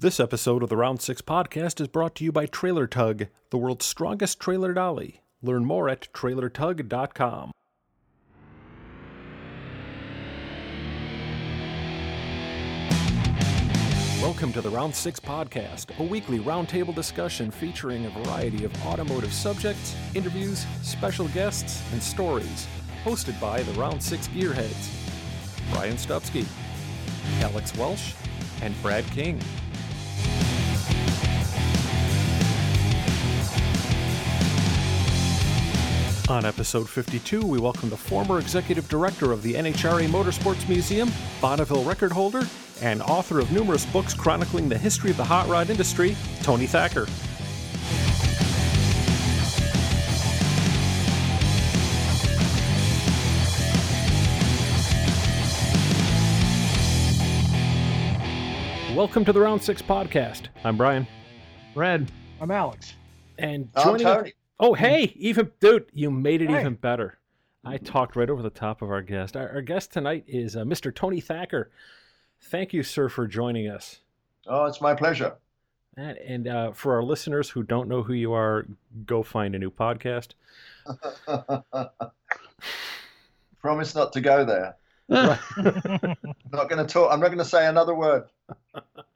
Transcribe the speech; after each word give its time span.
This 0.00 0.20
episode 0.20 0.62
of 0.62 0.68
the 0.68 0.76
Round 0.76 1.02
6 1.02 1.22
podcast 1.22 1.80
is 1.80 1.88
brought 1.88 2.14
to 2.14 2.24
you 2.24 2.30
by 2.30 2.46
Trailer 2.46 2.86
Tug, 2.86 3.26
the 3.50 3.58
world's 3.58 3.84
strongest 3.84 4.38
trailer 4.38 4.72
dolly. 4.72 5.24
Learn 5.42 5.64
more 5.64 5.88
at 5.88 6.06
trailertug.com. 6.12 7.50
Welcome 14.22 14.52
to 14.52 14.60
the 14.60 14.70
Round 14.70 14.94
6 14.94 15.18
podcast, 15.18 15.98
a 15.98 16.04
weekly 16.04 16.38
roundtable 16.38 16.94
discussion 16.94 17.50
featuring 17.50 18.06
a 18.06 18.10
variety 18.10 18.62
of 18.64 18.86
automotive 18.86 19.32
subjects, 19.32 19.96
interviews, 20.14 20.64
special 20.80 21.26
guests, 21.30 21.82
and 21.92 22.00
stories, 22.00 22.68
hosted 23.02 23.40
by 23.40 23.64
the 23.64 23.72
Round 23.72 24.00
6 24.00 24.28
Gearheads 24.28 25.72
Brian 25.72 25.96
Stupsky, 25.96 26.46
Alex 27.42 27.76
Welsh, 27.76 28.14
and 28.62 28.80
Brad 28.80 29.04
King. 29.06 29.40
On 36.28 36.44
episode 36.44 36.86
52, 36.86 37.40
we 37.40 37.58
welcome 37.58 37.88
the 37.88 37.96
former 37.96 38.38
executive 38.38 38.86
director 38.90 39.32
of 39.32 39.42
the 39.42 39.54
NHRA 39.54 40.08
Motorsports 40.08 40.68
Museum, 40.68 41.10
Bonneville 41.40 41.84
record 41.84 42.12
holder, 42.12 42.42
and 42.82 43.00
author 43.02 43.38
of 43.38 43.50
numerous 43.50 43.86
books 43.86 44.12
chronicling 44.12 44.68
the 44.68 44.76
history 44.76 45.10
of 45.10 45.16
the 45.16 45.24
hot 45.24 45.48
rod 45.48 45.70
industry, 45.70 46.14
Tony 46.42 46.66
Thacker. 46.66 47.06
Welcome 58.94 59.24
to 59.26 59.32
the 59.32 59.40
Round 59.40 59.62
6 59.62 59.80
podcast. 59.82 60.46
I'm 60.64 60.76
Brian. 60.76 61.06
Red. 61.74 62.10
I'm 62.40 62.50
Alex. 62.50 62.94
And 63.38 63.68
I'm 63.76 63.84
joining 63.84 64.06
us- 64.06 64.16
Tony. 64.16 64.32
Oh, 64.60 64.74
hey, 64.74 65.12
even 65.16 65.52
dude, 65.60 65.86
you 65.92 66.10
made 66.10 66.42
it 66.42 66.50
Hey. 66.50 66.60
even 66.60 66.74
better. 66.74 67.18
I 67.64 67.76
talked 67.76 68.16
right 68.16 68.30
over 68.30 68.42
the 68.42 68.50
top 68.50 68.82
of 68.82 68.90
our 68.90 69.02
guest. 69.02 69.36
Our, 69.36 69.48
our 69.50 69.62
guest 69.62 69.92
tonight 69.92 70.24
is 70.26 70.56
uh, 70.56 70.62
Mr. 70.64 70.94
Tony 70.94 71.20
Thacker. 71.20 71.70
Thank 72.40 72.72
you, 72.72 72.82
sir, 72.82 73.08
for 73.08 73.26
joining 73.26 73.68
us. 73.68 74.00
Oh, 74.46 74.64
it's 74.66 74.80
my 74.80 74.94
pleasure. 74.94 75.34
And, 75.96 76.16
and 76.18 76.48
uh, 76.48 76.72
for 76.72 76.94
our 76.94 77.02
listeners 77.02 77.50
who 77.50 77.62
don't 77.62 77.88
know 77.88 78.02
who 78.02 78.12
you 78.14 78.32
are, 78.32 78.66
go 79.04 79.22
find 79.22 79.54
a 79.54 79.58
new 79.58 79.70
podcast. 79.70 80.28
Promise 83.60 83.94
not 83.94 84.12
to 84.12 84.20
go 84.20 84.44
there. 84.44 84.76
there 85.08 85.38
Not 86.52 86.68
going 86.70 86.78
to 86.78 86.86
talk. 86.86 87.12
I'm 87.12 87.20
not 87.20 87.28
going 87.28 87.38
to 87.38 87.44
say 87.44 87.66
another 87.66 87.94
word. 87.94 88.24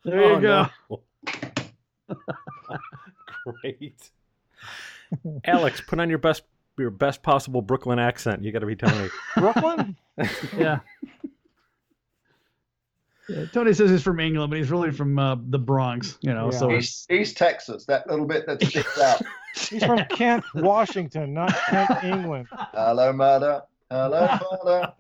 There 0.05 0.21
you 0.21 0.35
Oh, 0.37 0.41
go. 0.41 0.69
no. 0.91 1.01
Great. 3.63 4.11
Alex, 5.45 5.81
put 5.81 6.01
on 6.01 6.09
your 6.09 6.19
best 6.19 6.43
your 6.79 6.91
best 6.91 7.23
possible 7.23 7.61
Brooklyn 7.63 7.99
accent. 7.99 8.43
You 8.43 8.51
got 8.53 8.61
to 8.61 8.67
be 8.67 8.77
Tony. 8.77 9.09
Brooklyn? 9.37 9.97
Yeah. 10.57 10.81
Yeah, 13.29 13.45
Tony 13.53 13.73
says 13.73 13.91
he's 13.91 14.03
from 14.03 14.19
England, 14.19 14.51
but 14.51 14.59
he's 14.59 14.71
really 14.71 14.91
from 14.91 15.17
uh, 15.19 15.37
the 15.49 15.59
Bronx, 15.59 16.19
you 16.23 16.35
know. 16.35 16.51
Yeah. 16.51 16.59
So 16.59 16.73
East, 16.73 17.11
East 17.11 17.37
Texas, 17.37 17.85
that 17.87 18.07
little 18.09 18.27
bit 18.27 18.47
that 18.47 18.61
sticks 18.63 18.99
out. 19.01 19.23
He's 19.55 19.85
from 19.85 20.05
Kent, 20.07 20.45
Washington, 20.55 21.33
not 21.35 21.55
Kent, 21.69 22.03
England. 22.03 22.49
Hello, 22.51 23.13
mother. 23.13 23.63
Hello, 23.91 24.27
father. 24.27 24.93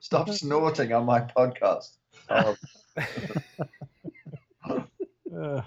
Stop 0.00 0.30
snorting 0.30 0.92
on 0.92 1.04
my 1.06 1.20
podcast. 1.20 1.96
Oh, 2.28 2.56
Uh, 5.32 5.62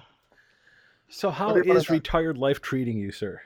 So, 1.14 1.30
how 1.30 1.50
What 1.50 1.62
do 1.62 1.68
you- 1.68 1.74
what 1.76 1.78
is 1.78 1.90
retired 1.92 2.40
life 2.40 2.60
treating 2.60 2.98
you, 2.98 3.12
sir? 3.12 3.42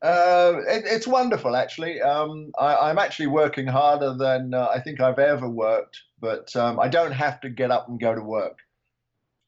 Uh, 0.00 0.60
it, 0.68 0.84
it's 0.86 1.08
wonderful, 1.08 1.56
actually. 1.56 2.00
Um, 2.00 2.52
I, 2.58 2.88
I'm 2.88 2.98
actually 2.98 3.26
working 3.26 3.66
harder 3.66 4.14
than 4.14 4.54
uh, 4.54 4.68
I 4.68 4.80
think 4.80 5.00
I've 5.00 5.18
ever 5.18 5.48
worked, 5.48 6.00
but 6.20 6.54
um, 6.54 6.78
I 6.78 6.88
don't 6.88 7.12
have 7.12 7.40
to 7.40 7.50
get 7.50 7.72
up 7.72 7.88
and 7.88 7.98
go 8.00 8.14
to 8.14 8.22
work, 8.22 8.58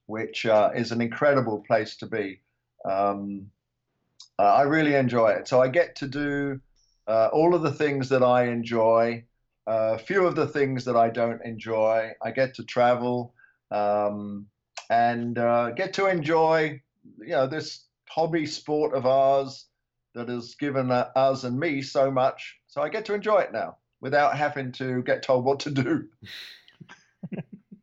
which 0.06 0.44
uh, 0.44 0.70
is 0.74 0.90
an 0.90 1.00
incredible 1.00 1.62
place 1.66 1.96
to 1.98 2.06
be. 2.06 2.40
Um, 2.84 3.50
uh, 4.40 4.54
I 4.54 4.62
really 4.62 4.96
enjoy 4.96 5.30
it. 5.30 5.46
So 5.46 5.62
I 5.62 5.68
get 5.68 5.94
to 5.96 6.08
do 6.08 6.60
uh, 7.06 7.28
all 7.32 7.54
of 7.54 7.62
the 7.62 7.72
things 7.72 8.08
that 8.08 8.24
I 8.24 8.48
enjoy, 8.48 9.24
a 9.68 9.98
few 9.98 10.26
of 10.26 10.34
the 10.34 10.48
things 10.48 10.84
that 10.86 10.96
I 10.96 11.10
don't 11.10 11.40
enjoy. 11.44 12.10
I 12.20 12.32
get 12.32 12.54
to 12.54 12.64
travel 12.64 13.34
um, 13.70 14.48
and 14.90 15.38
uh, 15.38 15.70
get 15.70 15.92
to 15.94 16.06
enjoy, 16.06 16.82
you 17.18 17.28
know, 17.28 17.46
this 17.46 17.84
hobby 18.08 18.46
sport 18.46 18.94
of 18.94 19.06
ours 19.06 19.66
that 20.14 20.28
has 20.28 20.54
given 20.56 20.90
uh, 20.90 21.08
us 21.16 21.44
and 21.44 21.58
me 21.58 21.82
so 21.82 22.10
much. 22.10 22.58
So 22.66 22.82
I 22.82 22.88
get 22.88 23.06
to 23.06 23.14
enjoy 23.14 23.40
it 23.40 23.52
now 23.52 23.76
without 24.00 24.36
having 24.36 24.72
to 24.72 25.02
get 25.02 25.22
told 25.22 25.44
what 25.44 25.60
to 25.60 25.70
do, 25.70 26.08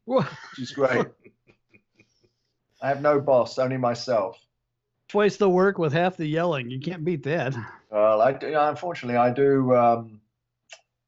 which 0.06 0.26
is 0.60 0.72
great. 0.72 1.08
I 2.82 2.88
have 2.88 3.02
no 3.02 3.20
boss, 3.20 3.58
only 3.58 3.78
myself. 3.78 4.38
twice 5.10 5.38
the 5.38 5.50
work 5.50 5.78
with 5.78 5.92
half 5.92 6.16
the 6.16 6.28
yelling. 6.28 6.70
You 6.70 6.80
can't 6.80 7.04
beat 7.04 7.24
that. 7.24 7.56
Well, 7.92 8.22
I 8.22 8.34
do, 8.34 8.56
unfortunately, 8.56 9.18
I 9.18 9.32
do. 9.32 9.76
Um, 9.76 10.22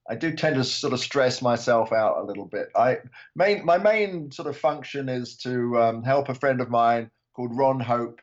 I 0.10 0.16
do 0.16 0.34
tend 0.34 0.56
to 0.56 0.64
sort 0.64 0.94
of 0.94 1.00
stress 1.00 1.42
myself 1.42 1.94
out 1.94 2.18
a 2.18 2.24
little 2.24 2.46
bit. 2.46 2.70
I 2.76 2.98
main 3.36 3.64
my 3.64 3.78
main 3.78 4.32
sort 4.32 4.50
of 4.50 4.58
function 4.58 5.08
is 5.08 5.38
to 5.38 5.80
um, 5.80 6.04
help 6.04 6.28
a 6.28 6.34
friend 6.34 6.60
of 6.60 6.70
mine 6.70 7.12
called 7.36 7.56
Ron 7.56 7.80
Hope. 7.80 8.20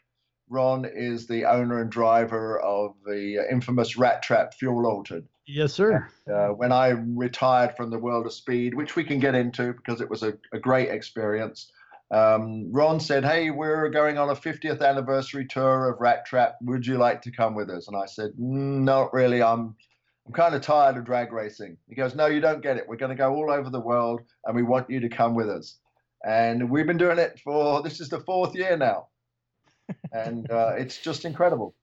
Ron 0.51 0.87
is 0.87 1.27
the 1.27 1.45
owner 1.45 1.81
and 1.83 1.91
driver 1.91 2.59
of 2.61 2.95
the 3.05 3.47
infamous 3.51 3.97
Rat 3.99 4.23
Trap 4.23 4.55
Fuel 4.55 4.87
Altered. 4.87 5.27
Yes, 5.47 5.73
sir. 5.75 6.09
uh, 6.33 6.49
when 6.49 6.73
I 6.73 6.89
retired 6.89 7.75
from 7.77 7.91
the 7.91 7.99
world 7.99 8.27
of 8.27 8.33
speed, 8.33 8.75
which 8.75 8.97
we 8.97 9.05
can 9.05 9.19
get 9.19 9.35
into 9.35 9.73
because 9.73 10.01
it 10.01 10.09
was 10.11 10.23
a, 10.23 10.35
a 10.53 10.59
great 10.59 10.89
experience. 10.91 11.71
Um, 12.11 12.73
Ron 12.73 13.01
said, 13.01 13.25
Hey, 13.25 13.51
we're 13.51 13.89
going 13.91 14.17
on 14.17 14.31
a 14.31 14.35
50th 14.35 14.81
anniversary 14.83 15.47
tour 15.47 15.91
of 15.91 16.01
Rat 16.01 16.25
Trap. 16.25 16.57
Would 16.63 16.87
you 16.87 16.97
like 16.97 17.21
to 17.23 17.31
come 17.31 17.55
with 17.55 17.69
us? 17.69 17.89
And 17.89 17.97
I 17.97 18.07
said, 18.07 18.31
"Mm, 18.41 18.83
Not 18.85 19.13
really. 19.13 19.43
I'm, 19.43 19.75
I'm 20.27 20.33
kind 20.33 20.55
of 20.55 20.63
tired 20.63 20.97
of 20.97 21.05
drag 21.05 21.33
racing. 21.33 21.77
He 21.89 21.95
goes, 21.95 22.15
No, 22.15 22.27
you 22.27 22.41
don't 22.41 22.63
get 22.63 22.79
it. 22.79 22.85
We're 22.89 22.97
going 22.97 23.11
to 23.11 23.23
go 23.23 23.35
all 23.35 23.51
over 23.51 23.69
the 23.69 23.81
world 23.81 24.21
and 24.47 24.57
we 24.57 24.63
want 24.63 24.89
you 24.89 25.01
to 25.01 25.09
come 25.11 25.35
with 25.35 25.51
us. 25.51 25.79
And 26.27 26.71
we've 26.71 26.87
been 26.87 26.99
doing 26.99 27.19
it 27.19 27.41
for 27.43 27.83
this 27.83 28.01
is 28.01 28.09
the 28.09 28.21
fourth 28.21 28.55
year 28.55 28.77
now. 28.77 29.09
and 30.13 30.51
uh, 30.51 30.75
it's 30.77 30.99
just 30.99 31.25
incredible. 31.25 31.75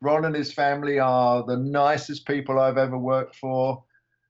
Ron 0.00 0.24
and 0.24 0.34
his 0.34 0.52
family 0.52 0.98
are 0.98 1.44
the 1.44 1.56
nicest 1.56 2.26
people 2.26 2.58
I've 2.58 2.76
ever 2.76 2.98
worked 2.98 3.36
for 3.36 3.84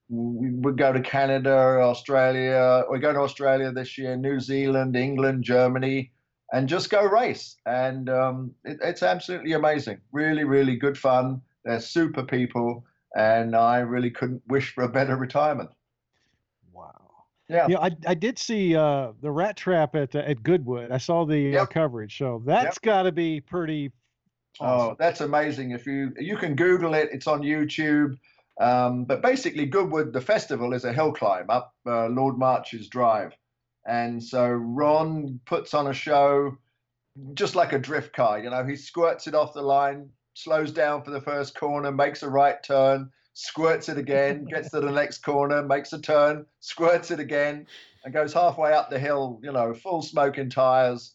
we 0.08 0.50
would 0.50 0.76
go 0.76 0.92
to 0.92 1.00
Canada, 1.00 1.50
Australia. 1.50 2.84
We're 2.88 2.98
going 2.98 3.14
to 3.14 3.22
Australia 3.22 3.72
this 3.72 3.96
year, 3.96 4.16
New 4.16 4.38
Zealand, 4.38 4.96
England, 4.96 5.44
Germany, 5.44 6.12
and 6.52 6.68
just 6.68 6.90
go 6.90 7.04
race. 7.04 7.56
And 7.66 8.08
um, 8.10 8.54
it, 8.64 8.78
it's 8.82 9.02
absolutely 9.02 9.52
amazing. 9.52 10.00
Really, 10.12 10.44
really 10.44 10.76
good 10.76 10.98
fun. 10.98 11.40
They're 11.64 11.80
super 11.80 12.22
people, 12.22 12.84
and 13.16 13.56
I 13.56 13.78
really 13.78 14.10
couldn't 14.10 14.42
wish 14.48 14.74
for 14.74 14.84
a 14.84 14.88
better 14.88 15.16
retirement. 15.16 15.70
Yeah. 17.48 17.66
Yeah, 17.68 17.78
I, 17.78 17.90
I 18.06 18.14
did 18.14 18.38
see 18.38 18.74
uh, 18.74 19.12
the 19.20 19.30
rat 19.30 19.56
trap 19.56 19.94
at 19.94 20.14
uh, 20.14 20.20
at 20.20 20.42
Goodwood. 20.42 20.90
I 20.90 20.98
saw 20.98 21.24
the 21.26 21.58
uh, 21.58 21.66
coverage, 21.66 22.16
so 22.16 22.42
that's 22.44 22.78
got 22.78 23.02
to 23.02 23.12
be 23.12 23.40
pretty. 23.40 23.92
Awesome. 24.60 24.92
Oh, 24.92 24.96
that's 24.98 25.20
amazing! 25.20 25.72
If 25.72 25.86
you 25.86 26.12
you 26.18 26.36
can 26.36 26.54
Google 26.54 26.94
it, 26.94 27.10
it's 27.12 27.26
on 27.26 27.42
YouTube. 27.42 28.16
Um, 28.60 29.04
but 29.04 29.20
basically, 29.20 29.66
Goodwood, 29.66 30.12
the 30.12 30.20
festival 30.20 30.72
is 30.72 30.84
a 30.84 30.92
hill 30.92 31.12
climb 31.12 31.50
up 31.50 31.74
uh, 31.86 32.06
Lord 32.06 32.38
March's 32.38 32.88
Drive, 32.88 33.32
and 33.86 34.22
so 34.22 34.48
Ron 34.48 35.40
puts 35.44 35.74
on 35.74 35.88
a 35.88 35.92
show, 35.92 36.56
just 37.34 37.56
like 37.56 37.72
a 37.72 37.78
drift 37.78 38.14
car. 38.14 38.38
You 38.38 38.50
know, 38.50 38.64
he 38.64 38.76
squirts 38.76 39.26
it 39.26 39.34
off 39.34 39.54
the 39.54 39.62
line, 39.62 40.08
slows 40.34 40.70
down 40.70 41.02
for 41.02 41.10
the 41.10 41.20
first 41.20 41.58
corner, 41.58 41.90
makes 41.92 42.22
a 42.22 42.28
right 42.28 42.62
turn, 42.62 43.10
squirts 43.34 43.88
it 43.88 43.98
again, 43.98 44.44
gets 44.44 44.70
to 44.70 44.80
the 44.80 44.90
next 44.90 45.18
corner, 45.18 45.62
makes 45.62 45.92
a 45.92 46.00
turn, 46.00 46.46
squirts 46.60 47.10
it 47.10 47.20
again, 47.20 47.66
and 48.04 48.14
goes 48.14 48.32
halfway 48.32 48.72
up 48.72 48.90
the 48.90 48.98
hill. 48.98 49.40
You 49.42 49.52
know, 49.52 49.74
full 49.74 50.02
smoking 50.02 50.50
tires 50.50 51.14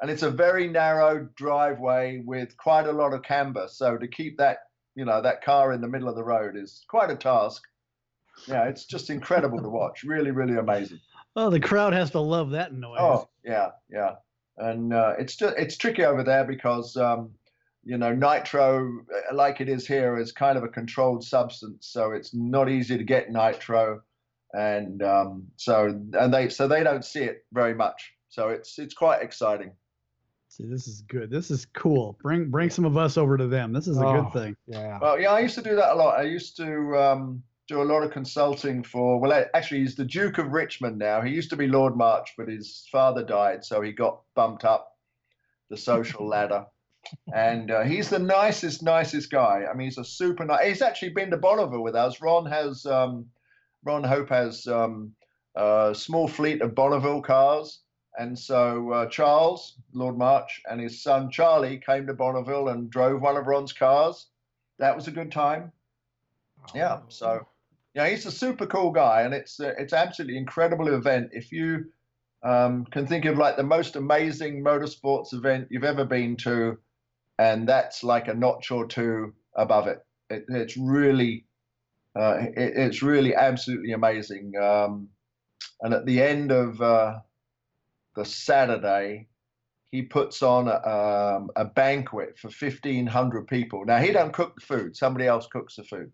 and 0.00 0.10
it's 0.10 0.22
a 0.22 0.30
very 0.30 0.68
narrow 0.68 1.28
driveway 1.36 2.22
with 2.24 2.56
quite 2.56 2.86
a 2.86 2.92
lot 2.92 3.14
of 3.14 3.22
camber. 3.22 3.66
So 3.68 3.96
to 3.96 4.06
keep 4.06 4.36
that, 4.38 4.58
you 4.94 5.04
know, 5.04 5.22
that 5.22 5.42
car 5.42 5.72
in 5.72 5.80
the 5.80 5.88
middle 5.88 6.08
of 6.08 6.16
the 6.16 6.24
road 6.24 6.56
is 6.56 6.84
quite 6.88 7.10
a 7.10 7.16
task. 7.16 7.62
Yeah, 8.46 8.64
it's 8.64 8.84
just 8.84 9.08
incredible 9.08 9.62
to 9.62 9.68
watch. 9.68 10.04
Really, 10.04 10.30
really 10.30 10.56
amazing. 10.56 11.00
Oh, 11.34 11.48
the 11.48 11.60
crowd 11.60 11.94
has 11.94 12.10
to 12.10 12.20
love 12.20 12.50
that 12.50 12.74
noise. 12.74 12.98
Oh, 13.00 13.28
yeah, 13.44 13.70
yeah. 13.90 14.16
And 14.58 14.92
uh, 14.92 15.14
it's 15.18 15.36
just 15.36 15.54
it's 15.56 15.76
tricky 15.76 16.04
over 16.04 16.22
there 16.22 16.44
because 16.44 16.96
um, 16.96 17.30
you 17.86 17.96
know 17.96 18.12
nitro, 18.12 18.98
uh, 19.14 19.34
like 19.34 19.60
it 19.62 19.68
is 19.68 19.86
here, 19.86 20.18
is 20.18 20.32
kind 20.32 20.58
of 20.58 20.64
a 20.64 20.68
controlled 20.68 21.24
substance, 21.24 21.86
so 21.88 22.10
it's 22.10 22.34
not 22.34 22.68
easy 22.68 22.98
to 22.98 23.04
get 23.04 23.30
nitro, 23.30 24.02
and 24.52 25.02
um, 25.02 25.44
so 25.56 25.86
and 26.18 26.34
they 26.34 26.48
so 26.48 26.66
they 26.68 26.82
don't 26.82 27.04
see 27.04 27.22
it 27.22 27.46
very 27.52 27.74
much. 27.74 28.12
So 28.28 28.48
it's 28.48 28.78
it's 28.78 28.92
quite 28.94 29.22
exciting. 29.22 29.70
See, 30.48 30.64
this 30.66 30.88
is 30.88 31.02
good. 31.02 31.30
This 31.30 31.50
is 31.50 31.66
cool. 31.74 32.18
Bring 32.22 32.50
bring 32.50 32.70
some 32.70 32.84
of 32.84 32.96
us 32.96 33.16
over 33.16 33.36
to 33.38 33.46
them. 33.46 33.72
This 33.72 33.86
is 33.86 33.98
a 33.98 34.04
Oh. 34.06 34.22
good 34.22 34.32
thing. 34.32 34.56
Yeah. 34.66 34.98
Well, 35.00 35.20
yeah, 35.20 35.30
I 35.32 35.40
used 35.40 35.54
to 35.54 35.62
do 35.62 35.76
that 35.76 35.92
a 35.92 35.96
lot. 35.96 36.18
I 36.18 36.22
used 36.22 36.56
to 36.56 36.96
um, 36.96 37.42
do 37.68 37.82
a 37.82 37.84
lot 37.84 38.02
of 38.02 38.10
consulting 38.10 38.82
for. 38.82 39.20
Well, 39.20 39.32
actually, 39.54 39.80
he's 39.80 39.94
the 39.94 40.04
Duke 40.04 40.38
of 40.38 40.52
Richmond 40.52 40.98
now. 40.98 41.20
He 41.20 41.30
used 41.30 41.50
to 41.50 41.56
be 41.56 41.68
Lord 41.68 41.96
March, 41.96 42.34
but 42.36 42.48
his 42.48 42.88
father 42.90 43.22
died, 43.22 43.64
so 43.64 43.80
he 43.80 43.92
got 43.92 44.22
bumped 44.34 44.64
up 44.64 44.96
the 45.70 45.76
social 45.76 46.26
ladder. 46.34 46.66
And 47.34 47.70
uh, 47.70 47.82
he's 47.82 48.08
the 48.08 48.18
nicest, 48.18 48.82
nicest 48.82 49.30
guy. 49.30 49.64
I 49.70 49.74
mean, 49.74 49.86
he's 49.86 49.98
a 49.98 50.04
super 50.04 50.44
nice. 50.44 50.66
He's 50.66 50.82
actually 50.82 51.10
been 51.10 51.30
to 51.30 51.36
Bonneville 51.36 51.82
with 51.82 51.94
us. 51.94 52.20
Ron 52.20 52.46
has, 52.46 52.86
um, 52.86 53.26
Ron 53.84 54.04
Hope 54.04 54.28
has 54.28 54.66
um, 54.66 55.12
a 55.54 55.94
small 55.94 56.28
fleet 56.28 56.62
of 56.62 56.74
Bonneville 56.74 57.22
cars. 57.22 57.80
And 58.18 58.38
so 58.38 58.92
uh, 58.92 59.06
Charles, 59.06 59.76
Lord 59.92 60.16
March, 60.16 60.62
and 60.70 60.80
his 60.80 61.02
son 61.02 61.30
Charlie 61.30 61.78
came 61.78 62.06
to 62.06 62.14
Bonneville 62.14 62.68
and 62.68 62.90
drove 62.90 63.20
one 63.20 63.36
of 63.36 63.46
Ron's 63.46 63.72
cars. 63.72 64.28
That 64.78 64.96
was 64.96 65.06
a 65.06 65.10
good 65.10 65.30
time. 65.30 65.72
Yeah. 66.74 67.00
So, 67.08 67.46
yeah, 67.94 68.08
he's 68.08 68.26
a 68.26 68.32
super 68.32 68.66
cool 68.66 68.90
guy, 68.90 69.22
and 69.22 69.34
it's 69.34 69.60
uh, 69.60 69.72
it's 69.78 69.92
absolutely 69.92 70.38
incredible 70.38 70.88
event. 70.88 71.30
If 71.32 71.52
you 71.52 71.86
um, 72.42 72.84
can 72.86 73.06
think 73.06 73.24
of 73.24 73.38
like 73.38 73.56
the 73.56 73.62
most 73.62 73.96
amazing 73.96 74.62
motorsports 74.62 75.32
event 75.32 75.68
you've 75.70 75.84
ever 75.84 76.04
been 76.04 76.36
to, 76.38 76.78
and 77.38 77.68
that's 77.68 78.02
like 78.02 78.28
a 78.28 78.34
notch 78.34 78.70
or 78.70 78.86
two 78.86 79.34
above 79.56 79.86
it. 79.86 80.04
it 80.30 80.44
it's 80.48 80.76
really, 80.76 81.44
uh, 82.18 82.38
it, 82.38 82.72
it's 82.76 83.02
really 83.02 83.34
absolutely 83.34 83.92
amazing. 83.92 84.52
Um, 84.56 85.08
and 85.82 85.92
at 85.92 86.06
the 86.06 86.22
end 86.22 86.50
of 86.52 86.80
uh, 86.80 87.18
the 88.14 88.24
Saturday, 88.24 89.28
he 89.90 90.02
puts 90.02 90.42
on 90.42 90.68
a, 90.68 90.88
um, 90.88 91.50
a 91.56 91.64
banquet 91.64 92.38
for 92.38 92.48
1,500 92.48 93.46
people. 93.46 93.84
Now, 93.84 93.98
he 93.98 94.12
don't 94.12 94.32
cook 94.32 94.54
the 94.56 94.66
food, 94.66 94.96
somebody 94.96 95.26
else 95.26 95.46
cooks 95.46 95.76
the 95.76 95.84
food. 95.84 96.10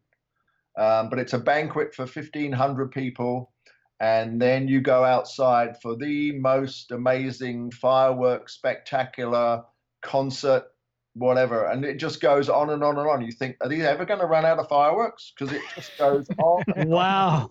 Um, 0.79 1.11
but 1.11 1.19
it's 1.19 1.33
a 1.33 1.39
banquet 1.39 1.95
for 1.95 2.03
1,500 2.03 2.91
people. 2.91 3.53
And 4.01 4.43
then 4.43 4.67
you 4.67 4.81
go 4.81 5.05
outside 5.05 5.81
for 5.81 5.97
the 5.97 6.33
most 6.33 6.91
amazing 6.91 7.71
fireworks, 7.71 8.55
spectacular 8.55 9.63
concert, 10.03 10.65
whatever. 11.15 11.67
And 11.67 11.85
it 11.85 11.99
just 11.99 12.21
goes 12.21 12.49
on 12.49 12.71
and 12.71 12.83
on 12.83 12.99
and 12.99 13.09
on. 13.09 13.23
You 13.23 13.33
think, 13.33 13.57
are 13.61 13.69
these 13.69 13.85
ever 13.85 14.05
going 14.05 14.21
to 14.21 14.27
run 14.27 14.45
out 14.45 14.59
of 14.59 14.69
fireworks? 14.69 15.33
Because 15.37 15.55
it 15.55 15.63
just 15.75 15.97
goes 15.99 16.27
on 16.39 16.63
Wow. 16.89 17.51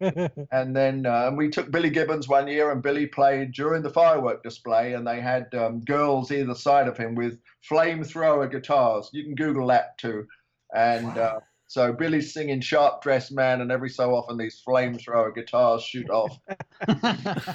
and 0.52 0.76
then 0.76 1.06
um, 1.06 1.36
we 1.36 1.48
took 1.48 1.70
Billy 1.70 1.90
Gibbons 1.90 2.28
one 2.28 2.48
year, 2.48 2.70
and 2.70 2.82
Billy 2.82 3.06
played 3.06 3.52
during 3.52 3.82
the 3.82 3.90
firework 3.90 4.42
display, 4.42 4.94
and 4.94 5.06
they 5.06 5.20
had 5.20 5.52
um, 5.54 5.80
girls 5.80 6.30
either 6.30 6.54
side 6.54 6.88
of 6.88 6.96
him 6.96 7.14
with 7.14 7.38
flamethrower 7.68 8.50
guitars. 8.50 9.10
You 9.12 9.24
can 9.24 9.34
Google 9.34 9.66
that 9.68 9.96
too. 9.98 10.26
And 10.74 11.16
uh, 11.16 11.40
so 11.66 11.92
Billy's 11.92 12.32
singing 12.34 12.60
"Sharp 12.60 13.02
Dressed 13.02 13.32
Man," 13.32 13.62
and 13.62 13.72
every 13.72 13.88
so 13.88 14.14
often 14.14 14.36
these 14.36 14.62
flamethrower 14.66 15.34
guitars 15.34 15.82
shoot 15.82 16.10
off. 16.10 16.38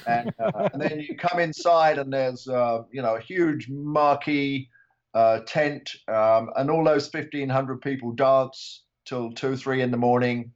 and, 0.07 0.33
uh, 0.39 0.69
and 0.74 0.81
then 0.81 1.00
you 1.00 1.16
come 1.16 1.39
inside, 1.39 2.00
and 2.00 2.12
there's 2.12 2.48
uh, 2.48 2.83
you 2.92 3.01
know 3.01 3.16
a 3.16 3.21
huge 3.21 3.69
marquee 3.69 4.69
uh, 5.13 5.39
tent, 5.45 5.92
um, 6.07 6.50
and 6.56 6.69
all 6.71 6.83
those 6.83 7.12
1,500 7.13 7.81
people 7.81 8.12
dance 8.12 8.83
till 9.06 9.31
two, 9.31 9.56
three 9.56 9.81
in 9.81 9.92
the 9.92 9.98
morning 9.98 10.51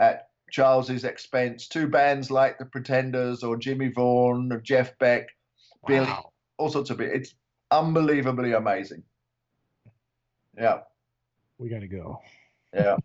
at 0.00 0.28
Charles's 0.50 1.04
expense. 1.04 1.68
Two 1.68 1.88
bands 1.88 2.30
like 2.30 2.58
the 2.58 2.66
Pretenders 2.66 3.42
or 3.42 3.56
Jimmy 3.56 3.88
Vaughan 3.88 4.52
or 4.52 4.60
Jeff 4.60 4.96
Beck, 4.98 5.28
Billy, 5.86 6.10
all 6.58 6.68
sorts 6.68 6.90
of 6.90 7.00
it. 7.00 7.10
It's 7.14 7.34
unbelievably 7.70 8.52
amazing. 8.52 9.02
Yeah, 10.58 10.80
We 11.58 11.70
got 11.70 11.80
to 11.80 11.88
go. 11.88 12.20
yeah. 12.74 12.96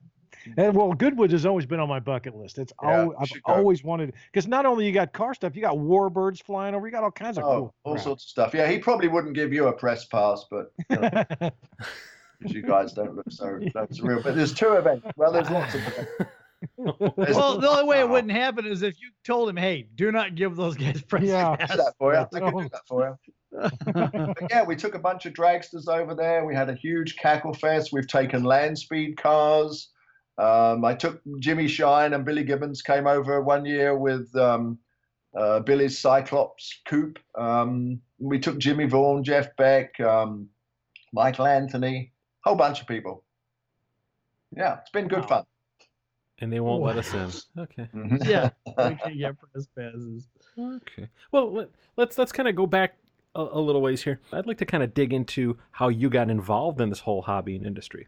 And 0.57 0.75
well, 0.75 0.93
Goodwood 0.93 1.31
has 1.31 1.45
always 1.45 1.65
been 1.65 1.79
on 1.79 1.89
my 1.89 1.99
bucket 1.99 2.35
list. 2.35 2.57
It's 2.57 2.71
Yeah, 2.81 3.01
al- 3.01 3.15
I've 3.19 3.27
should 3.27 3.43
go. 3.43 3.53
always 3.53 3.83
wanted 3.83 4.13
because 4.31 4.47
not 4.47 4.65
only 4.65 4.85
you 4.85 4.91
got 4.93 5.11
car 5.13 5.33
stuff, 5.33 5.55
you 5.55 5.61
got 5.61 5.75
warbirds 5.75 6.41
flying 6.43 6.75
over. 6.75 6.85
You 6.87 6.91
got 6.91 7.03
all 7.03 7.11
kinds 7.11 7.37
of 7.37 7.43
Oh, 7.43 7.47
cool. 7.47 7.75
all 7.83 7.93
crap. 7.93 8.03
sorts 8.03 8.23
of 8.25 8.29
stuff. 8.29 8.53
Yeah, 8.53 8.67
he 8.69 8.77
probably 8.79 9.07
wouldn't 9.07 9.33
give 9.33 9.51
you 9.51 9.67
a 9.67 9.73
press 9.73 10.05
pass, 10.05 10.45
but 10.49 10.71
you, 10.89 10.95
know, 10.97 11.09
'cause 11.41 12.51
you 12.53 12.61
guys 12.61 12.93
don't 12.93 13.15
look 13.15 13.29
so 13.31 13.59
that's 13.73 13.99
real. 14.01 14.21
But 14.21 14.35
there's 14.35 14.53
two 14.53 14.73
events. 14.73 15.07
Well, 15.17 15.31
there's 15.31 15.49
lots 15.49 15.75
of 15.75 15.81
events. 15.81 16.11
There's- 16.77 17.35
well, 17.35 17.59
the 17.59 17.69
only 17.69 17.83
way 17.85 17.99
it 17.99 18.09
wouldn't 18.09 18.31
happen 18.33 18.65
is 18.65 18.81
if 18.81 18.99
you 18.99 19.09
told 19.23 19.47
him, 19.49 19.57
"Hey, 19.57 19.87
do 19.95 20.11
not 20.11 20.33
give 20.35 20.55
those 20.55 20.75
guys 20.75 21.01
press 21.03 21.23
Yeah. 21.23 21.55
do 21.55 21.65
pass." 21.67 21.77
that 21.77 21.93
for 21.99 22.13
you. 22.13 22.17
I 22.19 22.21
That's 22.23 22.35
could 22.39 22.51
do 22.63 22.69
that 22.69 22.87
for 22.87 23.07
you. 23.07 23.17
But 23.93 24.37
yeah, 24.49 24.63
we 24.63 24.75
took 24.75 24.93
a 24.93 24.99
bunch 24.99 25.25
of 25.25 25.33
dragsters 25.33 25.87
over 25.87 26.13
there. 26.13 26.45
We 26.45 26.53
had 26.55 26.69
a 26.69 26.73
huge 26.75 27.15
cackle 27.15 27.53
fest. 27.53 27.91
We've 27.93 28.07
taken 28.07 28.43
land 28.43 28.77
speed 28.77 29.17
cars. 29.17 29.89
Um, 30.37 30.85
I 30.85 30.93
took 30.93 31.21
Jimmy 31.39 31.67
Shine 31.67 32.13
and 32.13 32.23
Billy 32.23 32.43
Gibbons 32.43 32.81
came 32.81 33.07
over 33.07 33.41
one 33.41 33.65
year 33.65 33.97
with 33.97 34.33
um, 34.35 34.77
uh, 35.35 35.59
Billy's 35.61 35.97
Cyclops 35.97 36.81
coupe. 36.87 37.19
Um, 37.35 37.99
we 38.19 38.39
took 38.39 38.57
Jimmy 38.59 38.85
Vaughan, 38.85 39.23
Jeff 39.23 39.55
Beck, 39.55 39.99
um, 39.99 40.47
Michael 41.13 41.47
Anthony, 41.47 42.11
whole 42.43 42.55
bunch 42.55 42.81
of 42.81 42.87
people. 42.87 43.23
Yeah, 44.55 44.77
it's 44.79 44.91
been 44.91 45.07
good 45.07 45.25
fun. 45.25 45.43
and 46.39 46.53
they 46.53 46.59
won't 46.59 46.83
let 46.83 46.97
us 46.97 47.13
in. 47.13 47.31
Okay. 47.63 47.89
Mhm. 47.93 48.25
yeah, 48.27 48.49
we 48.89 48.95
can 48.95 49.17
get 49.17 49.35
press 49.39 49.67
passes. 49.75 50.27
Okay. 50.57 51.09
Well, 51.31 51.51
let, 51.53 51.69
let's 51.97 52.17
let's 52.17 52.31
kind 52.31 52.47
of 52.47 52.55
go 52.55 52.65
back 52.67 52.95
a, 53.35 53.41
a 53.41 53.59
little 53.59 53.81
ways 53.81 54.03
here. 54.03 54.19
I'd 54.31 54.45
like 54.45 54.57
to 54.59 54.65
kind 54.65 54.83
of 54.83 54.93
dig 54.93 55.13
into 55.13 55.57
how 55.71 55.89
you 55.89 56.09
got 56.09 56.29
involved 56.29 56.79
in 56.79 56.89
this 56.89 56.99
whole 56.99 57.23
hobby 57.23 57.55
and 57.55 57.65
industry. 57.65 58.07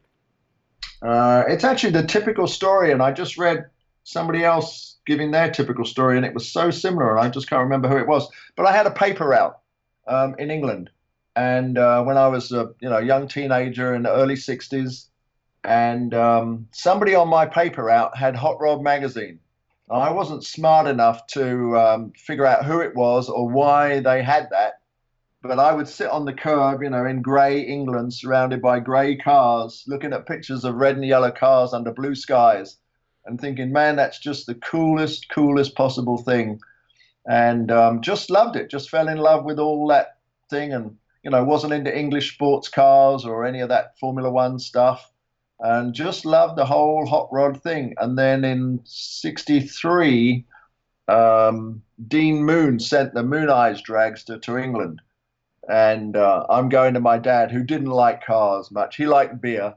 Uh, 1.01 1.44
it's 1.48 1.63
actually 1.63 1.92
the 1.92 2.04
typical 2.04 2.48
story, 2.48 2.92
and 2.92 3.01
I 3.01 3.12
just 3.12 3.38
read 3.38 3.66
somebody 4.04 4.44
else 4.44 4.98
giving 5.06 5.31
their 5.31 5.50
typical 5.50 5.86
story, 5.86 6.18
and 6.18 6.25
it 6.25 6.34
was 6.34 6.51
so 6.51 6.72
similar, 6.72 7.16
and 7.16 7.25
I 7.25 7.30
just 7.30 7.50
can't 7.50 7.63
remember 7.63 7.88
who 7.88 7.98
it 7.98 8.07
was. 8.07 8.30
But 8.56 8.66
I 8.66 8.72
had 8.72 8.86
a 8.86 8.92
paper 8.92 9.34
out 9.34 9.60
um, 10.07 10.36
in 10.38 10.51
England, 10.51 10.90
and 11.36 11.78
uh, 11.78 12.04
when 12.04 12.18
I 12.18 12.28
was 12.28 12.51
a 12.51 12.74
you 12.81 12.90
know 12.90 13.00
young 13.00 13.28
teenager 13.28 13.96
in 13.96 14.04
the 14.04 14.12
early 14.12 14.36
'60s, 14.36 15.06
and 15.63 16.13
um, 16.13 16.68
somebody 16.72 17.16
on 17.16 17.30
my 17.30 17.45
paper 17.45 17.86
route 17.86 18.16
had 18.18 18.36
Hot 18.36 18.60
Rod 18.60 18.84
magazine. 18.84 19.40
I 19.90 20.12
wasn't 20.12 20.44
smart 20.44 20.86
enough 20.86 21.25
to 21.28 21.78
um, 21.78 22.12
figure 22.12 22.45
out 22.45 22.63
who 22.63 22.80
it 22.80 22.95
was 22.95 23.28
or 23.28 23.50
why 23.50 24.02
they 24.02 24.22
had 24.22 24.48
that, 24.52 24.79
but 25.41 25.59
I 25.59 25.71
would 25.71 25.87
sit 25.87 26.09
on 26.09 26.25
the 26.25 26.33
curb, 26.33 26.83
you 26.83 26.90
know, 26.90 27.06
in 27.06 27.21
grey 27.21 27.61
England, 27.61 28.14
surrounded 28.14 28.61
by 28.61 28.80
grey 28.80 29.16
cars, 29.16 29.83
looking 29.87 30.11
at 30.11 30.25
pictures 30.25 30.66
of 30.66 30.75
red 30.75 30.95
and 30.95 31.06
yellow 31.06 31.31
cars 31.31 31.73
under 31.73 31.94
blue 31.94 32.14
skies, 32.14 32.78
and 33.25 33.40
thinking, 33.40 33.71
man, 33.71 33.95
that's 33.95 34.19
just 34.19 34.47
the 34.47 34.56
coolest, 34.56 35.30
coolest 35.30 35.75
possible 35.75 36.18
thing. 36.18 36.59
And 37.25 37.71
um, 37.71 38.02
just 38.02 38.30
loved 38.30 38.57
it, 38.57 38.69
just 38.69 38.90
fell 38.90 39.07
in 39.07 39.18
love 39.18 39.45
with 39.45 39.59
all 39.59 39.87
that 39.87 40.18
thing, 40.49 40.73
and, 40.73 40.97
you 41.23 41.31
know, 41.31 41.44
wasn't 41.44 41.73
into 41.73 41.97
English 41.97 42.33
sports 42.33 42.68
cars 42.68 43.23
or 43.23 43.45
any 43.45 43.61
of 43.61 43.69
that 43.69 43.97
Formula 43.97 44.30
One 44.30 44.59
stuff, 44.59 45.09
and 45.61 45.94
just 45.94 46.25
loved 46.25 46.57
the 46.57 46.66
whole 46.66 47.06
hot 47.06 47.30
rod 47.31 47.61
thing. 47.64 47.95
And 47.97 48.18
then 48.18 48.44
in 48.44 48.81
63, 48.83 50.45
um, 51.07 51.81
Dean 52.09 52.44
Moon 52.44 52.78
sent 52.78 53.14
the 53.14 53.23
Mooneyes 53.23 53.81
dragster 53.81 54.42
to 54.42 54.57
England 54.57 55.02
and 55.69 56.18
uh, 56.18 56.45
I'm 56.49 56.68
going 56.68 56.95
to 56.95 56.99
my 56.99 57.19
dad, 57.19 57.52
who 57.52 57.64
didn't 57.64 57.92
like 57.92 58.26
cars 58.26 58.71
much. 58.71 58.95
He 58.95 59.06
liked 59.06 59.40
beer. 59.40 59.76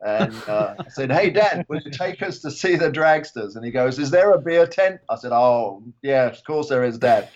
And 0.00 0.34
uh, 0.48 0.76
I 0.78 0.88
said, 0.88 1.12
Hey, 1.12 1.30
Dad, 1.30 1.66
will 1.68 1.80
you 1.82 1.90
take 1.90 2.22
us 2.22 2.38
to 2.40 2.50
see 2.50 2.76
the 2.76 2.90
dragsters? 2.90 3.54
And 3.54 3.64
he 3.64 3.70
goes, 3.70 3.98
Is 3.98 4.10
there 4.10 4.32
a 4.32 4.40
beer 4.40 4.66
tent? 4.66 5.00
I 5.10 5.16
said, 5.16 5.32
Oh, 5.32 5.82
yeah, 6.02 6.26
of 6.26 6.42
course 6.44 6.70
there 6.70 6.82
is, 6.82 6.98
Dad. 6.98 7.28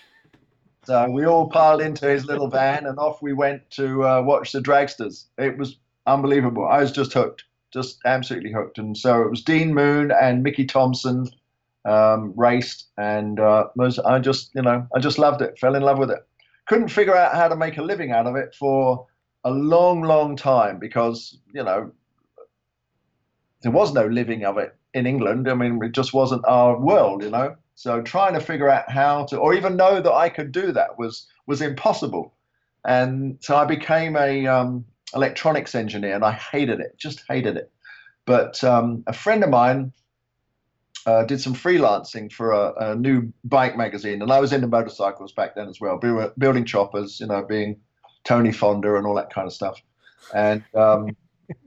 So 0.85 1.07
we 1.09 1.25
all 1.25 1.49
piled 1.49 1.81
into 1.81 2.07
his 2.07 2.25
little 2.25 2.47
van 2.47 2.87
and 2.87 2.97
off 2.97 3.21
we 3.21 3.31
went 3.31 3.69
to 3.71 4.03
uh, 4.03 4.21
watch 4.23 4.51
the 4.51 4.59
dragsters. 4.59 5.25
It 5.37 5.57
was 5.57 5.77
unbelievable. 6.07 6.67
I 6.67 6.79
was 6.81 6.91
just 6.91 7.13
hooked, 7.13 7.43
just 7.71 7.99
absolutely 8.05 8.51
hooked. 8.51 8.79
And 8.79 8.97
so 8.97 9.21
it 9.21 9.29
was 9.29 9.43
Dean 9.43 9.73
Moon 9.73 10.11
and 10.11 10.41
Mickey 10.43 10.65
Thompson 10.65 11.29
um, 11.85 12.33
raced, 12.35 12.87
and 12.97 13.39
uh, 13.39 13.67
was, 13.75 13.99
I 13.99 14.19
just, 14.19 14.51
you 14.55 14.61
know, 14.61 14.87
I 14.95 14.99
just 14.99 15.19
loved 15.19 15.41
it, 15.41 15.59
fell 15.59 15.75
in 15.75 15.83
love 15.83 15.99
with 15.99 16.11
it 16.11 16.25
couldn't 16.67 16.89
figure 16.89 17.15
out 17.15 17.35
how 17.35 17.47
to 17.47 17.55
make 17.55 17.77
a 17.77 17.81
living 17.81 18.11
out 18.11 18.27
of 18.27 18.35
it 18.35 18.55
for 18.55 19.07
a 19.43 19.51
long, 19.51 20.01
long 20.01 20.35
time 20.35 20.79
because, 20.79 21.37
you 21.53 21.63
know, 21.63 21.91
there 23.61 23.71
was 23.71 23.93
no 23.93 24.05
living 24.05 24.45
of 24.45 24.57
it 24.57 24.75
in 24.93 25.05
England. 25.05 25.49
I 25.49 25.53
mean, 25.53 25.79
it 25.83 25.91
just 25.91 26.13
wasn't 26.13 26.45
our 26.45 26.79
world, 26.79 27.23
you 27.23 27.29
know. 27.29 27.55
So 27.75 28.01
trying 28.01 28.33
to 28.33 28.39
figure 28.39 28.69
out 28.69 28.89
how 28.89 29.25
to, 29.25 29.37
or 29.37 29.53
even 29.53 29.75
know 29.75 29.99
that 30.01 30.13
I 30.13 30.29
could 30.29 30.51
do 30.51 30.71
that 30.73 30.97
was 30.99 31.27
was 31.47 31.61
impossible. 31.61 32.33
And 32.85 33.37
so 33.41 33.55
I 33.55 33.65
became 33.65 34.15
a 34.15 34.45
um, 34.47 34.85
electronics 35.15 35.75
engineer, 35.75 36.15
and 36.15 36.23
I 36.23 36.33
hated 36.33 36.79
it, 36.79 36.97
just 36.97 37.23
hated 37.27 37.57
it. 37.57 37.71
But 38.25 38.63
um, 38.63 39.03
a 39.07 39.13
friend 39.13 39.43
of 39.43 39.49
mine 39.49 39.91
uh, 41.05 41.23
did 41.23 41.41
some 41.41 41.53
freelancing 41.53 42.31
for 42.31 42.51
a, 42.51 42.73
a, 42.77 42.95
new 42.95 43.31
bike 43.43 43.75
magazine, 43.77 44.21
and 44.21 44.31
I 44.31 44.39
was 44.39 44.53
into 44.53 44.67
motorcycles 44.67 45.33
back 45.33 45.55
then 45.55 45.67
as 45.67 45.81
well, 45.81 45.97
building 46.37 46.65
choppers, 46.65 47.19
you 47.19 47.27
know, 47.27 47.43
being 47.43 47.79
Tony 48.23 48.51
Thunder 48.51 48.95
and 48.95 49.05
all 49.05 49.15
that 49.15 49.33
kind 49.33 49.45
of 49.45 49.53
stuff. 49.53 49.81
And 50.33 50.63
um, 50.73 51.15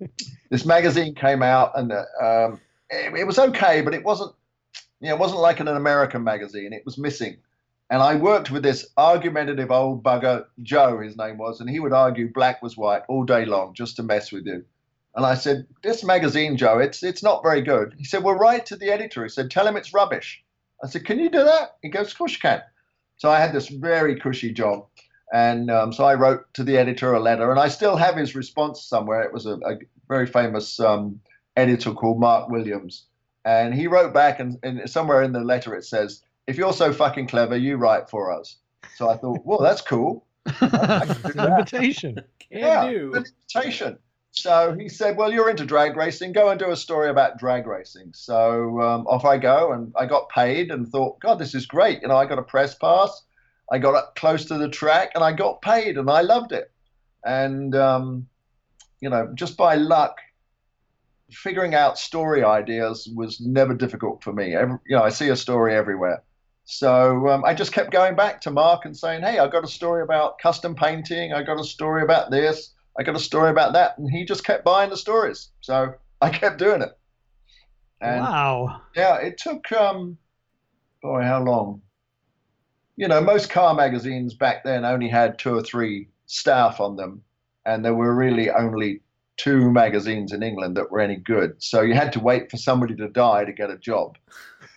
this 0.50 0.64
magazine 0.64 1.14
came 1.14 1.42
out, 1.42 1.72
and 1.78 1.92
uh, 1.92 2.04
um, 2.22 2.60
it, 2.90 3.14
it, 3.14 3.26
was 3.26 3.38
okay, 3.38 3.82
but 3.82 3.94
it 3.94 4.04
wasn't, 4.04 4.34
you 5.00 5.08
know, 5.08 5.14
it 5.14 5.20
wasn't 5.20 5.40
like 5.40 5.60
an 5.60 5.68
American 5.68 6.24
magazine. 6.24 6.72
It 6.72 6.82
was 6.84 6.96
missing. 6.96 7.36
And 7.90 8.02
I 8.02 8.16
worked 8.16 8.50
with 8.50 8.62
this 8.62 8.88
argumentative 8.96 9.70
old 9.70 10.02
bugger, 10.02 10.46
Joe, 10.62 10.98
his 10.98 11.16
name 11.16 11.38
was, 11.38 11.60
and 11.60 11.70
he 11.70 11.78
would 11.78 11.92
argue 11.92 12.32
black 12.32 12.60
was 12.62 12.76
white 12.76 13.02
all 13.08 13.24
day 13.24 13.44
long 13.44 13.74
just 13.74 13.96
to 13.96 14.02
mess 14.02 14.32
with 14.32 14.46
you. 14.46 14.64
And 15.16 15.24
I 15.24 15.34
said, 15.34 15.66
This 15.82 16.04
magazine, 16.04 16.56
Joe, 16.58 16.78
it's 16.78 17.02
it's 17.02 17.22
not 17.22 17.42
very 17.42 17.62
good. 17.62 17.94
He 17.98 18.04
said, 18.04 18.22
Well, 18.22 18.34
write 18.34 18.66
to 18.66 18.76
the 18.76 18.90
editor. 18.90 19.22
He 19.22 19.30
said, 19.30 19.50
Tell 19.50 19.66
him 19.66 19.76
it's 19.76 19.94
rubbish. 19.94 20.44
I 20.84 20.88
said, 20.88 21.06
Can 21.06 21.18
you 21.18 21.30
do 21.30 21.42
that? 21.42 21.76
He 21.82 21.88
goes, 21.88 22.12
Of 22.12 22.18
course 22.18 22.34
you 22.34 22.38
can. 22.38 22.60
So 23.16 23.30
I 23.30 23.40
had 23.40 23.54
this 23.54 23.68
very 23.68 24.20
cushy 24.20 24.52
job. 24.52 24.86
And 25.32 25.70
um, 25.70 25.92
so 25.92 26.04
I 26.04 26.14
wrote 26.14 26.52
to 26.54 26.62
the 26.62 26.76
editor 26.76 27.14
a 27.14 27.20
letter, 27.20 27.50
and 27.50 27.58
I 27.58 27.68
still 27.68 27.96
have 27.96 28.14
his 28.14 28.36
response 28.36 28.82
somewhere. 28.84 29.22
It 29.22 29.32
was 29.32 29.46
a, 29.46 29.54
a 29.54 29.78
very 30.06 30.26
famous 30.26 30.78
um, 30.78 31.20
editor 31.56 31.92
called 31.92 32.20
Mark 32.20 32.48
Williams. 32.48 33.06
And 33.44 33.74
he 33.74 33.86
wrote 33.86 34.12
back, 34.12 34.38
and, 34.38 34.58
and 34.62 34.88
somewhere 34.88 35.22
in 35.22 35.32
the 35.32 35.40
letter 35.40 35.74
it 35.74 35.84
says, 35.84 36.22
If 36.46 36.58
you're 36.58 36.74
so 36.74 36.92
fucking 36.92 37.28
clever, 37.28 37.56
you 37.56 37.76
write 37.76 38.10
for 38.10 38.30
us. 38.38 38.58
So 38.96 39.08
I 39.08 39.16
thought, 39.16 39.40
Well, 39.44 39.60
that's 39.60 39.80
cool. 39.80 40.26
invitation. 40.62 42.14
Can 42.38 42.58
yeah, 42.60 42.90
do. 42.90 43.14
An 43.14 43.24
invitation. 43.24 43.98
So 44.36 44.76
he 44.78 44.88
said, 44.88 45.16
Well, 45.16 45.32
you're 45.32 45.50
into 45.50 45.64
drag 45.64 45.96
racing. 45.96 46.32
Go 46.32 46.50
and 46.50 46.60
do 46.60 46.70
a 46.70 46.76
story 46.76 47.08
about 47.08 47.38
drag 47.38 47.66
racing. 47.66 48.12
So 48.14 48.80
um, 48.80 49.06
off 49.06 49.24
I 49.24 49.38
go, 49.38 49.72
and 49.72 49.92
I 49.96 50.06
got 50.06 50.28
paid 50.28 50.70
and 50.70 50.86
thought, 50.88 51.20
God, 51.20 51.38
this 51.38 51.54
is 51.54 51.66
great. 51.66 52.02
You 52.02 52.08
know, 52.08 52.16
I 52.16 52.26
got 52.26 52.38
a 52.38 52.42
press 52.42 52.74
pass. 52.74 53.24
I 53.72 53.78
got 53.78 53.94
up 53.94 54.14
close 54.14 54.44
to 54.46 54.58
the 54.58 54.68
track 54.68 55.12
and 55.14 55.24
I 55.24 55.32
got 55.32 55.60
paid 55.62 55.98
and 55.98 56.08
I 56.08 56.20
loved 56.20 56.52
it. 56.52 56.70
And, 57.24 57.74
um, 57.74 58.28
you 59.00 59.10
know, 59.10 59.32
just 59.34 59.56
by 59.56 59.74
luck, 59.74 60.18
figuring 61.32 61.74
out 61.74 61.98
story 61.98 62.44
ideas 62.44 63.08
was 63.12 63.40
never 63.40 63.74
difficult 63.74 64.22
for 64.22 64.32
me. 64.32 64.54
Every, 64.54 64.78
you 64.86 64.96
know, 64.96 65.02
I 65.02 65.08
see 65.08 65.28
a 65.30 65.36
story 65.36 65.74
everywhere. 65.74 66.22
So 66.64 67.28
um, 67.28 67.44
I 67.44 67.54
just 67.54 67.72
kept 67.72 67.90
going 67.90 68.14
back 68.14 68.40
to 68.42 68.50
Mark 68.50 68.84
and 68.84 68.96
saying, 68.96 69.22
Hey, 69.22 69.38
I 69.38 69.48
got 69.48 69.64
a 69.64 69.68
story 69.68 70.02
about 70.02 70.38
custom 70.38 70.74
painting. 70.74 71.32
I 71.32 71.42
got 71.42 71.58
a 71.58 71.64
story 71.64 72.02
about 72.02 72.30
this. 72.30 72.72
I 72.98 73.02
got 73.02 73.16
a 73.16 73.20
story 73.20 73.50
about 73.50 73.72
that, 73.74 73.98
and 73.98 74.10
he 74.10 74.24
just 74.24 74.44
kept 74.44 74.64
buying 74.64 74.90
the 74.90 74.96
stories. 74.96 75.50
So 75.60 75.94
I 76.20 76.30
kept 76.30 76.58
doing 76.58 76.82
it. 76.82 76.96
And 78.00 78.20
wow. 78.20 78.82
Yeah, 78.94 79.16
it 79.16 79.38
took 79.38 79.70
um, 79.72 80.18
boy, 81.02 81.22
how 81.22 81.42
long? 81.42 81.82
You 82.96 83.08
know, 83.08 83.20
most 83.20 83.50
car 83.50 83.74
magazines 83.74 84.34
back 84.34 84.64
then 84.64 84.84
only 84.84 85.08
had 85.08 85.38
two 85.38 85.54
or 85.54 85.62
three 85.62 86.08
staff 86.26 86.80
on 86.80 86.96
them, 86.96 87.22
and 87.64 87.84
there 87.84 87.94
were 87.94 88.14
really 88.14 88.50
only 88.50 89.02
two 89.36 89.70
magazines 89.70 90.32
in 90.32 90.42
England 90.42 90.76
that 90.76 90.90
were 90.90 91.00
any 91.00 91.16
good. 91.16 91.62
So 91.62 91.82
you 91.82 91.94
had 91.94 92.12
to 92.14 92.20
wait 92.20 92.50
for 92.50 92.56
somebody 92.56 92.96
to 92.96 93.08
die 93.08 93.44
to 93.44 93.52
get 93.52 93.70
a 93.70 93.76
job. 93.76 94.16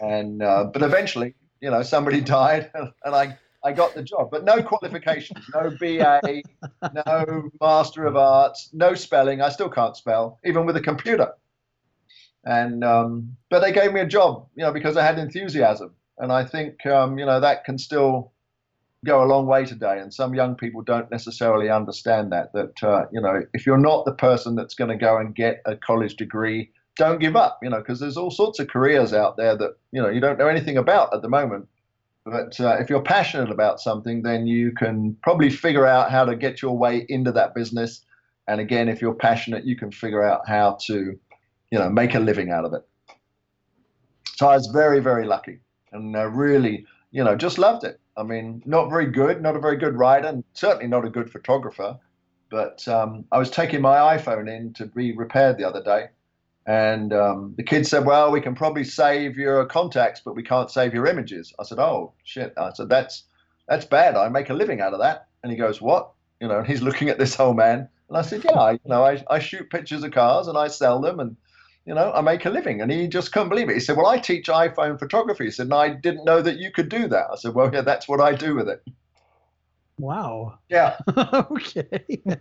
And 0.01 0.43
uh, 0.43 0.65
but 0.65 0.81
eventually, 0.81 1.35
you 1.61 1.71
know, 1.71 1.81
somebody 1.81 2.21
died, 2.39 2.71
and 2.73 3.15
I 3.15 3.37
I 3.63 3.73
got 3.73 3.93
the 3.93 4.03
job, 4.03 4.29
but 4.31 4.45
no 4.45 4.63
qualifications, 4.63 5.45
no 5.53 5.69
BA, 5.79 6.41
no 6.93 7.49
Master 7.59 8.05
of 8.05 8.15
Arts, 8.15 8.69
no 8.73 8.93
spelling. 8.95 9.41
I 9.41 9.49
still 9.49 9.69
can't 9.69 9.97
spell, 9.97 10.39
even 10.45 10.65
with 10.65 10.77
a 10.77 10.81
computer. 10.81 11.33
And 12.45 12.83
um, 12.85 13.35
but 13.49 13.59
they 13.59 13.73
gave 13.73 13.91
me 13.91 13.99
a 13.99 14.07
job, 14.07 14.47
you 14.55 14.63
know, 14.63 14.71
because 14.71 14.95
I 14.95 15.05
had 15.05 15.19
enthusiasm, 15.19 15.93
and 16.17 16.31
I 16.31 16.45
think 16.45 16.85
um, 16.85 17.19
you 17.19 17.25
know 17.25 17.41
that 17.41 17.65
can 17.65 17.77
still 17.77 18.31
go 19.05 19.23
a 19.23 19.27
long 19.27 19.45
way 19.45 19.65
today. 19.65 19.99
And 19.99 20.13
some 20.13 20.33
young 20.33 20.55
people 20.55 20.81
don't 20.81 21.11
necessarily 21.11 21.69
understand 21.69 22.31
that. 22.31 22.53
That 22.53 22.81
uh, 22.81 23.05
you 23.11 23.19
know, 23.19 23.41
if 23.53 23.65
you're 23.65 23.77
not 23.77 24.05
the 24.05 24.13
person 24.13 24.55
that's 24.55 24.73
going 24.73 24.89
to 24.89 24.95
go 24.95 25.17
and 25.17 25.35
get 25.35 25.61
a 25.65 25.75
college 25.75 26.15
degree, 26.15 26.71
don't 26.95 27.19
give 27.19 27.35
up. 27.35 27.59
You 27.61 27.71
know, 27.71 27.79
because 27.79 27.99
there's 27.99 28.15
all 28.15 28.31
sorts 28.31 28.59
of 28.59 28.69
careers 28.69 29.11
out 29.11 29.35
there 29.35 29.57
that 29.57 29.75
you 29.91 30.01
know 30.01 30.09
you 30.09 30.21
don't 30.21 30.39
know 30.39 30.47
anything 30.47 30.77
about 30.77 31.13
at 31.13 31.21
the 31.21 31.29
moment 31.29 31.67
but 32.25 32.59
uh, 32.59 32.77
if 32.79 32.89
you're 32.89 33.01
passionate 33.01 33.49
about 33.49 33.79
something, 33.79 34.21
then 34.21 34.47
you 34.47 34.71
can 34.71 35.15
probably 35.23 35.49
figure 35.49 35.85
out 35.85 36.11
how 36.11 36.25
to 36.25 36.35
get 36.35 36.61
your 36.61 36.77
way 36.77 37.05
into 37.09 37.31
that 37.31 37.55
business. 37.55 38.05
And 38.47 38.59
again, 38.59 38.89
if 38.89 39.01
you're 39.01 39.13
passionate, 39.13 39.65
you 39.65 39.75
can 39.75 39.91
figure 39.91 40.23
out 40.23 40.47
how 40.47 40.77
to, 40.87 41.19
you 41.71 41.79
know, 41.79 41.89
make 41.89 42.15
a 42.15 42.19
living 42.19 42.51
out 42.51 42.65
of 42.65 42.73
it. 42.73 42.81
So 44.35 44.47
I 44.47 44.55
was 44.55 44.67
very, 44.67 44.99
very 44.99 45.25
lucky, 45.25 45.59
and 45.91 46.15
uh, 46.15 46.27
really, 46.27 46.85
you 47.11 47.23
know, 47.23 47.35
just 47.35 47.57
loved 47.57 47.83
it. 47.83 47.99
I 48.15 48.23
mean, 48.23 48.61
not 48.65 48.89
very 48.89 49.05
good, 49.05 49.41
not 49.41 49.55
a 49.55 49.59
very 49.59 49.77
good 49.77 49.97
writer, 49.97 50.27
and 50.27 50.43
certainly 50.53 50.87
not 50.87 51.05
a 51.05 51.09
good 51.09 51.31
photographer. 51.31 51.97
But 52.49 52.87
um, 52.87 53.25
I 53.31 53.37
was 53.37 53.51
taking 53.51 53.81
my 53.81 54.17
iPhone 54.17 54.49
in 54.49 54.73
to 54.73 54.85
be 54.85 55.15
repaired 55.15 55.57
the 55.57 55.65
other 55.65 55.83
day, 55.83 56.07
and 56.69 57.13
um, 57.13 57.55
the 57.57 57.63
kid 57.63 57.87
said, 57.87 58.05
"Well, 58.05 58.31
we 58.31 58.41
can 58.41 58.53
probably 58.53 58.83
save 58.83 59.37
your 59.37 59.65
contacts, 59.65 60.21
but 60.23 60.35
we 60.35 60.43
can't 60.43 60.69
save 60.69 60.93
your 60.93 61.07
images." 61.07 61.51
I 61.59 61.63
said, 61.63 61.79
"Oh 61.79 62.13
shit!" 62.23 62.53
I 62.57 62.71
said, 62.73 62.89
"That's 62.89 63.23
that's 63.67 63.85
bad. 63.85 64.15
I 64.15 64.29
make 64.29 64.51
a 64.51 64.53
living 64.53 64.79
out 64.79 64.93
of 64.93 64.99
that." 64.99 65.29
And 65.41 65.51
he 65.51 65.57
goes, 65.57 65.81
"What?" 65.81 66.11
You 66.39 66.47
know, 66.47 66.59
and 66.59 66.67
he's 66.67 66.81
looking 66.87 67.09
at 67.09 67.17
this 67.17 67.39
old 67.39 67.57
man, 67.57 67.89
and 68.07 68.17
I 68.17 68.21
said, 68.21 68.43
"Yeah, 68.45 68.59
I, 68.59 68.71
you 68.73 68.79
know, 68.85 69.03
I, 69.03 69.23
I 69.31 69.39
shoot 69.39 69.71
pictures 69.71 70.03
of 70.03 70.11
cars 70.11 70.47
and 70.47 70.59
I 70.59 70.67
sell 70.67 71.01
them, 71.01 71.19
and 71.19 71.35
you 71.87 71.95
know, 71.95 72.11
I 72.13 72.21
make 72.21 72.45
a 72.45 72.51
living." 72.51 72.81
And 72.81 72.91
he 72.91 73.07
just 73.07 73.31
couldn't 73.31 73.49
believe 73.49 73.67
it. 73.67 73.73
He 73.73 73.79
said, 73.79 73.97
"Well, 73.97 74.05
I 74.05 74.19
teach 74.19 74.45
iPhone 74.45 74.99
photography." 74.99 75.45
He 75.45 75.51
said, 75.51 75.65
"And 75.65 75.73
I 75.73 75.89
didn't 75.89 76.25
know 76.25 76.43
that 76.43 76.59
you 76.59 76.71
could 76.71 76.89
do 76.89 77.07
that." 77.07 77.31
I 77.33 77.35
said, 77.37 77.55
"Well, 77.55 77.73
yeah, 77.73 77.81
that's 77.81 78.07
what 78.07 78.21
I 78.21 78.35
do 78.35 78.53
with 78.53 78.69
it." 78.69 78.83
Wow. 79.97 80.59
Yeah. 80.69 80.97
okay. 81.17 82.21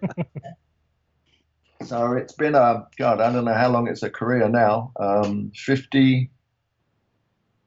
So 1.83 2.13
it's 2.13 2.33
been 2.33 2.55
a 2.55 2.87
God, 2.97 3.21
I 3.21 3.33
don't 3.33 3.45
know 3.45 3.55
how 3.55 3.69
long 3.69 3.89
it's 3.89 4.03
a 4.03 4.11
career 4.11 4.49
now. 4.49 4.93
Um, 4.99 5.53
Fifty, 5.55 6.31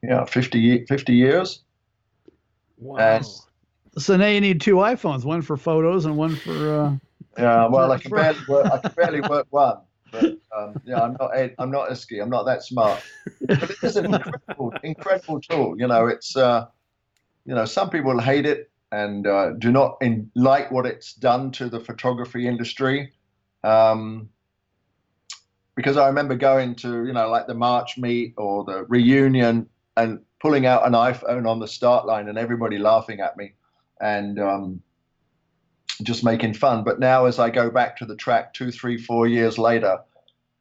yeah, 0.03 0.25
50, 0.25 0.85
50 0.85 1.13
years. 1.13 1.63
Wow. 2.77 2.97
And, 2.97 3.25
so 3.97 4.17
now 4.17 4.27
you 4.27 4.41
need 4.41 4.61
two 4.61 4.75
iPhones, 4.75 5.23
one 5.23 5.41
for 5.41 5.57
photos 5.57 6.05
and 6.05 6.17
one 6.17 6.35
for. 6.35 6.51
Uh, 6.51 6.97
yeah, 7.37 7.67
well, 7.67 7.91
I 7.91 7.97
can 7.97 8.11
barely 8.11 8.39
work. 8.47 8.65
I 8.65 8.77
can 8.77 8.91
barely 8.95 9.21
work 9.21 9.47
one. 9.51 9.77
But 10.11 10.37
um, 10.55 10.81
yeah, 10.85 11.01
I'm 11.01 11.17
not. 11.19 11.31
I'm 11.59 11.71
not 11.71 11.89
Isky. 11.89 12.21
I'm 12.21 12.29
not 12.29 12.43
that 12.43 12.63
smart. 12.63 13.01
But 13.47 13.69
it 13.69 13.83
is 13.83 13.95
an 13.95 14.13
incredible, 14.13 14.73
incredible 14.83 15.41
tool. 15.41 15.75
You 15.77 15.87
know, 15.87 16.07
it's. 16.07 16.35
Uh, 16.35 16.67
you 17.45 17.55
know, 17.55 17.65
some 17.65 17.89
people 17.89 18.19
hate 18.19 18.45
it 18.45 18.69
and 18.91 19.25
uh, 19.25 19.51
do 19.53 19.71
not 19.71 19.97
in, 20.01 20.29
like 20.35 20.71
what 20.71 20.85
it's 20.85 21.13
done 21.13 21.51
to 21.53 21.69
the 21.69 21.79
photography 21.79 22.47
industry. 22.47 23.11
Um, 23.63 24.29
because 25.75 25.97
I 25.97 26.07
remember 26.07 26.35
going 26.35 26.75
to, 26.75 27.05
you 27.05 27.13
know, 27.13 27.29
like 27.29 27.47
the 27.47 27.53
March 27.53 27.97
meet 27.97 28.33
or 28.37 28.63
the 28.65 28.85
reunion 28.85 29.67
and 29.97 30.19
pulling 30.39 30.65
out 30.65 30.85
an 30.85 30.93
iPhone 30.93 31.47
on 31.47 31.59
the 31.59 31.67
start 31.67 32.05
line 32.05 32.27
and 32.27 32.37
everybody 32.37 32.77
laughing 32.77 33.19
at 33.19 33.37
me 33.37 33.53
and 33.99 34.39
um, 34.39 34.81
just 36.03 36.23
making 36.23 36.53
fun. 36.53 36.83
But 36.83 36.99
now, 36.99 37.25
as 37.25 37.39
I 37.39 37.49
go 37.49 37.69
back 37.69 37.97
to 37.97 38.05
the 38.05 38.15
track 38.15 38.53
two, 38.53 38.71
three, 38.71 38.97
four 38.97 39.27
years 39.27 39.57
later, 39.57 39.99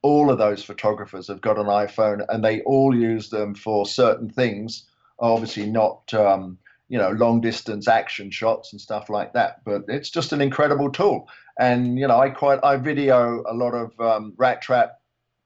all 0.03 0.31
of 0.31 0.39
those 0.39 0.63
photographers 0.63 1.29
have 1.29 1.41
got 1.41 1.59
an 1.59 1.67
iPhone 1.67 2.25
and 2.29 2.45
they 2.45 2.61
all 2.63 2.95
use 2.95 3.29
them 3.29 3.55
for 3.55 3.87
certain 3.87 4.31
things. 4.31 4.85
Obviously, 5.19 5.67
not 5.67 6.13
um, 6.15 6.57
you 6.89 6.99
know 6.99 7.11
long 7.11 7.41
distance 7.41 7.89
action 7.89 8.31
shots 8.31 8.73
and 8.73 8.81
stuff 8.81 9.09
like 9.09 9.33
that, 9.33 9.63
but 9.65 9.83
it's 9.89 10.11
just 10.11 10.33
an 10.33 10.41
incredible 10.41 10.91
tool. 10.91 11.29
And 11.61 11.99
you 11.99 12.09
know, 12.09 12.19
I 12.19 12.31
quite 12.31 12.59
I 12.65 12.77
video 12.79 13.45
a 13.47 13.53
lot 13.53 13.75
of 13.75 14.01
um, 14.01 14.33
rat 14.39 14.63
trap 14.63 14.99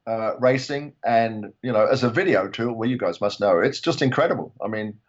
uh, 0.06 0.38
racing, 0.38 0.92
and 1.04 1.52
you 1.60 1.72
know, 1.72 1.86
as 1.86 2.04
a 2.04 2.08
video 2.08 2.46
tool, 2.48 2.72
well, 2.72 2.88
you 2.88 2.96
guys 2.96 3.20
must 3.20 3.40
know, 3.40 3.58
it's 3.58 3.80
just 3.80 4.00
incredible. 4.00 4.54
I 4.64 4.68
mean, 4.68 5.00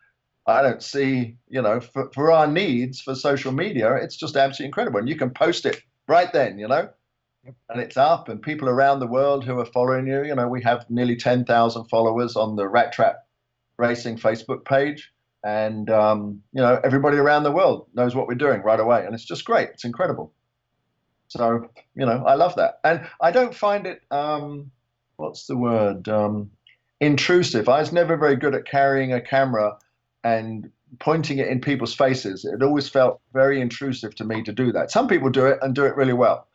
I 0.47 0.63
don't 0.63 0.81
see, 0.81 1.37
you 1.47 1.61
know, 1.61 1.79
for, 1.79 2.09
for 2.11 2.31
our 2.31 2.47
needs 2.47 3.01
for 3.01 3.13
social 3.13 3.51
media, 3.51 3.93
it's 3.97 4.17
just 4.17 4.35
absolutely 4.35 4.65
incredible, 4.65 4.99
and 4.99 5.07
you 5.07 5.15
can 5.15 5.29
post 5.29 5.67
it 5.67 5.79
right 6.07 6.33
then, 6.33 6.57
you 6.57 6.67
know, 6.67 6.89
yep. 7.45 7.55
and 7.69 7.79
it's 7.79 7.97
up, 7.97 8.27
and 8.27 8.41
people 8.41 8.67
around 8.67 8.99
the 8.99 9.07
world 9.07 9.45
who 9.45 9.59
are 9.59 9.65
following 9.65 10.07
you, 10.07 10.23
you 10.23 10.33
know, 10.33 10.47
we 10.47 10.63
have 10.63 10.89
nearly 10.89 11.15
ten 11.15 11.45
thousand 11.45 11.85
followers 11.85 12.35
on 12.35 12.55
the 12.55 12.67
Rat 12.67 12.93
Trap 12.93 13.17
Racing 13.77 14.17
Facebook 14.17 14.65
page. 14.65 15.11
And 15.43 15.87
um, 15.91 16.41
you 16.53 16.63
know 16.63 16.81
everybody 16.83 17.17
around 17.17 17.43
the 17.43 17.51
world 17.51 17.85
knows 17.93 18.15
what 18.15 18.25
we're 18.27 18.33
doing 18.33 18.63
right 18.63 18.79
away, 18.79 19.05
and 19.05 19.13
it's 19.13 19.23
just 19.23 19.45
great. 19.45 19.69
It's 19.69 19.85
incredible. 19.85 20.33
So 21.27 21.69
you 21.95 22.05
know, 22.05 22.23
I 22.25 22.35
love 22.35 22.55
that, 22.55 22.79
and 22.83 23.07
I 23.21 23.31
don't 23.31 23.55
find 23.55 23.87
it. 23.87 24.01
Um, 24.11 24.71
what's 25.17 25.47
the 25.47 25.57
word? 25.57 26.07
Um, 26.07 26.51
intrusive. 26.99 27.67
I 27.67 27.79
was 27.79 27.91
never 27.91 28.17
very 28.17 28.35
good 28.35 28.55
at 28.55 28.65
carrying 28.65 29.13
a 29.13 29.21
camera 29.21 29.77
and 30.23 30.71
pointing 30.99 31.39
it 31.39 31.47
in 31.47 31.59
people's 31.59 31.93
faces. 31.93 32.45
It 32.45 32.63
always 32.63 32.87
felt 32.87 33.21
very 33.33 33.59
intrusive 33.59 34.15
to 34.15 34.23
me 34.23 34.43
to 34.43 34.51
do 34.51 34.71
that. 34.71 34.91
Some 34.91 35.07
people 35.07 35.29
do 35.29 35.45
it 35.45 35.59
and 35.61 35.75
do 35.75 35.85
it 35.85 35.95
really 35.95 36.13
well. 36.13 36.47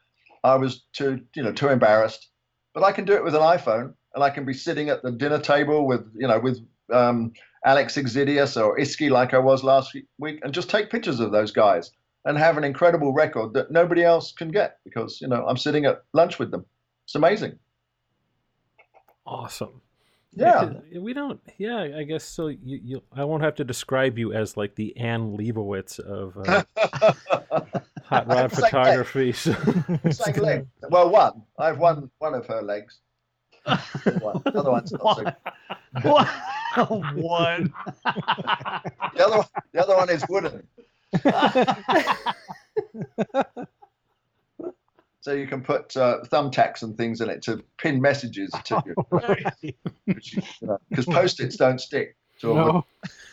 I 0.42 0.54
was 0.56 0.82
too, 0.92 1.20
you 1.34 1.42
know, 1.42 1.52
too 1.52 1.68
embarrassed, 1.68 2.28
but 2.72 2.82
I 2.82 2.92
can 2.92 3.04
do 3.04 3.12
it 3.12 3.24
with 3.24 3.34
an 3.34 3.42
iPhone, 3.42 3.94
and 4.14 4.24
I 4.24 4.30
can 4.30 4.44
be 4.44 4.54
sitting 4.54 4.88
at 4.88 5.02
the 5.02 5.10
dinner 5.10 5.38
table 5.38 5.86
with 5.86 6.10
you 6.16 6.26
know 6.26 6.38
with 6.38 6.60
um, 6.92 7.32
Alex 7.64 7.96
Xydias 7.96 8.60
or 8.60 8.78
Isky 8.78 9.10
like 9.10 9.34
I 9.34 9.38
was 9.38 9.62
last 9.62 9.96
week, 10.18 10.40
and 10.42 10.54
just 10.54 10.70
take 10.70 10.90
pictures 10.90 11.20
of 11.20 11.32
those 11.32 11.50
guys 11.50 11.90
and 12.24 12.36
have 12.36 12.58
an 12.58 12.64
incredible 12.64 13.12
record 13.12 13.54
that 13.54 13.70
nobody 13.70 14.04
else 14.04 14.32
can 14.32 14.50
get 14.50 14.78
because 14.84 15.20
you 15.20 15.28
know 15.28 15.46
I'm 15.46 15.56
sitting 15.56 15.84
at 15.84 16.02
lunch 16.12 16.38
with 16.38 16.50
them. 16.50 16.64
It's 17.04 17.14
amazing. 17.14 17.58
Awesome. 19.26 19.80
Yeah. 20.32 20.72
We 20.96 21.12
don't. 21.12 21.40
Yeah, 21.58 21.88
I 21.96 22.04
guess 22.04 22.24
so. 22.24 22.48
You, 22.48 22.58
you, 22.64 23.02
I 23.12 23.24
won't 23.24 23.42
have 23.42 23.56
to 23.56 23.64
describe 23.64 24.18
you 24.18 24.32
as 24.32 24.56
like 24.56 24.74
the 24.76 24.96
Annie 24.96 25.36
Leibovitz 25.36 25.98
of 25.98 26.36
uh, 26.36 26.62
hot 28.04 28.28
rod 28.28 28.52
photography. 28.52 29.32
So. 29.32 29.52
leg. 30.36 30.66
Well, 30.88 31.10
one. 31.10 31.42
I 31.58 31.66
have 31.68 31.78
one. 31.78 32.10
One 32.18 32.34
of 32.34 32.46
her 32.46 32.62
legs. 32.62 33.00
One. 33.64 34.40
The 34.44 34.52
other 34.56 34.70
one's 34.70 34.92
not 34.92 35.00
so. 35.02 35.24
one. 37.14 37.72
the 39.16 39.26
other. 39.26 39.44
The 39.72 39.82
other 39.82 39.96
one 39.96 40.10
is 40.10 40.24
wooden. 40.28 40.66
so 45.20 45.32
you 45.32 45.46
can 45.46 45.62
put 45.62 45.96
uh, 45.96 46.18
thumbtacks 46.24 46.82
and 46.82 46.96
things 46.96 47.20
in 47.20 47.28
it 47.28 47.42
to 47.42 47.62
pin 47.78 48.00
messages 48.00 48.50
to 48.64 48.82
you. 48.86 48.94
Because 50.06 50.32
you 50.60 50.66
know, 50.66 50.78
post-its 51.10 51.56
don't 51.56 51.80
stick 51.80 52.16
to 52.40 52.52
a 52.52 52.54
No. 52.54 52.64
wooden, 52.64 52.82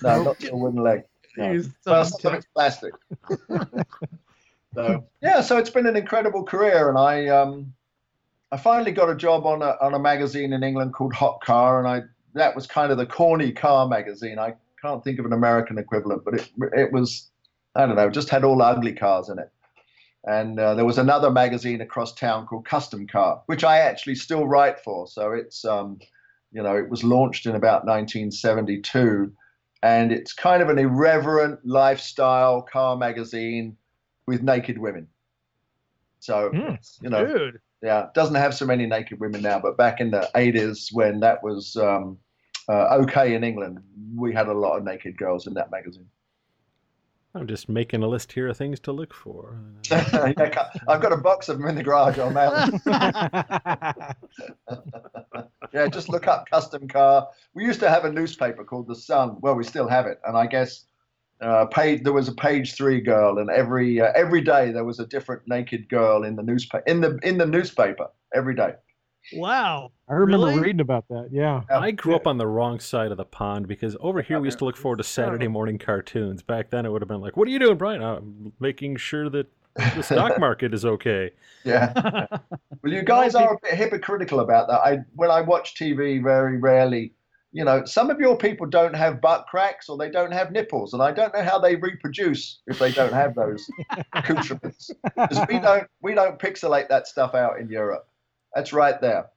no, 0.01 0.24
not 0.24 0.39
to 0.39 0.51
a 0.51 0.55
wooden 0.57 0.84
leg. 0.84 1.03
No. 1.38 1.51
Use 1.51 1.69
Well, 1.86 2.03
some 2.03 2.36
it's 2.36 2.48
plastic. 2.53 2.93
so 4.74 5.05
yeah, 5.22 5.41
so 5.41 5.57
it's 5.57 5.69
been 5.69 5.86
an 5.86 5.96
incredible 5.96 6.43
career, 6.43 6.89
and 6.89 6.98
I 6.98 7.27
um, 7.27 7.74
I 8.51 8.57
finally 8.57 8.91
got 8.91 9.10
a 9.10 9.15
job 9.15 9.46
on 9.46 9.62
a 9.62 9.77
on 9.81 9.93
a 9.93 10.00
magazine 10.00 10.51
in 10.53 10.63
England 10.63 10.93
called 10.93 11.13
Hot 11.13 11.39
Car, 11.41 11.79
and 11.79 11.88
I 11.88 12.01
that 12.34 12.55
was 12.55 12.65
kind 12.67 12.91
of 12.91 12.98
the 12.98 13.05
corny 13.05 13.51
car 13.51 13.88
magazine. 13.88 14.39
I 14.39 14.55
can't 14.81 15.03
think 15.03 15.19
of 15.19 15.25
an 15.25 15.34
American 15.34 15.77
equivalent, 15.77 16.25
but 16.25 16.34
it 16.34 16.50
it 16.74 16.91
was 16.91 17.29
I 17.77 17.86
don't 17.86 17.96
know, 17.96 18.10
just 18.10 18.29
had 18.29 18.43
all 18.43 18.62
ugly 18.62 18.93
cars 18.93 19.29
in 19.29 19.39
it. 19.39 19.51
And 20.25 20.60
uh, 20.60 20.74
there 20.74 20.84
was 20.84 20.98
another 20.98 21.31
magazine 21.31 21.79
across 21.79 22.13
town 22.13 22.48
called 22.48 22.65
Custom 22.65 23.07
Car, 23.07 23.41
which 23.46 23.63
I 23.63 23.77
actually 23.77 24.15
still 24.15 24.46
write 24.46 24.79
for. 24.81 25.07
So 25.07 25.31
it's 25.31 25.63
um, 25.63 26.00
you 26.51 26.63
know, 26.63 26.75
it 26.75 26.89
was 26.89 27.03
launched 27.03 27.46
in 27.46 27.55
about 27.55 27.86
1972 27.86 29.31
and 29.84 30.12
it's 30.12 30.34
kind 30.34 30.62
of 30.62 30.69
an 30.69 30.79
irreverent 30.79 31.60
lifestyle 31.65 32.62
car 32.62 32.98
magazine 32.98 33.77
with 34.25 34.41
naked 34.41 34.77
women. 34.77 35.07
So, 36.19 36.51
you 37.01 37.10
know, 37.10 37.25
Dude. 37.25 37.60
yeah, 37.84 38.07
doesn't 38.13 38.36
have 38.36 38.55
so 38.55 38.65
many 38.65 38.86
naked 38.86 39.19
women 39.19 39.41
now, 39.41 39.60
but 39.60 39.77
back 39.77 40.01
in 40.01 40.12
the 40.12 40.29
80s 40.36 40.91
when 40.91 41.19
that 41.19 41.43
was 41.43 41.75
um, 41.75 42.17
uh, 42.67 42.98
okay 43.01 43.36
in 43.36 43.43
England, 43.43 43.79
we 44.15 44.34
had 44.34 44.48
a 44.48 44.53
lot 44.53 44.77
of 44.77 44.84
naked 44.84 45.17
girls 45.17 45.48
in 45.48 45.53
that 45.53 45.69
magazine. 45.69 46.07
I'm 47.38 47.48
just 47.48 47.70
making 47.70 48.03
a 48.03 48.08
list 48.08 48.32
here 48.32 48.48
of 48.48 48.58
things 48.58 48.79
to 48.82 48.91
look 48.91 49.13
for. 49.13 49.60
yeah, 49.91 50.70
I've 50.88 51.01
got 51.01 51.13
a 51.13 51.17
box 51.17 51.50
of 51.50 51.60
them 51.60 51.67
in 51.67 51.75
the 51.75 51.84
garage. 51.84 52.17
I'll 52.20 52.32
mail 52.32 52.51
them. 52.51 52.82
Yeah, 55.74 55.88
just 55.88 56.10
look 56.10 56.27
up 56.27 56.50
custom 56.50 56.88
car. 56.88 57.27
We 57.53 57.65
used 57.65 57.79
to 57.82 57.89
have 57.89 58.06
a 58.06 58.12
newspaper 58.12 58.63
called 58.63 58.88
The 58.88 58.96
Sun. 58.96 59.38
Well, 59.41 59.56
we 59.56 59.63
still 59.63 59.88
have 59.88 60.08
it, 60.08 60.20
and 60.25 60.38
I 60.38 60.48
guess 60.48 60.86
uh, 61.41 61.65
page 61.65 62.03
there 62.03 62.13
was 62.13 62.27
a 62.27 62.34
page 62.34 62.75
three 62.75 63.01
girl, 63.01 63.38
and 63.39 63.50
every 63.50 64.01
uh, 64.01 64.12
every 64.15 64.41
day 64.41 64.72
there 64.72 64.86
was 64.86 65.00
a 65.00 65.06
different 65.06 65.44
naked 65.48 65.89
girl 65.89 66.24
in 66.24 66.36
the 66.36 66.44
newspaper 66.44 66.84
in 66.88 67.01
the 67.01 67.20
in 67.24 67.38
the 67.38 67.46
newspaper 67.46 68.08
every 68.34 68.56
day. 68.56 68.74
Wow. 69.34 69.91
I 70.10 70.13
remember 70.13 70.48
Really? 70.48 70.60
reading 70.60 70.79
about 70.81 71.07
that. 71.10 71.29
Yeah. 71.31 71.62
I 71.69 71.91
grew 71.91 72.15
up 72.15 72.27
on 72.27 72.38
the 72.38 72.48
wrong 72.48 72.79
side 72.79 73.12
of 73.12 73.17
the 73.17 73.25
pond 73.25 73.67
because 73.67 73.98
over 74.00 74.22
here 74.22 74.39
we 74.39 74.48
used 74.48 74.60
to 74.60 74.65
look 74.65 74.77
forward 74.77 74.98
to 74.98 75.03
Saturday 75.03 75.48
morning 75.48 75.77
cartoons. 75.77 76.41
Back 76.41 76.69
then 76.69 76.86
it 76.86 76.91
would 76.91 77.01
have 77.01 77.10
been 77.10 77.22
like, 77.22 77.36
"What 77.38 77.48
are 77.48 77.51
you 77.51 77.60
doing, 77.60 77.77
Brian? 77.77 78.01
I'm 78.01 78.53
making 78.60 78.98
sure 78.98 79.29
that 79.29 79.48
the 79.75 80.01
stock 80.01 80.39
market 80.39 80.74
is 80.74 80.86
okay." 80.86 81.31
Yeah. 81.63 81.91
well, 82.84 82.93
you 82.93 83.02
guys 83.04 83.36
are 83.36 83.54
a 83.56 83.58
bit 83.62 83.73
hypocritical 83.73 84.39
about 84.39 84.67
that. 84.67 84.80
I 84.80 84.99
when 85.15 85.30
I 85.32 85.41
watch 85.41 85.75
TV, 85.75 86.23
very 86.23 86.58
rarely, 86.58 87.13
you 87.52 87.65
know, 87.65 87.84
some 87.86 88.10
of 88.10 88.19
your 88.19 88.38
people 88.38 88.65
don't 88.65 88.95
have 88.95 89.19
butt 89.19 89.45
cracks 89.49 89.89
or 89.89 89.97
they 89.97 90.10
don't 90.10 90.32
have 90.32 90.52
nipples, 90.52 90.93
and 90.93 91.04
I 91.04 91.12
don't 91.12 91.34
know 91.34 91.43
how 91.43 91.60
they 91.60 91.75
reproduce 91.75 92.60
if 92.67 92.80
they 92.80 92.91
don't 92.91 93.13
have 93.13 93.36
those 93.36 93.69
accoutrements. 94.13 94.89
Because 95.04 95.45
we 95.49 95.60
don't 95.60 95.86
we 96.02 96.13
don't 96.13 96.39
pixelate 96.39 96.88
that 96.89 97.08
stuff 97.08 97.36
out 97.36 97.60
in 97.60 97.69
Europe. 97.69 98.08
That's 98.58 98.74
right 98.74 99.00
there. 99.00 99.28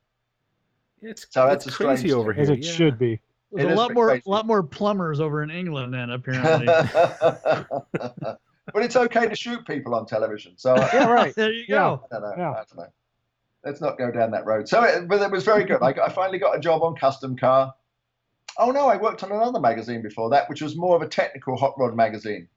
It's, 1.02 1.26
So 1.28 1.46
that's 1.46 1.66
it's 1.66 1.74
a 1.74 1.84
crazy 1.84 2.10
over 2.10 2.32
here. 2.32 2.42
As 2.42 2.48
it 2.48 2.64
yeah. 2.64 2.72
should 2.72 2.98
be. 2.98 3.20
There's 3.52 3.68
It 3.68 3.72
a 3.72 3.74
lot 3.74 3.92
more, 3.92 4.08
crazy. 4.08 4.22
lot 4.24 4.46
more 4.46 4.62
plumbers 4.62 5.20
over 5.20 5.42
in 5.42 5.50
England 5.50 5.92
then, 5.92 6.08
apparently. 6.08 6.64
but 7.20 8.38
it's 8.76 8.96
okay 8.96 9.28
to 9.28 9.34
shoot 9.34 9.66
people 9.66 9.94
on 9.94 10.06
television. 10.06 10.52
So 10.56 10.74
Yeah, 10.94 11.04
right. 11.08 11.34
there 11.34 11.52
you 11.52 11.64
Yeah. 11.68 11.76
go. 11.78 12.06
don't 12.10 12.22
know. 12.22 12.34
Yeah. 12.34 12.50
I 12.52 12.54
don't 12.54 12.76
know. 12.78 12.86
Let's 13.62 13.82
not 13.82 13.98
go 13.98 14.10
down 14.10 14.30
that 14.30 14.46
road. 14.46 14.66
So, 14.70 14.82
it, 14.84 15.06
but 15.06 15.20
it 15.20 15.30
was 15.30 15.44
very 15.44 15.64
good. 15.64 15.82
I, 15.82 15.92
got- 15.92 16.08
I 16.08 16.12
finally 16.14 16.38
got 16.38 16.56
a 16.56 16.60
job 16.60 16.82
on 16.82 16.96
Custom 16.96 17.36
Car. 17.36 17.74
Oh 18.58 18.70
no, 18.70 18.88
I 18.88 18.96
worked 18.96 19.22
on 19.22 19.32
another 19.32 19.60
magazine 19.60 20.00
before 20.00 20.30
that, 20.30 20.48
which 20.48 20.62
was 20.62 20.76
more 20.76 20.96
of 20.96 21.02
a 21.02 21.08
technical 21.08 21.56
hot 21.58 21.74
rod 21.78 21.94
magazine, 21.94 22.48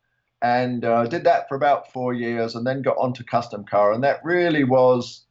and 0.41 0.86
uh, 0.86 1.06
did 1.08 1.26
that 1.26 1.49
for 1.49 1.56
about 1.56 1.91
four 1.91 2.13
years, 2.13 2.56
and 2.56 2.65
then 2.65 2.82
got 2.82 2.95
onto 2.97 3.23
Custom 3.26 3.63
Car, 3.65 3.91
and 3.91 4.04
that 4.04 4.23
really 4.23 4.63
was 4.63 5.26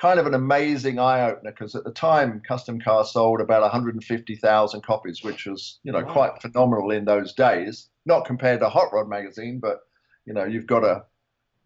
kind 0.00 0.18
of 0.18 0.26
an 0.26 0.34
amazing 0.34 0.98
eye 0.98 1.22
opener 1.30 1.50
because 1.52 1.74
at 1.74 1.84
the 1.84 1.92
time 1.92 2.42
Custom 2.46 2.80
Car 2.80 3.04
sold 3.04 3.40
about 3.40 3.62
150,000 3.62 4.82
copies, 4.82 5.22
which 5.22 5.46
was 5.46 5.78
you 5.84 5.92
know 5.92 6.02
Wow. 6.04 6.12
quite 6.12 6.42
phenomenal 6.42 6.90
in 6.90 7.04
those 7.04 7.32
days. 7.32 7.88
Not 8.06 8.26
compared 8.26 8.60
to 8.60 8.68
Hot 8.68 8.92
Rod 8.92 9.08
magazine, 9.08 9.60
but 9.60 9.80
you 10.26 10.34
know 10.34 10.44
you've 10.44 10.66
got 10.66 10.84
a 10.84 11.04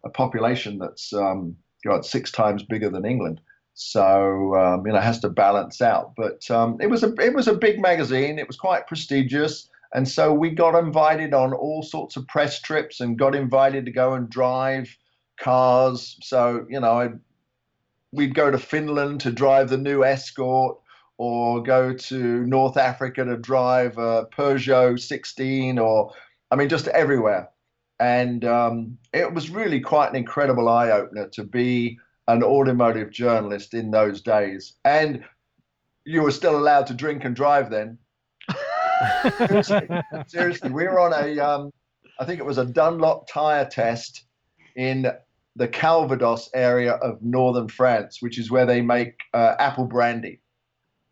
a 0.05 0.09
population 0.09 0.77
that's 0.79 1.11
um, 1.13 1.55
got 1.83 2.05
six 2.05 2.31
times 2.31 2.63
bigger 2.63 2.89
than 2.89 3.05
England. 3.05 3.41
So 3.73 4.55
um, 4.55 4.85
you 4.85 4.93
know, 4.93 4.99
it 4.99 5.03
has 5.03 5.19
to 5.21 5.29
balance 5.29 5.81
out. 5.81 6.13
But 6.15 6.49
um, 6.51 6.77
it 6.81 6.87
was 6.87 7.03
a 7.03 7.13
it 7.15 7.33
was 7.33 7.47
a 7.47 7.53
big 7.55 7.79
magazine. 7.81 8.39
It 8.39 8.47
was 8.47 8.57
quite 8.57 8.87
prestigious, 8.87 9.69
and 9.93 10.07
so 10.07 10.33
we 10.33 10.49
got 10.51 10.75
invited 10.77 11.33
on 11.33 11.53
all 11.53 11.81
sorts 11.83 12.15
of 12.17 12.27
press 12.27 12.61
trips 12.61 12.99
and 12.99 13.17
got 13.17 13.35
invited 13.35 13.85
to 13.85 13.91
go 13.91 14.13
and 14.13 14.29
drive 14.29 14.95
cars. 15.39 16.17
So 16.21 16.65
you 16.69 16.79
know, 16.79 16.91
I, 17.01 17.09
we'd 18.11 18.35
go 18.35 18.51
to 18.51 18.57
Finland 18.57 19.21
to 19.21 19.31
drive 19.31 19.69
the 19.69 19.77
new 19.77 20.03
Escort, 20.03 20.77
or 21.17 21.61
go 21.61 21.93
to 21.93 22.45
North 22.45 22.77
Africa 22.77 23.25
to 23.25 23.37
drive 23.37 23.97
a 23.97 24.25
Peugeot 24.25 24.99
16, 24.99 25.77
or 25.77 26.13
I 26.51 26.55
mean, 26.55 26.69
just 26.69 26.87
everywhere 26.87 27.49
and 27.99 28.45
um, 28.45 28.97
it 29.13 29.33
was 29.33 29.49
really 29.49 29.79
quite 29.79 30.09
an 30.09 30.15
incredible 30.15 30.69
eye 30.69 30.91
opener 30.91 31.27
to 31.29 31.43
be 31.43 31.99
an 32.27 32.43
automotive 32.43 33.11
journalist 33.11 33.73
in 33.73 33.91
those 33.91 34.21
days. 34.21 34.73
And 34.85 35.23
you 36.05 36.21
were 36.21 36.31
still 36.31 36.57
allowed 36.57 36.87
to 36.87 36.93
drink 36.93 37.25
and 37.25 37.35
drive 37.35 37.69
then. 37.69 37.97
Seriously, 39.37 39.87
seriously, 40.27 40.69
we 40.69 40.85
were 40.85 40.99
on 40.99 41.13
a, 41.13 41.39
um, 41.39 41.71
I 42.19 42.25
think 42.25 42.39
it 42.39 42.45
was 42.45 42.57
a 42.57 42.65
Dunlop 42.65 43.27
tire 43.27 43.65
test 43.65 44.23
in 44.75 45.11
the 45.55 45.67
Calvados 45.67 46.49
area 46.53 46.93
of 46.93 47.21
northern 47.21 47.67
France, 47.67 48.21
which 48.21 48.39
is 48.39 48.51
where 48.51 48.65
they 48.65 48.81
make 48.81 49.19
uh, 49.33 49.55
apple 49.59 49.85
brandy. 49.85 50.39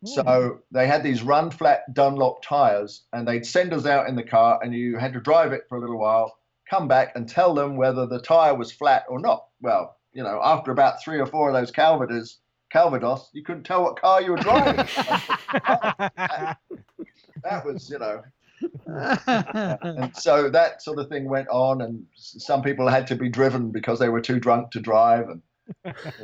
So 0.04 0.60
they 0.70 0.86
had 0.86 1.02
these 1.02 1.22
run 1.22 1.50
flat 1.50 1.92
Dunlop 1.92 2.42
tires, 2.42 3.02
and 3.12 3.26
they'd 3.26 3.44
send 3.44 3.72
us 3.72 3.84
out 3.84 4.08
in 4.08 4.14
the 4.14 4.22
car, 4.22 4.60
and 4.62 4.72
you 4.72 4.96
had 4.96 5.12
to 5.14 5.20
drive 5.20 5.52
it 5.52 5.64
for 5.68 5.76
a 5.76 5.80
little 5.80 5.98
while, 5.98 6.38
come 6.70 6.86
back 6.86 7.12
and 7.16 7.28
tell 7.28 7.52
them 7.52 7.76
whether 7.76 8.06
the 8.06 8.20
tire 8.20 8.54
was 8.54 8.70
flat 8.70 9.04
or 9.08 9.18
not. 9.18 9.46
Well, 9.60 9.96
you 10.12 10.22
know, 10.22 10.40
after 10.42 10.70
about 10.70 11.02
three 11.02 11.18
or 11.18 11.26
four 11.26 11.48
of 11.48 11.54
those 11.54 11.72
Calvados, 11.72 12.38
Calvados, 12.70 13.30
you 13.32 13.42
couldn't 13.42 13.64
tell 13.64 13.82
what 13.82 14.00
car 14.00 14.22
you 14.22 14.32
were 14.32 14.38
driving. 14.38 14.76
that 14.76 16.58
was, 17.64 17.90
you 17.90 17.98
know, 17.98 18.22
and 18.86 20.16
so 20.16 20.50
that 20.50 20.82
sort 20.82 20.98
of 20.98 21.08
thing 21.08 21.28
went 21.28 21.48
on, 21.48 21.82
and 21.82 22.04
some 22.14 22.62
people 22.62 22.88
had 22.88 23.06
to 23.08 23.16
be 23.16 23.28
driven 23.28 23.70
because 23.70 23.98
they 23.98 24.08
were 24.08 24.20
too 24.20 24.40
drunk 24.40 24.70
to 24.72 24.80
drive, 24.80 25.28
and 25.28 25.42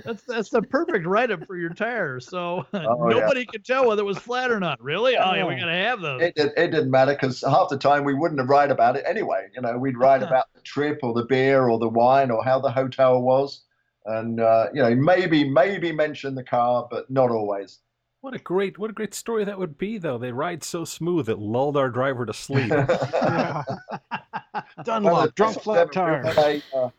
that's 0.05 0.25
that's 0.25 0.51
the 0.51 0.62
perfect 0.62 1.07
write-up 1.07 1.47
for 1.47 1.57
your 1.57 1.70
tires. 1.70 2.29
So 2.29 2.66
Oh, 2.73 3.09
yeah. 3.11 3.20
nobody 3.20 3.44
could 3.47 3.64
tell 3.64 3.87
whether 3.87 4.03
it 4.03 4.07
was 4.07 4.18
flat 4.18 4.51
or 4.51 4.61
not. 4.61 4.83
Really? 4.83 5.16
Oh 5.16 5.35
yeah, 5.35 5.44
we 5.44 5.57
gotta 5.57 5.73
have 5.73 6.01
those. 6.01 6.23
it, 6.23 6.35
did, 6.35 6.53
it 6.57 6.70
didn't 6.70 6.90
matter 6.90 7.12
because 7.12 7.42
half 7.42 7.68
the 7.68 7.79
time 7.79 8.05
we 8.05 8.14
wouldn't 8.14 8.40
have 8.40 8.49
write 8.49 8.70
about 8.70 8.97
it 8.97 9.05
anyway. 9.07 9.49
You 9.55 9.62
know, 9.62 9.77
we'd 9.79 9.99
write 9.99 10.23
about 10.29 10.47
the 10.55 10.61
trip 10.62 11.01
or 11.03 11.14
the 11.14 11.25
beer 11.25 11.68
or 11.68 11.79
the 11.79 11.88
wine 11.88 12.31
or 12.31 12.44
how 12.44 12.61
the 12.61 12.70
hotel 12.70 13.20
was, 13.20 13.64
and 14.07 14.40
uh, 14.40 14.66
you 14.73 14.83
know, 14.83 14.94
maybe 14.94 15.49
maybe 15.49 15.92
mention 15.92 16.35
the 16.35 16.44
car, 16.44 16.88
but 16.90 17.11
not 17.11 17.31
always. 17.31 17.81
What 18.25 18.33
a 18.33 18.39
great, 18.39 18.79
what 18.79 18.89
a 18.89 18.95
great 18.95 19.13
story 19.13 19.45
that 19.45 19.59
would 19.59 19.77
be, 19.77 19.99
though. 19.99 20.17
They 20.17 20.33
ride 20.33 20.65
so 20.65 20.87
smooth 20.87 21.29
it 21.29 21.39
lulled 21.39 21.77
our 21.77 21.91
driver 21.91 22.25
to 22.25 22.33
sleep. 22.33 22.73
Yeah. 23.13 23.63
One 23.67 23.79
of 24.79 24.85
Dunlop, 24.87 25.27
the 25.27 25.33
drunk 25.33 25.61
flat 25.61 25.79
ever, 25.81 25.93
tire. 25.93 26.23
A, 26.39 26.63
uh, 26.75 26.91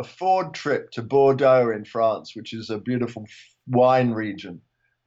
a 0.00 0.02
Ford 0.02 0.52
trip 0.52 0.90
to 0.90 1.02
Bordeaux 1.02 1.70
in 1.70 1.84
France, 1.84 2.34
which 2.34 2.52
is 2.52 2.68
a 2.68 2.78
beautiful 2.78 3.24
wine 3.68 4.10
region. 4.10 4.60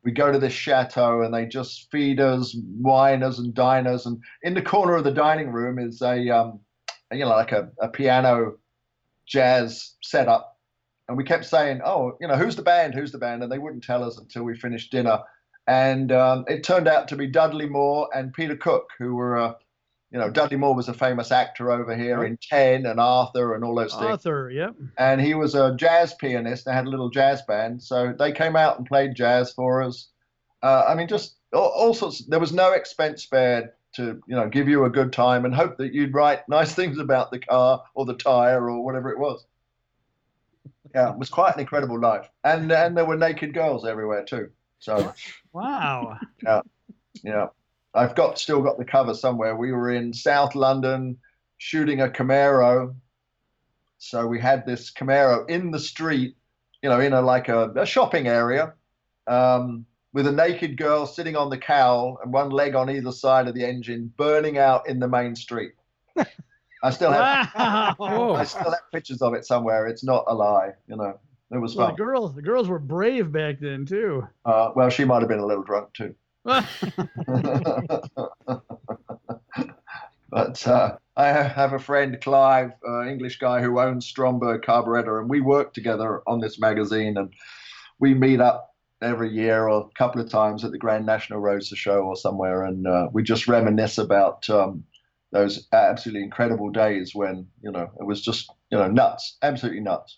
we 0.05 0.13
go 0.13 0.31
to 0.31 0.39
this 0.39 0.53
chateau 0.53 1.23
and 1.23 1.33
they 1.33 1.45
just 1.45 1.91
feed 1.91 2.21
us 2.21 2.55
winers 2.81 3.39
and 3.39 3.53
diners. 3.53 4.05
And 4.05 4.23
in 4.43 4.53
the 4.53 4.61
corner 4.61 4.95
of 4.95 5.03
the 5.03 5.11
dining 5.11 5.51
room 5.51 5.77
is 5.77 6.01
a, 6.01 6.29
um, 6.29 6.61
you 7.11 7.25
know, 7.25 7.27
like 7.31 7.51
a, 7.51 7.69
a 7.81 7.89
piano 7.89 8.59
jazz 9.25 9.95
setup. 10.01 10.57
And 11.09 11.17
we 11.17 11.25
kept 11.25 11.43
saying, 11.43 11.81
oh, 11.83 12.15
you 12.21 12.29
know, 12.29 12.37
who's 12.37 12.55
the 12.55 12.61
band? 12.61 12.93
Who's 12.93 13.11
the 13.11 13.17
band? 13.17 13.43
And 13.43 13.51
they 13.51 13.59
wouldn't 13.59 13.83
tell 13.83 14.05
us 14.05 14.17
until 14.17 14.43
we 14.43 14.55
finished 14.55 14.93
dinner. 14.93 15.19
And 15.67 16.11
um, 16.11 16.45
it 16.47 16.63
turned 16.63 16.87
out 16.87 17.07
to 17.07 17.15
be 17.15 17.27
Dudley 17.27 17.67
Moore 17.67 18.09
and 18.13 18.33
Peter 18.33 18.55
Cook, 18.55 18.89
who 18.99 19.15
were, 19.15 19.37
uh, 19.37 19.53
you 20.11 20.19
know, 20.19 20.29
Dudley 20.29 20.57
Moore 20.57 20.75
was 20.75 20.87
a 20.87 20.93
famous 20.93 21.31
actor 21.31 21.71
over 21.71 21.95
here 21.95 22.23
in 22.23 22.37
Ten 22.37 22.85
and 22.85 22.99
Arthur 22.99 23.55
and 23.55 23.63
all 23.63 23.73
those 23.73 23.93
things. 23.93 24.05
Arthur, 24.05 24.51
yep. 24.51 24.75
And 24.97 25.19
he 25.19 25.33
was 25.33 25.55
a 25.55 25.75
jazz 25.75 26.13
pianist. 26.13 26.65
They 26.65 26.73
had 26.73 26.85
a 26.85 26.89
little 26.89 27.09
jazz 27.09 27.41
band. 27.41 27.81
So 27.81 28.13
they 28.17 28.31
came 28.31 28.55
out 28.55 28.77
and 28.77 28.87
played 28.87 29.15
jazz 29.15 29.53
for 29.53 29.81
us. 29.81 30.09
Uh, 30.61 30.85
I 30.87 30.95
mean, 30.95 31.07
just 31.07 31.35
all, 31.51 31.73
all 31.75 31.93
sorts. 31.93 32.23
There 32.25 32.39
was 32.39 32.53
no 32.53 32.73
expense 32.73 33.23
spared 33.23 33.71
to, 33.95 34.21
you 34.27 34.35
know, 34.35 34.47
give 34.47 34.67
you 34.67 34.85
a 34.85 34.89
good 34.89 35.11
time 35.11 35.45
and 35.45 35.55
hope 35.55 35.77
that 35.77 35.93
you'd 35.93 36.13
write 36.13 36.41
nice 36.49 36.73
things 36.75 36.99
about 36.99 37.31
the 37.31 37.39
car 37.39 37.83
or 37.95 38.05
the 38.05 38.13
tire 38.13 38.69
or 38.69 38.83
whatever 38.83 39.09
it 39.09 39.17
was. 39.17 39.45
Yeah, 40.93 41.11
it 41.11 41.17
was 41.17 41.29
quite 41.29 41.55
an 41.55 41.59
incredible 41.59 41.99
life. 41.99 42.29
And 42.43 42.71
and 42.71 42.95
there 42.95 43.05
were 43.05 43.17
naked 43.17 43.53
girls 43.53 43.85
everywhere 43.85 44.23
too. 44.23 44.51
So 44.79 45.13
Wow. 45.53 46.19
yeah, 46.43 46.61
yeah. 47.23 47.47
I've 47.93 48.15
got 48.15 48.37
still 48.37 48.61
got 48.61 48.77
the 48.77 48.85
cover 48.85 49.13
somewhere. 49.13 49.55
We 49.55 49.71
were 49.71 49.91
in 49.91 50.13
South 50.13 50.53
London 50.53 51.17
shooting 51.57 52.01
a 52.01 52.09
Camaro. 52.09 52.95
So 53.97 54.27
we 54.27 54.39
had 54.39 54.65
this 54.65 54.91
Camaro 54.91 55.49
in 55.49 55.71
the 55.71 55.79
street, 55.79 56.35
you 56.83 56.89
know, 56.89 56.99
in 56.99 57.13
a 57.13 57.21
like 57.21 57.47
a, 57.47 57.71
a 57.71 57.85
shopping 57.85 58.27
area, 58.27 58.73
um, 59.27 59.85
with 60.13 60.27
a 60.27 60.31
naked 60.31 60.77
girl 60.77 61.05
sitting 61.05 61.35
on 61.35 61.49
the 61.49 61.57
cowl 61.57 62.19
and 62.21 62.31
one 62.33 62.49
leg 62.49 62.75
on 62.75 62.89
either 62.89 63.11
side 63.11 63.47
of 63.47 63.55
the 63.55 63.65
engine, 63.65 64.13
burning 64.17 64.57
out 64.57 64.87
in 64.87 64.99
the 64.99 65.07
main 65.07 65.35
street. 65.35 65.71
I 66.83 66.89
still 66.91 67.11
have 67.11 67.49
wow. 67.57 68.33
I 68.35 68.43
still 68.43 68.71
have 68.71 68.91
pictures 68.93 69.21
of 69.21 69.33
it 69.33 69.45
somewhere. 69.45 69.87
It's 69.87 70.03
not 70.03 70.25
a 70.27 70.35
lie, 70.35 70.73
you 70.87 70.97
know. 70.97 71.19
It 71.51 71.57
was 71.57 71.75
Well, 71.75 71.87
the 71.87 71.93
girls, 71.93 72.35
the 72.35 72.41
girls 72.41 72.67
were 72.67 72.79
brave 72.79 73.31
back 73.31 73.59
then 73.59 73.85
too. 73.85 74.27
Uh, 74.45 74.71
well, 74.75 74.89
she 74.89 75.05
might 75.05 75.21
have 75.21 75.29
been 75.29 75.39
a 75.39 75.45
little 75.45 75.63
drunk 75.63 75.93
too. 75.93 76.15
but 80.29 80.67
uh, 80.67 80.97
I 81.15 81.27
have 81.27 81.73
a 81.73 81.79
friend, 81.79 82.19
Clive, 82.19 82.71
uh, 82.87 83.05
English 83.05 83.39
guy 83.39 83.61
who 83.61 83.79
owns 83.79 84.05
Stromberg 84.05 84.63
Carburetor, 84.63 85.19
and 85.19 85.29
we 85.29 85.39
work 85.39 85.73
together 85.73 86.21
on 86.27 86.41
this 86.41 86.59
magazine, 86.59 87.17
and 87.17 87.33
we 87.99 88.13
meet 88.13 88.41
up 88.41 88.75
every 89.01 89.31
year 89.31 89.67
or 89.67 89.81
a 89.81 89.97
couple 89.97 90.21
of 90.21 90.29
times 90.29 90.65
at 90.65 90.71
the 90.71 90.77
Grand 90.77 91.05
National 91.05 91.39
Roadster 91.39 91.75
Show 91.75 92.01
or 92.01 92.15
somewhere, 92.15 92.63
and 92.63 92.85
uh, 92.87 93.07
we 93.13 93.23
just 93.23 93.47
reminisce 93.47 93.97
about 93.97 94.49
um, 94.49 94.83
those 95.31 95.67
absolutely 95.71 96.23
incredible 96.23 96.69
days 96.69 97.13
when 97.13 97.47
you 97.61 97.71
know 97.71 97.89
it 97.99 98.05
was 98.05 98.21
just 98.21 98.49
you 98.71 98.77
know 98.77 98.87
nuts, 98.87 99.37
absolutely 99.41 99.81
nuts. 99.81 100.17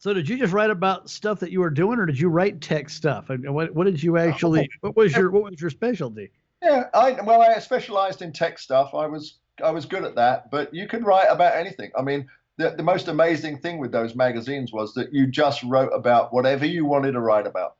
So 0.00 0.14
did 0.14 0.28
you 0.28 0.38
just 0.38 0.52
write 0.52 0.70
about 0.70 1.10
stuff 1.10 1.40
that 1.40 1.50
you 1.50 1.58
were 1.58 1.70
doing, 1.70 1.98
or 1.98 2.06
did 2.06 2.20
you 2.20 2.28
write 2.28 2.60
tech 2.60 2.88
stuff? 2.88 3.30
And 3.30 3.52
what, 3.52 3.74
what 3.74 3.84
did 3.84 4.00
you 4.02 4.16
actually? 4.16 4.68
What 4.80 4.96
was 4.96 5.14
your 5.14 5.30
What 5.30 5.50
was 5.50 5.60
your 5.60 5.70
specialty? 5.70 6.30
Yeah, 6.62 6.84
I 6.94 7.12
well, 7.22 7.42
I 7.42 7.58
specialized 7.58 8.22
in 8.22 8.32
tech 8.32 8.58
stuff. 8.58 8.94
I 8.94 9.06
was 9.06 9.38
I 9.62 9.70
was 9.70 9.86
good 9.86 10.04
at 10.04 10.14
that, 10.14 10.50
but 10.50 10.72
you 10.72 10.86
could 10.86 11.04
write 11.04 11.26
about 11.28 11.56
anything. 11.56 11.90
I 11.98 12.02
mean, 12.02 12.28
the 12.58 12.70
the 12.70 12.82
most 12.82 13.08
amazing 13.08 13.58
thing 13.58 13.78
with 13.78 13.90
those 13.90 14.14
magazines 14.14 14.72
was 14.72 14.94
that 14.94 15.12
you 15.12 15.26
just 15.26 15.64
wrote 15.64 15.90
about 15.92 16.32
whatever 16.32 16.64
you 16.64 16.84
wanted 16.84 17.12
to 17.12 17.20
write 17.20 17.46
about, 17.46 17.74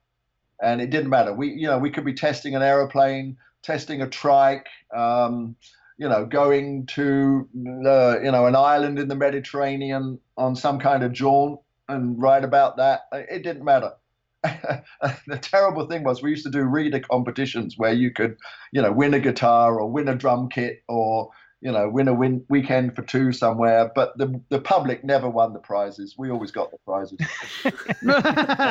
and 0.60 0.80
it 0.80 0.90
didn't 0.90 1.10
matter. 1.10 1.32
We 1.32 1.50
you 1.50 1.68
know 1.68 1.78
we 1.78 1.90
could 1.90 2.04
be 2.04 2.14
testing 2.14 2.56
an 2.56 2.62
aeroplane, 2.62 3.36
testing 3.62 4.02
a 4.02 4.08
trike, 4.08 4.66
um, 4.92 5.54
you 5.98 6.08
know, 6.08 6.26
going 6.26 6.86
to 6.86 7.48
uh, 7.86 8.18
you 8.20 8.32
know 8.32 8.46
an 8.46 8.56
island 8.56 8.98
in 8.98 9.06
the 9.06 9.16
Mediterranean 9.16 10.18
on 10.36 10.56
some 10.56 10.80
kind 10.80 11.04
of 11.04 11.12
jaunt 11.12 11.60
and 11.88 12.20
write 12.20 12.44
about 12.44 12.76
that. 12.76 13.02
It 13.12 13.42
didn't 13.42 13.64
matter. 13.64 13.92
the 14.42 15.38
terrible 15.40 15.86
thing 15.86 16.04
was 16.04 16.22
we 16.22 16.30
used 16.30 16.44
to 16.44 16.50
do 16.50 16.62
reader 16.62 17.00
competitions 17.00 17.76
where 17.76 17.92
you 17.92 18.12
could, 18.12 18.36
you 18.72 18.80
know, 18.80 18.92
win 18.92 19.14
a 19.14 19.18
guitar 19.18 19.80
or 19.80 19.90
win 19.90 20.08
a 20.08 20.14
drum 20.14 20.48
kit 20.48 20.82
or 20.88 21.30
you 21.60 21.72
know 21.72 21.88
win 21.88 22.06
a 22.06 22.14
win 22.14 22.44
weekend 22.48 22.94
for 22.94 23.02
two 23.02 23.32
somewhere. 23.32 23.90
But 23.94 24.16
the 24.16 24.40
the 24.48 24.60
public 24.60 25.02
never 25.02 25.28
won 25.28 25.52
the 25.52 25.58
prizes. 25.58 26.14
We 26.16 26.30
always 26.30 26.52
got 26.52 26.70
the 26.70 26.78
prizes. 26.84 27.18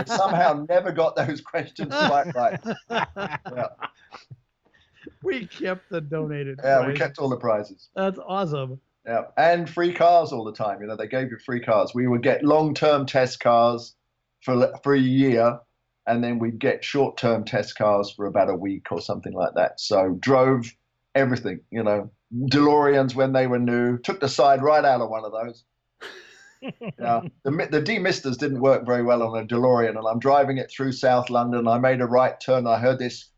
Somehow 0.15 0.65
never 0.69 0.91
got 0.93 1.15
those 1.15 1.41
questions 1.41 1.93
quite 1.93 2.33
right. 2.33 2.59
Yeah, 2.89 3.67
we 5.23 5.47
kept 5.47 5.89
the 5.89 5.99
donated. 5.99 6.59
yeah 6.63 6.87
we 6.87 6.93
kept 6.93 7.19
all 7.19 7.29
the 7.29 7.37
prizes. 7.37 7.89
That's 7.93 8.19
awesome. 8.25 8.79
Yeah, 9.07 9.23
and 9.37 9.69
free 9.69 9.93
cars 9.93 10.33
all 10.33 10.43
the 10.43 10.51
time. 10.51 10.81
You 10.81 10.87
know, 10.87 10.97
they 10.97 11.07
gave 11.07 11.31
you 11.31 11.37
free 11.37 11.61
cars. 11.61 11.93
We 11.95 12.07
would 12.07 12.23
get 12.23 12.43
long-term 12.43 13.05
test 13.05 13.39
cars 13.39 13.95
for 14.43 14.77
for 14.83 14.93
a 14.93 14.99
year, 14.99 15.59
and 16.05 16.21
then 16.21 16.39
we'd 16.39 16.59
get 16.59 16.83
short-term 16.83 17.45
test 17.45 17.77
cars 17.77 18.11
for 18.11 18.25
about 18.25 18.49
a 18.49 18.55
week 18.55 18.91
or 18.91 18.99
something 18.99 19.33
like 19.33 19.53
that. 19.55 19.79
So 19.79 20.17
drove 20.19 20.65
everything. 21.15 21.61
You 21.71 21.83
know, 21.83 22.11
DeLoreans 22.33 23.15
when 23.15 23.31
they 23.31 23.47
were 23.47 23.59
new. 23.59 23.97
Took 23.97 24.19
the 24.19 24.27
side 24.27 24.61
right 24.61 24.83
out 24.83 24.99
of 24.99 25.09
one 25.09 25.23
of 25.23 25.31
those. 25.31 25.63
yeah, 26.99 27.21
the 27.45 27.51
the 27.71 27.81
demisters 27.81 28.37
didn't 28.37 28.59
work 28.59 28.85
very 28.85 29.03
well 29.03 29.23
on 29.23 29.41
a 29.41 29.47
DeLorean, 29.47 29.97
and 29.97 30.05
I'm 30.05 30.19
driving 30.19 30.57
it 30.57 30.69
through 30.69 30.91
South 30.91 31.29
London. 31.29 31.65
I 31.65 31.79
made 31.79 32.01
a 32.01 32.05
right 32.05 32.37
turn. 32.41 32.67
I 32.67 32.77
heard 32.77 32.99
this, 32.99 33.29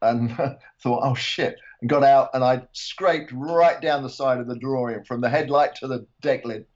and 0.00 0.36
thought, 0.80 1.02
"Oh 1.02 1.16
shit!" 1.16 1.56
And 1.80 1.90
got 1.90 2.04
out 2.04 2.30
and 2.34 2.44
I 2.44 2.62
scraped 2.72 3.32
right 3.32 3.80
down 3.80 4.02
the 4.02 4.10
side 4.10 4.38
of 4.38 4.46
the 4.46 4.54
DeLorean 4.54 5.06
from 5.06 5.20
the 5.20 5.28
headlight 5.28 5.76
to 5.76 5.88
the 5.88 6.06
deck 6.20 6.44
lid, 6.44 6.66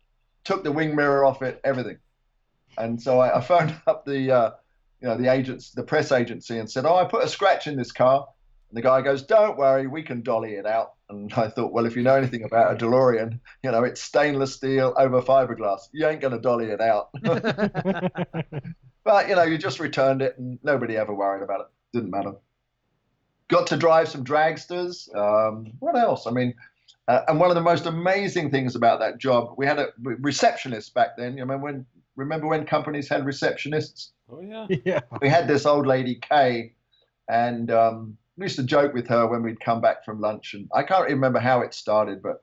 took 0.45 0.65
the 0.65 0.73
wing 0.73 0.97
mirror 0.97 1.25
off 1.25 1.43
it, 1.43 1.61
everything. 1.65 1.99
And 2.79 3.01
so 3.01 3.21
I, 3.21 3.39
I 3.39 3.41
phoned 3.41 3.75
up 3.87 4.05
the, 4.05 4.31
uh, 4.31 4.51
you 5.01 5.09
know, 5.09 5.17
the 5.17 5.31
agents, 5.31 5.73
the 5.73 5.83
press 5.83 6.13
agency, 6.13 6.59
and 6.59 6.71
said, 6.71 6.87
"Oh, 6.87 6.97
I 6.97 7.05
put 7.05 7.25
a 7.25 7.29
scratch 7.29 7.67
in 7.67 7.77
this 7.77 7.93
car." 7.93 8.27
And 8.71 8.77
the 8.77 8.83
guy 8.83 9.03
goes, 9.03 9.23
"Don't 9.23 9.59
worry, 9.59 9.87
we 9.87 10.03
can 10.03 10.23
dolly 10.23 10.55
it 10.55 10.65
out." 10.65 10.95
And 11.11 11.31
I 11.37 11.49
thought, 11.49 11.73
well, 11.73 11.85
if 11.85 11.95
you 11.95 12.03
know 12.03 12.17
anything 12.17 12.43
about 12.43 12.73
a 12.73 12.85
DeLorean, 12.85 13.39
you 13.63 13.71
know 13.71 13.85
it's 13.85 14.01
stainless 14.01 14.55
steel 14.55 14.95
over 14.97 15.21
fiberglass. 15.21 15.81
You 15.93 16.07
ain't 16.07 16.23
gonna 16.23 16.41
dolly 16.41 16.71
it 16.71 16.81
out. 16.81 17.11
but 19.05 19.29
you 19.29 19.35
know, 19.35 19.43
you 19.43 19.59
just 19.59 19.79
returned 19.79 20.23
it, 20.23 20.39
and 20.39 20.59
nobody 20.63 20.97
ever 20.97 21.13
worried 21.15 21.43
about 21.43 21.61
it. 21.61 21.67
Didn't 21.93 22.11
matter 22.11 22.33
got 23.49 23.67
to 23.69 23.77
drive 23.77 24.09
some 24.09 24.25
dragsters. 24.25 25.15
Um, 25.15 25.73
what 25.79 25.97
else? 25.97 26.27
I 26.27 26.31
mean, 26.31 26.55
uh, 27.09 27.21
and 27.29 27.39
one 27.39 27.51
of 27.51 27.55
the 27.55 27.63
most 27.63 27.87
amazing 27.87 28.51
things 28.51 28.75
about 28.77 29.01
that 29.01 29.19
job, 29.19 29.55
we 29.57 29.67
had 29.67 29.79
a 29.79 29.89
receptionist 30.05 30.95
back 30.95 31.17
then. 31.17 31.37
You 31.37 31.43
remember 31.43 31.65
when? 31.65 31.87
Remember 32.17 32.47
when 32.47 32.65
companies 32.65 33.09
had 33.09 33.25
receptionists? 33.25 34.11
Oh 34.31 34.41
yeah. 34.41 34.67
yeah. 34.85 35.01
We 35.21 35.29
had 35.29 35.49
this 35.49 35.67
old 35.67 35.87
lady 35.87 36.17
Kay, 36.17 36.75
and 37.29 37.71
um, 37.71 38.17
we 38.37 38.45
used 38.45 38.57
to 38.57 38.63
joke 38.63 38.95
with 38.95 39.09
her 39.09 39.27
when 39.27 39.43
we'd 39.43 39.61
come 39.61 39.81
back 39.81 40.05
from 40.05 40.21
lunch. 40.21 40.55
And 40.55 40.69
I 40.75 40.83
can't 40.83 41.09
remember 41.09 41.41
how 41.41 41.61
it 41.61 41.75
started, 41.75 42.23
but 42.23 42.41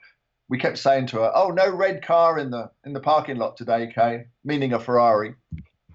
we 0.49 0.57
kept 0.57 0.77
saying 0.77 1.07
to 1.07 1.19
her, 1.19 1.31
"Oh, 1.33 1.49
no 1.49 1.69
red 1.69 2.03
car 2.03 2.37
in 2.37 2.51
the 2.51 2.69
in 2.85 2.93
the 2.93 2.99
parking 2.99 3.37
lot 3.37 3.57
today, 3.57 3.91
Kay," 3.93 4.25
meaning 4.43 4.73
a 4.73 4.79
Ferrari. 4.79 5.35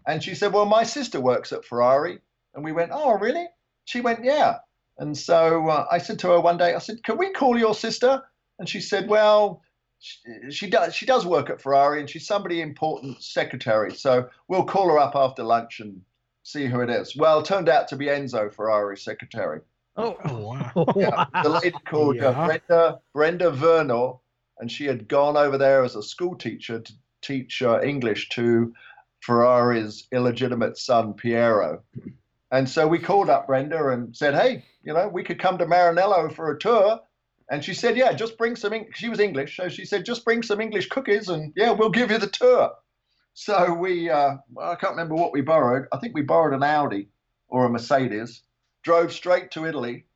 And 0.07 0.23
she 0.23 0.35
said, 0.35 0.53
"Well, 0.53 0.67
my 0.67 0.83
sister 0.83 1.21
works 1.21 1.53
at 1.53 1.65
Ferrari." 1.65 2.19
And 2.55 2.65
we 2.65 2.73
went, 2.73 2.91
"Oh, 2.93 3.19
really?" 3.19 3.47
She 3.85 4.01
went, 4.01 4.25
"Yeah." 4.25 4.57
And 4.99 5.17
so 5.17 5.69
uh, 5.69 5.87
I 5.91 5.99
said 5.99 6.19
to 6.21 6.29
her 6.29 6.41
one 6.41 6.57
day, 6.57 6.75
I 6.75 6.79
said, 6.79 7.03
"Can 7.03 7.19
we 7.19 7.31
call 7.33 7.59
your 7.59 7.75
sister?" 7.75 8.23
And 8.59 8.69
she 8.69 8.81
said, 8.81 9.09
"Well, 9.09 9.63
she, 9.99 10.19
she 10.51 10.71
does. 10.71 10.95
She 10.95 11.07
does 11.07 11.27
work 11.27 11.51
at 11.51 11.61
Ferrari, 11.61 12.01
and 12.01 12.09
she's 12.09 12.27
somebody 12.27 12.63
important 12.63 13.23
secretary. 13.23 13.95
So 13.95 14.29
we'll 14.49 14.65
call 14.65 14.89
her 14.89 14.99
up 14.99 15.15
after 15.15 15.43
lunch 15.43 15.81
and 15.81 16.01
see 16.43 16.67
who 16.67 16.81
it 16.81 16.91
is." 16.91 17.17
Well, 17.17 17.41
it 17.41 17.47
turned 17.47 17.69
out 17.69 17.89
to 17.89 17.97
be 17.97 18.07
Enzo 18.07 18.53
Ferrari 18.53 18.97
secretary. 18.97 19.61
Oh, 19.97 20.17
wow. 20.25 20.93
Yeah, 20.97 21.25
the 21.43 21.49
lady 21.49 21.77
called 21.87 22.19
uh, 22.21 22.31
Yeah. 22.31 22.47
Brenda 22.47 23.01
Brenda 23.13 23.51
Vernor, 23.51 24.19
and 24.59 24.71
she 24.71 24.85
had 24.87 25.09
gone 25.09 25.37
over 25.37 25.59
there 25.59 25.85
as 25.85 25.97
a 25.97 26.03
school 26.03 26.35
teacher 26.37 26.81
to 26.81 26.93
teach 27.23 27.63
uh, 27.63 27.81
English 27.83 28.29
to 28.31 28.73
Ferrari's 29.21 30.07
illegitimate 30.13 30.79
son 30.79 31.15
Piero. 31.15 31.83
And 32.51 32.69
so 32.69 32.87
we 32.87 32.99
called 32.99 33.29
up 33.29 33.47
Brenda 33.47 33.89
and 33.89 34.17
said, 34.17 34.35
"Hey, 34.35 34.65
you 34.83 34.93
know, 34.93 35.09
we 35.09 35.25
could 35.25 35.41
come 35.41 35.59
to 35.59 35.67
Maranello 35.67 36.33
for 36.33 36.51
a 36.51 36.59
tour." 36.59 37.01
And 37.51 37.65
she 37.65 37.75
said, 37.75 37.97
"Yeah, 37.97 38.13
just 38.13 38.39
bring 38.39 38.57
some." 38.57 38.73
She 38.95 39.09
was 39.09 39.21
English, 39.21 39.57
so 39.57 39.69
she 39.69 39.85
said, 39.85 40.05
"Just 40.07 40.25
bring 40.25 40.43
some 40.43 40.61
English 40.61 40.89
cookies, 40.89 41.29
and 41.29 41.53
yeah, 41.57 41.71
we'll 41.71 41.91
give 41.91 42.11
you 42.11 42.19
the 42.19 42.29
tour." 42.29 42.73
So 43.35 43.75
we, 43.75 44.09
uh, 44.09 44.37
well, 44.53 44.71
I 44.71 44.77
can't 44.77 44.93
remember 44.93 45.15
what 45.15 45.33
we 45.33 45.43
borrowed. 45.43 45.89
I 45.93 45.99
think 45.99 46.15
we 46.15 46.23
borrowed 46.23 46.55
an 46.55 46.63
Audi 46.63 47.11
or 47.49 47.67
a 47.67 47.69
Mercedes. 47.69 48.43
Drove 48.83 49.13
straight 49.13 49.51
to 49.51 49.67
Italy, 49.67 50.07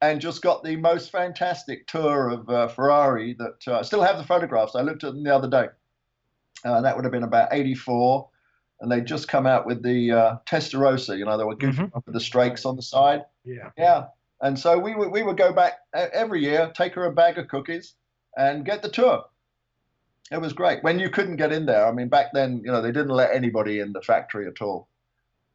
and 0.00 0.20
just 0.20 0.42
got 0.42 0.62
the 0.62 0.76
most 0.76 1.10
fantastic 1.10 1.86
tour 1.86 2.30
of 2.30 2.48
uh, 2.48 2.68
Ferrari. 2.68 3.34
That 3.34 3.66
uh, 3.66 3.80
I 3.80 3.82
still 3.82 4.02
have 4.02 4.16
the 4.16 4.24
photographs. 4.24 4.76
I 4.76 4.82
looked 4.82 5.04
at 5.04 5.12
them 5.12 5.24
the 5.24 5.34
other 5.34 5.48
day. 5.48 5.66
Uh, 6.64 6.80
that 6.82 6.94
would 6.94 7.04
have 7.04 7.12
been 7.12 7.24
about 7.24 7.52
'84, 7.52 8.28
and 8.80 8.90
they 8.90 9.00
just 9.00 9.28
come 9.28 9.46
out 9.46 9.66
with 9.66 9.82
the 9.82 10.10
uh, 10.12 10.36
Testarossa. 10.46 11.16
You 11.18 11.24
know, 11.24 11.36
they 11.36 11.44
were 11.44 11.56
goofy 11.56 11.82
Mhm. 11.82 12.04
with 12.06 12.14
the 12.14 12.20
strakes 12.20 12.64
on 12.64 12.76
the 12.76 12.82
side. 12.82 13.24
Yeah. 13.44 13.70
Yeah, 13.76 14.06
and 14.40 14.58
so 14.58 14.78
we 14.78 14.94
would 14.94 15.10
we 15.10 15.22
would 15.22 15.36
go 15.36 15.52
back 15.52 15.80
every 15.94 16.42
year, 16.42 16.70
take 16.74 16.94
her 16.94 17.04
a 17.04 17.12
bag 17.12 17.38
of 17.38 17.48
cookies, 17.48 17.94
and 18.36 18.64
get 18.64 18.82
the 18.82 18.88
tour. 18.88 19.24
It 20.32 20.40
was 20.40 20.52
great 20.52 20.82
when 20.84 20.98
you 21.00 21.10
couldn't 21.10 21.36
get 21.36 21.52
in 21.52 21.66
there. 21.66 21.86
I 21.86 21.92
mean, 21.92 22.08
back 22.08 22.32
then, 22.32 22.62
you 22.64 22.70
know, 22.70 22.80
they 22.80 22.92
didn't 22.92 23.08
let 23.08 23.34
anybody 23.34 23.80
in 23.80 23.92
the 23.92 24.00
factory 24.02 24.46
at 24.46 24.62
all, 24.62 24.88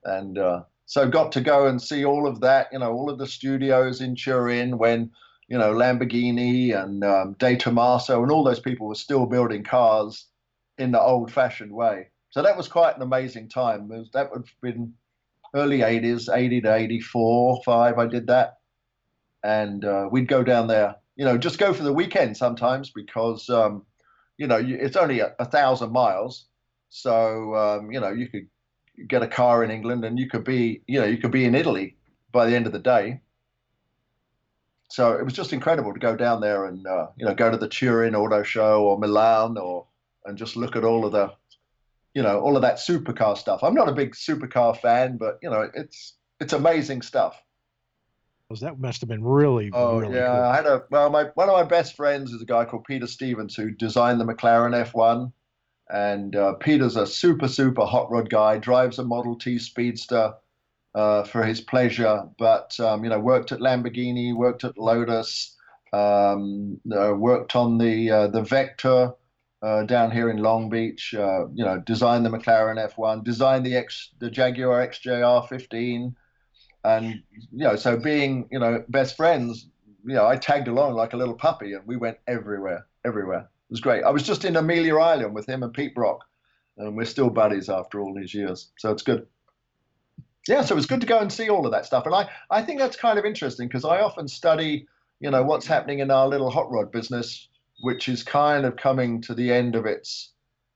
and 0.03 0.38
uh, 0.38 0.63
so 0.85 1.07
got 1.09 1.31
to 1.33 1.41
go 1.41 1.67
and 1.67 1.81
see 1.81 2.03
all 2.05 2.27
of 2.27 2.41
that. 2.41 2.67
You 2.73 2.79
know, 2.79 2.91
all 2.91 3.09
of 3.09 3.17
the 3.17 3.27
studios 3.27 4.01
in 4.01 4.15
Turin 4.15 4.77
when 4.77 5.11
you 5.47 5.57
know 5.57 5.73
Lamborghini 5.73 6.75
and 6.75 7.03
um, 7.03 7.33
De 7.39 7.55
Tomaso 7.55 8.21
and 8.21 8.31
all 8.31 8.43
those 8.43 8.59
people 8.59 8.88
were 8.88 8.95
still 8.95 9.25
building 9.25 9.63
cars 9.63 10.25
in 10.77 10.91
the 10.91 10.99
old-fashioned 11.01 11.71
way. 11.71 12.09
So 12.35 12.41
that 12.41 12.57
was 12.57 12.67
quite 12.67 12.97
an 12.97 13.01
amazing 13.01 13.47
time. 13.47 13.87
Was- 13.87 14.11
that 14.11 14.29
would 14.29 14.41
have 14.45 14.61
been 14.61 14.93
early 15.53 15.83
80s, 15.83 16.27
80 16.27 16.59
to 16.61 16.75
84, 16.75 17.61
5, 17.63 17.97
I 17.97 18.07
did 18.07 18.27
that. 18.27 18.57
And 19.45 19.85
uh, 19.85 20.09
we'd 20.11 20.27
go 20.27 20.43
down 20.43 20.67
there, 20.67 20.95
you 21.15 21.23
know, 21.23 21.37
just 21.37 21.59
go 21.59 21.71
for 21.71 21.83
the 21.83 21.93
weekend 21.93 22.35
sometimes 22.35 22.89
because, 22.89 23.49
um, 23.49 23.85
you 24.37 24.47
know, 24.47 24.57
it's 24.61 24.97
only 24.97 25.21
a, 25.21 25.33
a 25.39 25.45
thousand 25.45 25.93
miles. 25.93 26.47
So, 26.89 27.55
um, 27.55 27.89
you 27.89 28.01
know, 28.01 28.09
you 28.09 28.27
could 28.27 28.49
get 29.07 29.23
a 29.23 29.27
car 29.29 29.63
in 29.63 29.71
England 29.71 30.03
and 30.03 30.19
you 30.19 30.29
could 30.29 30.43
be, 30.43 30.81
you 30.87 30.99
know, 30.99 31.07
you 31.07 31.19
could 31.19 31.31
be 31.31 31.45
in 31.45 31.55
Italy 31.55 31.95
by 32.33 32.47
the 32.47 32.55
end 32.57 32.65
of 32.65 32.73
the 32.73 32.79
day. 32.79 33.21
So 34.89 35.13
it 35.13 35.23
was 35.23 35.33
just 35.33 35.53
incredible 35.53 35.93
to 35.93 35.99
go 36.01 36.17
down 36.17 36.41
there 36.41 36.65
and, 36.65 36.85
uh, 36.85 37.07
you 37.15 37.25
know, 37.25 37.33
go 37.33 37.49
to 37.49 37.55
the 37.55 37.69
Turin 37.69 38.13
Auto 38.13 38.43
Show 38.43 38.83
or 38.83 38.99
Milan 38.99 39.57
or, 39.57 39.87
and 40.25 40.37
just 40.37 40.57
look 40.57 40.75
at 40.75 40.83
all 40.83 41.05
of 41.05 41.13
the, 41.13 41.31
you 42.15 42.23
know, 42.23 42.39
all 42.39 42.56
of 42.56 42.62
that 42.63 42.78
supercar 42.78 43.38
stuff. 43.38 43.62
I'm 43.62 43.75
not 43.75 43.89
a 43.89 43.93
big 43.93 44.15
supercar 44.15 44.80
fan, 44.80 45.17
but 45.17 45.38
you 45.43 45.49
know, 45.49 45.69
it's 45.75 46.15
it's 46.39 46.54
amazing 46.54 47.01
stuff. 47.04 47.39
That 48.62 48.80
must 48.80 49.01
have 49.01 49.10
been 49.10 49.23
really, 49.23 49.69
Oh 49.73 49.99
really 49.99 50.15
yeah, 50.15 50.47
I 50.47 50.56
had 50.56 50.65
a 50.65 50.84
well, 50.89 51.10
my 51.10 51.25
one 51.36 51.49
of 51.49 51.54
my 51.54 51.63
best 51.63 51.95
friends 51.95 52.32
is 52.32 52.41
a 52.41 52.45
guy 52.45 52.63
called 52.63 52.86
Peter 52.86 53.08
Stevens 53.08 53.56
who 53.56 53.71
designed 53.71 54.21
the 54.21 54.25
McLaren 54.25 54.86
F1, 54.91 55.32
and 55.89 56.36
uh, 56.36 56.54
Peter's 56.54 56.95
a 56.95 57.06
super 57.06 57.49
super 57.49 57.86
hot 57.86 58.10
rod 58.10 58.30
guy. 58.30 58.58
Drives 58.60 58.97
a 58.97 59.04
Model 59.04 59.38
T 59.38 59.60
Speedster 59.60 60.36
uh, 60.93 61.23
for 61.23 61.43
his 61.43 61.60
pleasure, 61.60 62.23
but 62.39 62.80
um, 62.80 63.04
you 63.04 63.10
know, 63.10 63.19
worked 63.19 63.51
at 63.51 63.60
Lamborghini, 63.60 64.34
worked 64.34 64.63
at 64.63 64.78
Lotus, 64.78 65.58
um, 65.91 66.80
uh, 66.95 67.13
worked 67.13 67.58
on 67.58 67.78
the 67.78 68.10
uh, 68.10 68.28
the 68.28 68.41
Vector. 68.41 69.12
Uh, 69.61 69.83
down 69.83 70.11
here 70.11 70.29
in 70.29 70.37
Long 70.37 70.69
Beach, 70.69 71.15
uh, 71.17 71.47
you 71.53 71.63
know, 71.63 71.79
designed 71.79 72.25
the 72.25 72.29
McLaren 72.29 72.77
F1, 72.93 73.23
designed 73.23 73.65
the 73.65 73.75
X, 73.75 74.11
the 74.19 74.29
Jaguar 74.29 74.85
XJR 74.87 75.47
15, 75.47 76.15
and 76.83 77.23
you 77.31 77.63
know, 77.63 77.75
so 77.75 77.97
being 77.97 78.47
you 78.51 78.59
know 78.59 78.83
best 78.89 79.17
friends, 79.17 79.67
you 80.05 80.13
know, 80.13 80.27
I 80.27 80.35
tagged 80.35 80.67
along 80.67 80.93
like 80.93 81.13
a 81.13 81.17
little 81.17 81.33
puppy, 81.33 81.73
and 81.73 81.85
we 81.87 81.97
went 81.97 82.17
everywhere, 82.27 82.85
everywhere. 83.03 83.39
It 83.39 83.71
was 83.71 83.79
great. 83.79 84.03
I 84.03 84.11
was 84.11 84.23
just 84.23 84.45
in 84.45 84.55
Amelia 84.55 84.97
Island 84.97 85.33
with 85.33 85.49
him 85.49 85.63
and 85.63 85.73
Pete 85.73 85.95
Brock, 85.95 86.23
and 86.77 86.95
we're 86.95 87.05
still 87.05 87.29
buddies 87.29 87.69
after 87.69 87.99
all 87.99 88.13
these 88.13 88.33
years. 88.33 88.71
So 88.77 88.91
it's 88.91 89.01
good. 89.01 89.25
Yeah, 90.47 90.61
so 90.61 90.75
it 90.75 90.75
was 90.75 90.85
good 90.85 91.01
to 91.01 91.07
go 91.07 91.17
and 91.17 91.33
see 91.33 91.49
all 91.49 91.65
of 91.65 91.71
that 91.71 91.87
stuff, 91.87 92.05
and 92.05 92.13
I 92.13 92.29
I 92.51 92.61
think 92.61 92.79
that's 92.79 92.97
kind 92.97 93.17
of 93.17 93.25
interesting 93.25 93.67
because 93.67 93.85
I 93.85 94.01
often 94.01 94.27
study, 94.27 94.87
you 95.19 95.31
know, 95.31 95.41
what's 95.41 95.65
happening 95.65 95.99
in 95.99 96.11
our 96.11 96.27
little 96.27 96.51
hot 96.51 96.69
rod 96.69 96.91
business, 96.91 97.47
which 97.81 98.07
is 98.09 98.23
kind 98.23 98.65
of 98.65 98.75
coming 98.75 99.21
to 99.21 99.33
the 99.33 99.51
end 99.51 99.75
of 99.75 99.85
its 99.85 100.33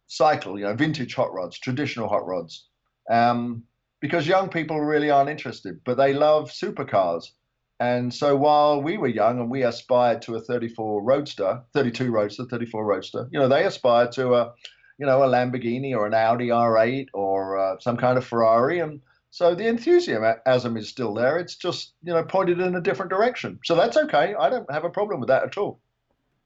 cycle. 0.08 0.58
You 0.58 0.66
know, 0.66 0.76
vintage 0.76 1.16
hot 1.16 1.34
rods, 1.34 1.60
traditional 1.60 2.10
hot 2.10 2.26
rods. 2.26 2.68
Um, 3.10 3.64
because 4.02 4.28
young 4.28 4.50
people 4.50 4.80
really 4.80 5.10
aren't 5.10 5.30
interested, 5.30 5.82
but 5.84 5.98
they 5.98 6.14
love 6.14 6.50
supercars. 6.50 7.26
And 7.80 8.14
so 8.14 8.36
while 8.36 8.82
we 8.82 8.98
were 8.98 9.08
young 9.08 9.40
and 9.40 9.50
we 9.50 9.64
aspired 9.64 10.22
to 10.24 10.36
a 10.36 10.42
34 10.42 11.02
Roadster, 11.04 11.62
32 11.74 12.12
Roadster, 12.12 12.46
34 12.46 12.86
Roadster, 12.86 13.28
you 13.32 13.40
know, 13.40 13.48
they 13.48 13.66
aspired 13.66 14.12
to 14.14 14.36
a, 14.36 14.54
you 14.98 15.06
know, 15.06 15.24
a 15.24 15.28
Lamborghini 15.28 15.96
or 15.96 16.06
an 16.06 16.14
Audi 16.14 16.48
R8 16.48 17.08
or 17.14 17.58
uh, 17.58 17.80
some 17.80 17.96
kind 17.96 18.18
of 18.18 18.26
Ferrari. 18.26 18.80
And 18.80 19.00
so 19.32 19.56
the 19.56 19.68
enthusiasm 19.68 20.76
is 20.76 20.90
still 20.90 21.14
there. 21.14 21.38
It's 21.38 21.56
just, 21.56 21.94
you 22.04 22.14
know, 22.14 22.24
pointed 22.24 22.60
in 22.60 22.76
a 22.76 22.82
different 22.82 23.12
direction. 23.12 23.60
So 23.64 23.76
that's 23.76 23.96
okay. 23.96 24.36
I 24.38 24.50
don't 24.50 24.70
have 24.72 24.84
a 24.84 24.90
problem 24.90 25.22
with 25.22 25.30
that 25.30 25.44
at 25.44 25.58
all. 25.58 25.80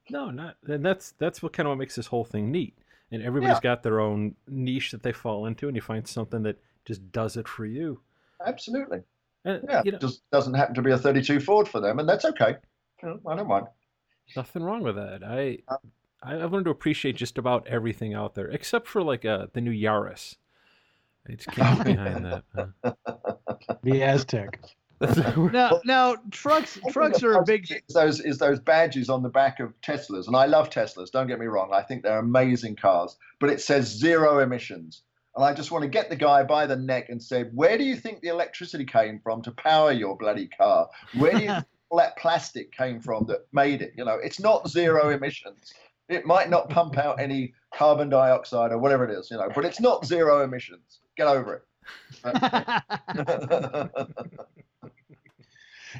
No, 0.09 0.29
not 0.29 0.57
and 0.67 0.85
that's 0.85 1.11
that's 1.17 1.41
what 1.41 1.53
kind 1.53 1.67
of 1.67 1.71
what 1.71 1.77
makes 1.79 1.95
this 1.95 2.07
whole 2.07 2.25
thing 2.25 2.51
neat. 2.51 2.77
And 3.11 3.21
everybody's 3.21 3.59
got 3.59 3.83
their 3.83 3.99
own 3.99 4.35
niche 4.47 4.91
that 4.91 5.03
they 5.03 5.11
fall 5.11 5.45
into, 5.45 5.67
and 5.67 5.75
you 5.75 5.81
find 5.81 6.07
something 6.07 6.41
that 6.43 6.59
just 6.85 7.11
does 7.11 7.37
it 7.37 7.47
for 7.47 7.65
you. 7.65 7.99
Absolutely. 8.45 9.03
And 9.45 9.63
Yeah. 9.69 9.81
you 9.85 9.91
know, 9.91 9.97
It 9.97 10.01
just 10.01 10.29
doesn't 10.31 10.55
happen 10.55 10.73
to 10.75 10.81
be 10.81 10.91
a 10.91 10.97
32 10.97 11.39
Ford 11.39 11.67
for 11.67 11.79
them. 11.79 11.99
And 11.99 12.09
that's 12.09 12.25
okay. 12.25 12.55
You 13.01 13.09
know, 13.09 13.19
I 13.27 13.35
don't 13.35 13.47
mind. 13.47 13.67
nothing 14.35 14.63
wrong 14.63 14.81
with 14.83 14.95
that. 14.95 15.23
I 15.23 15.59
Uh, 15.67 15.77
I- 16.23 16.41
I've 16.41 16.51
learned 16.53 16.65
to 16.65 16.71
appreciate 16.71 17.15
just 17.17 17.37
about 17.37 17.67
everything 17.67 18.13
out 18.13 18.33
there, 18.35 18.47
except 18.47 18.87
for 18.87 19.03
like 19.03 19.25
uh, 19.25 19.47
the 19.53 19.61
new 19.61 19.71
Yaris. 19.71 20.37
I 21.29 21.33
just 21.35 21.49
can't 21.51 21.77
get 21.85 21.85
behind 21.97 22.25
that. 22.25 22.43
the 23.83 23.91
Aztek. 24.01 24.55
Now, 25.51 25.81
now 25.85 26.15
trucks 26.31 26.79
trucks 26.89 27.23
are 27.23 27.33
a 27.33 27.43
big. 27.43 27.69
Is 27.69 27.93
those 27.93 28.19
is 28.19 28.37
those 28.37 28.59
badges 28.59 29.09
on 29.09 29.21
the 29.23 29.29
back 29.29 29.59
of 29.59 29.73
Teslas, 29.81 30.27
and 30.27 30.35
I 30.35 30.45
love 30.45 30.69
Teslas. 30.69 31.11
Don't 31.11 31.27
get 31.27 31.39
me 31.39 31.45
wrong; 31.47 31.71
I 31.73 31.81
think 31.81 32.03
they're 32.03 32.19
amazing 32.19 32.75
cars. 32.75 33.17
But 33.39 33.49
it 33.49 33.61
says 33.61 33.87
zero 33.87 34.39
emissions, 34.39 35.03
and 35.35 35.43
I 35.43 35.53
just 35.53 35.71
want 35.71 35.83
to 35.83 35.89
get 35.89 36.09
the 36.09 36.15
guy 36.15 36.43
by 36.43 36.65
the 36.65 36.75
neck 36.75 37.09
and 37.09 37.21
say, 37.21 37.43
"Where 37.53 37.77
do 37.77 37.83
you 37.83 37.95
think 37.95 38.21
the 38.21 38.29
electricity 38.29 38.85
came 38.85 39.19
from 39.19 39.41
to 39.43 39.51
power 39.51 39.91
your 39.91 40.17
bloody 40.17 40.47
car? 40.47 40.89
Where 41.17 41.31
do 41.33 41.39
you 41.39 41.47
think 41.53 41.65
all 41.89 41.97
that 41.97 42.17
plastic 42.17 42.71
came 42.71 42.99
from 42.99 43.25
that 43.27 43.47
made 43.51 43.81
it? 43.81 43.93
You 43.97 44.05
know, 44.05 44.17
it's 44.23 44.39
not 44.39 44.69
zero 44.69 45.09
emissions. 45.15 45.73
It 46.09 46.25
might 46.25 46.49
not 46.49 46.69
pump 46.69 46.97
out 46.97 47.19
any 47.19 47.53
carbon 47.73 48.09
dioxide 48.09 48.71
or 48.71 48.77
whatever 48.77 49.05
it 49.05 49.11
is, 49.11 49.29
you 49.31 49.37
know, 49.37 49.49
but 49.53 49.65
it's 49.65 49.79
not 49.79 50.05
zero 50.05 50.43
emissions. 50.43 50.99
Get 51.17 51.27
over 51.27 51.55
it." 51.55 51.63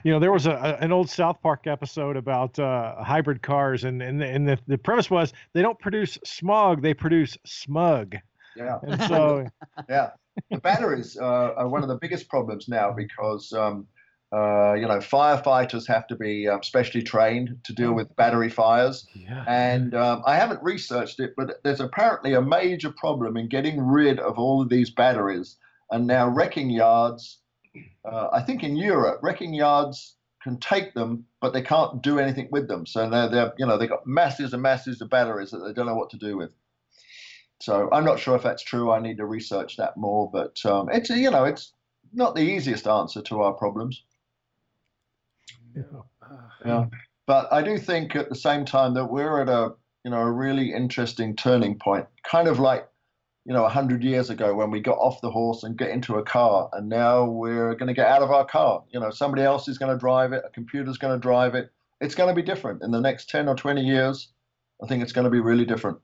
You 0.04 0.12
know, 0.12 0.20
there 0.20 0.32
was 0.32 0.46
a, 0.46 0.52
a- 0.52 0.84
an 0.84 0.92
old 0.92 1.10
South 1.10 1.42
Park 1.42 1.66
episode 1.68 2.18
about 2.18 2.60
uh, 2.60 3.02
hybrid 3.04 3.42
cars, 3.42 3.84
and 3.84 4.02
and, 4.02 4.20
the, 4.22 4.28
and 4.28 4.48
the, 4.48 4.60
the 4.68 4.78
premise 4.78 5.10
was 5.10 5.34
they 5.54 5.62
don't 5.62 5.80
produce 5.80 6.18
smog, 6.26 6.82
they 6.82 6.94
produce 6.94 7.38
smug. 7.46 8.16
yeah. 8.56 8.80
And 8.84 9.02
so, 9.04 9.48
Yeah, 9.90 10.12
the 10.52 10.58
batteries 10.58 11.18
uh, 11.18 11.54
are 11.56 11.68
one 11.70 11.84
of 11.84 11.90
the 11.90 11.98
biggest 11.98 12.28
problems 12.28 12.68
now 12.68 12.92
because 12.92 13.52
um, 13.54 13.88
uh, 14.34 14.74
you 14.74 14.88
know 14.88 14.98
firefighters 14.98 15.88
have 15.88 16.08
to 16.08 16.16
be 16.16 16.48
um, 16.48 16.62
specially 16.64 17.04
trained 17.04 17.58
to 17.64 17.74
deal 17.74 17.94
with 17.94 18.14
battery 18.16 18.50
fires, 18.50 19.08
yeah. 19.16 19.46
and 19.48 19.94
um, 19.96 20.22
I 20.26 20.36
haven't 20.36 20.62
researched 20.64 21.20
it, 21.20 21.34
but 21.38 21.62
there's 21.64 21.80
apparently 21.80 22.34
a 22.34 22.42
major 22.42 22.92
problem 22.92 23.38
in 23.38 23.48
getting 23.48 23.80
rid 23.80 24.20
of 24.20 24.38
all 24.38 24.62
of 24.62 24.70
these 24.70 24.90
batteries. 24.90 25.58
And 25.92 26.08
now 26.08 26.28
wrecking 26.28 26.72
yards, 26.72 27.38
uh, 28.06 28.30
I 28.32 28.42
think 28.42 28.64
in 28.64 28.76
Europe, 28.76 29.20
wrecking 29.22 29.54
yards 29.54 30.16
can 30.42 30.60
take 30.60 30.94
them, 30.94 31.26
but 31.42 31.54
they 31.54 31.62
can't 31.62 32.02
do 32.02 32.20
anything 32.20 32.50
with 32.52 32.68
them. 32.68 32.86
So 32.86 33.10
they're, 33.10 33.30
they're 33.30 33.54
you 33.58 33.66
know 33.66 33.78
they've 33.78 33.90
got 33.90 34.06
masses 34.06 34.54
and 34.54 34.62
masses 34.62 35.02
of 35.02 35.10
batteries 35.10 35.52
that 35.52 35.60
they 35.60 35.74
don't 35.74 35.86
know 35.86 35.96
what 35.96 36.10
to 36.12 36.18
do 36.18 36.38
with. 36.38 36.52
So 37.62 37.90
I'm 37.92 38.04
not 38.04 38.20
sure 38.20 38.36
if 38.36 38.44
that's 38.44 38.64
true. 38.64 38.92
I 38.92 39.00
need 39.00 39.18
to 39.18 39.26
research 39.26 39.78
that 39.78 39.96
more. 39.96 40.30
But 40.32 40.64
um, 40.66 40.90
it's 40.92 41.10
you 41.10 41.32
know 41.32 41.46
it's 41.46 41.74
not 42.12 42.36
the 42.36 42.42
easiest 42.42 42.88
answer 42.88 43.22
to 43.22 43.42
our 43.42 43.54
problems. 43.54 44.04
Yeah. 46.66 46.86
But 47.26 47.52
I 47.52 47.62
do 47.62 47.78
think 47.78 48.16
at 48.16 48.30
the 48.30 48.36
same 48.36 48.66
time 48.66 48.94
that 48.96 49.06
we're 49.06 49.42
at 49.42 49.50
a 49.50 49.74
you 50.04 50.12
know 50.12 50.20
a 50.20 50.32
really 50.32 50.74
interesting 50.74 51.36
turning 51.36 51.80
point, 51.80 52.06
kind 52.24 52.48
of 52.48 52.60
like 52.60 52.88
you 53.46 53.54
know 53.54 53.66
a 53.66 53.70
hundred 53.70 54.04
years 54.04 54.30
ago 54.30 54.56
when 54.56 54.72
we 54.72 54.80
got 54.80 54.98
off 54.98 55.22
the 55.22 55.32
horse 55.32 55.64
and 55.64 55.78
get 55.78 55.90
into 55.90 56.16
a 56.16 56.24
car, 56.24 56.70
and 56.74 56.90
now 56.90 57.26
we're 57.26 57.76
going 57.76 57.88
to 57.88 57.94
get 57.94 58.08
out 58.08 58.22
of 58.22 58.32
our 58.32 58.46
car. 58.46 58.84
You 58.92 59.00
know, 59.00 59.10
somebody 59.10 59.44
else 59.44 59.68
is 59.68 59.78
going 59.78 59.92
to 59.92 59.98
drive 59.98 60.34
it. 60.34 60.44
A 60.46 60.50
computer's 60.50 60.98
going 60.98 61.14
to 61.14 61.22
drive 61.22 61.56
it. 61.56 61.72
It's 62.02 62.16
going 62.16 62.30
to 62.30 62.36
be 62.36 62.46
different 62.46 62.84
in 62.84 62.92
the 62.92 63.02
next 63.02 63.30
ten 63.30 63.48
or 63.48 63.56
twenty 63.56 63.82
years. 63.82 64.30
I 64.82 64.88
think 64.88 65.04
it's 65.04 65.14
going 65.14 65.26
to 65.26 65.32
be 65.32 65.40
really 65.40 65.66
different. 65.66 66.00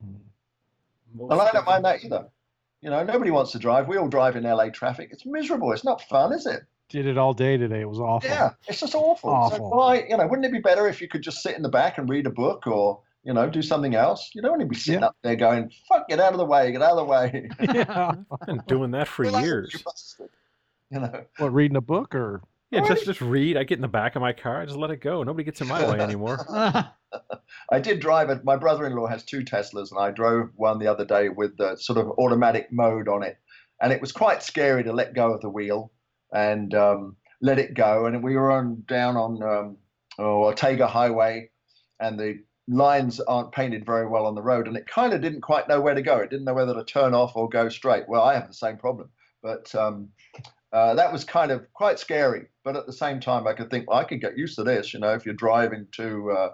And 0.00 1.40
I 1.40 1.50
don't 1.52 1.66
mind 1.66 1.84
that 1.84 2.04
either. 2.04 2.28
You 2.80 2.90
know, 2.90 3.04
nobody 3.04 3.30
wants 3.30 3.52
to 3.52 3.58
drive. 3.58 3.86
We 3.86 3.96
all 3.96 4.08
drive 4.08 4.34
in 4.34 4.44
LA 4.44 4.70
traffic. 4.70 5.10
It's 5.12 5.24
miserable. 5.24 5.72
It's 5.72 5.84
not 5.84 6.02
fun, 6.02 6.32
is 6.32 6.46
it? 6.46 6.62
did 6.92 7.06
it 7.06 7.16
all 7.16 7.32
day 7.32 7.56
today. 7.56 7.80
It 7.80 7.88
was 7.88 7.98
awful. 7.98 8.28
Yeah, 8.28 8.50
it's 8.68 8.80
just 8.80 8.94
awful. 8.94 9.30
So 9.30 9.34
Awful. 9.34 9.70
why, 9.70 10.04
you 10.08 10.16
know, 10.16 10.26
wouldn't 10.26 10.44
it 10.44 10.52
be 10.52 10.58
better 10.60 10.86
if 10.88 11.00
you 11.00 11.08
could 11.08 11.22
just 11.22 11.42
sit 11.42 11.56
in 11.56 11.62
the 11.62 11.70
back 11.70 11.96
and 11.96 12.08
read 12.08 12.26
a 12.26 12.30
book 12.30 12.66
or, 12.66 13.00
you 13.24 13.32
know, 13.32 13.48
do 13.48 13.62
something 13.62 13.94
else? 13.94 14.30
You 14.34 14.42
don't 14.42 14.52
want 14.52 14.62
to 14.62 14.66
be 14.68 14.74
sitting 14.76 15.00
Yeah. 15.00 15.08
up 15.08 15.16
there 15.22 15.36
going, 15.36 15.70
"Fuck, 15.88 16.08
get 16.08 16.20
out 16.20 16.32
of 16.32 16.38
the 16.38 16.44
way, 16.44 16.72
get 16.72 16.82
out 16.82 16.92
of 16.92 16.96
the 16.98 17.04
way." 17.04 17.48
yeah. 17.74 18.12
I've 18.30 18.46
been 18.46 18.62
doing 18.66 18.90
that 18.92 19.08
for 19.08 19.22
Relax, 19.22 19.44
years. 19.44 19.84
you 20.90 21.00
know, 21.00 21.24
What, 21.38 21.52
reading 21.52 21.76
a 21.76 21.80
book 21.80 22.14
or? 22.14 22.42
Yeah, 22.70 22.80
just 22.88 23.04
just 23.04 23.20
read. 23.20 23.58
I 23.58 23.64
get 23.64 23.76
in 23.76 23.82
the 23.82 23.88
back 23.88 24.16
of 24.16 24.22
my 24.22 24.32
car. 24.32 24.62
I 24.62 24.64
just 24.64 24.78
let 24.78 24.90
it 24.90 25.02
go. 25.02 25.22
Nobody 25.22 25.44
gets 25.44 25.60
in 25.60 25.68
my 25.68 25.86
way 25.90 26.00
anymore. 26.00 26.38
I 27.70 27.80
did 27.80 28.00
drive 28.00 28.30
it. 28.30 28.44
My 28.44 28.56
brother-in-law 28.56 29.08
has 29.08 29.24
two 29.24 29.40
Teslas, 29.40 29.90
and 29.90 30.00
I 30.00 30.10
drove 30.10 30.48
one 30.56 30.78
the 30.78 30.86
other 30.86 31.04
day 31.04 31.28
with 31.28 31.58
the 31.58 31.76
sort 31.76 31.98
of 31.98 32.12
automatic 32.18 32.72
mode 32.72 33.08
on 33.08 33.22
it, 33.22 33.36
and 33.82 33.92
it 33.92 34.00
was 34.00 34.10
quite 34.10 34.42
scary 34.42 34.82
to 34.84 34.92
let 34.92 35.12
go 35.14 35.34
of 35.34 35.42
the 35.42 35.50
wheel 35.50 35.92
and 36.32 36.74
um, 36.74 37.16
let 37.42 37.58
it 37.58 37.74
go. 37.74 38.06
And 38.06 38.22
we 38.24 38.36
were 38.36 38.50
on 38.50 38.82
down 38.88 39.16
on 39.18 39.42
um, 39.42 39.76
oh, 40.18 40.44
Ortega 40.44 40.86
Highway, 40.86 41.50
and 42.00 42.18
the 42.18 42.38
lines 42.68 43.20
aren't 43.20 43.52
painted 43.52 43.84
very 43.84 44.06
well 44.06 44.26
on 44.26 44.34
the 44.34 44.42
road, 44.42 44.68
and 44.68 44.76
it 44.76 44.86
kind 44.86 45.12
of 45.12 45.20
didn't 45.20 45.40
quite 45.40 45.68
know 45.68 45.80
where 45.80 45.94
to 45.94 46.02
go. 46.02 46.18
It 46.18 46.30
didn't 46.30 46.44
know 46.44 46.54
whether 46.54 46.74
to 46.74 46.84
turn 46.84 47.14
off 47.14 47.36
or 47.36 47.48
go 47.48 47.68
straight. 47.68 48.08
Well, 48.08 48.22
I 48.22 48.34
have 48.34 48.48
the 48.48 48.54
same 48.54 48.76
problem, 48.76 49.10
but 49.42 49.74
um, 49.74 50.08
uh, 50.72 50.94
that 50.94 51.12
was 51.12 51.24
kind 51.24 51.50
of 51.50 51.70
quite 51.72 51.98
scary. 51.98 52.46
But 52.64 52.76
at 52.76 52.86
the 52.86 52.92
same 52.92 53.20
time, 53.20 53.46
I 53.46 53.52
could 53.52 53.70
think, 53.70 53.88
well, 53.88 53.98
I 53.98 54.04
could 54.04 54.20
get 54.20 54.38
used 54.38 54.56
to 54.56 54.64
this. 54.64 54.94
You 54.94 55.00
know, 55.00 55.12
if 55.12 55.26
you're 55.26 55.34
driving 55.34 55.86
to, 55.96 56.30
uh, 56.30 56.48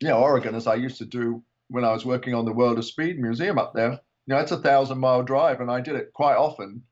you 0.00 0.08
know, 0.08 0.18
Oregon, 0.18 0.54
as 0.54 0.66
I 0.66 0.76
used 0.76 0.98
to 0.98 1.04
do 1.04 1.42
when 1.68 1.84
I 1.84 1.92
was 1.92 2.06
working 2.06 2.34
on 2.34 2.44
the 2.44 2.52
World 2.52 2.78
of 2.78 2.84
Speed 2.84 3.18
Museum 3.20 3.58
up 3.58 3.74
there, 3.74 3.92
you 4.26 4.34
know, 4.34 4.38
it's 4.38 4.52
a 4.52 4.58
thousand 4.58 4.98
mile 4.98 5.22
drive, 5.22 5.60
and 5.60 5.70
I 5.70 5.80
did 5.80 5.96
it 5.96 6.12
quite 6.14 6.36
often. 6.36 6.82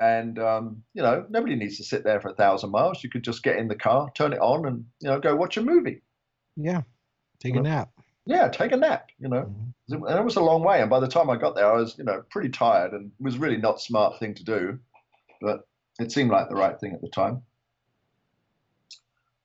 And 0.00 0.38
um, 0.38 0.84
you 0.94 1.02
know, 1.02 1.26
nobody 1.28 1.56
needs 1.56 1.76
to 1.78 1.84
sit 1.84 2.04
there 2.04 2.20
for 2.20 2.28
a 2.28 2.34
thousand 2.34 2.70
miles. 2.70 3.02
You 3.02 3.10
could 3.10 3.24
just 3.24 3.42
get 3.42 3.56
in 3.56 3.66
the 3.66 3.74
car, 3.74 4.08
turn 4.14 4.32
it 4.32 4.38
on, 4.38 4.64
and 4.66 4.84
you 5.00 5.08
know, 5.08 5.18
go 5.18 5.34
watch 5.34 5.56
a 5.56 5.62
movie. 5.62 6.02
Yeah, 6.56 6.82
take 7.40 7.56
a 7.56 7.60
nap. 7.60 7.90
Yeah, 8.26 8.48
take 8.48 8.72
a 8.72 8.76
nap. 8.76 9.08
You 9.18 9.28
know, 9.28 9.52
mm-hmm. 9.90 10.04
and 10.04 10.18
it 10.18 10.24
was 10.24 10.36
a 10.36 10.42
long 10.42 10.62
way. 10.62 10.80
And 10.80 10.90
by 10.90 11.00
the 11.00 11.08
time 11.08 11.30
I 11.30 11.36
got 11.36 11.54
there, 11.54 11.70
I 11.70 11.76
was, 11.76 11.96
you 11.96 12.04
know, 12.04 12.22
pretty 12.30 12.50
tired, 12.50 12.92
and 12.92 13.10
it 13.18 13.24
was 13.24 13.38
really 13.38 13.56
not 13.56 13.80
smart 13.80 14.18
thing 14.18 14.34
to 14.34 14.44
do, 14.44 14.78
but 15.40 15.66
it 15.98 16.12
seemed 16.12 16.30
like 16.30 16.48
the 16.48 16.54
right 16.54 16.78
thing 16.78 16.92
at 16.92 17.00
the 17.00 17.08
time. 17.08 17.42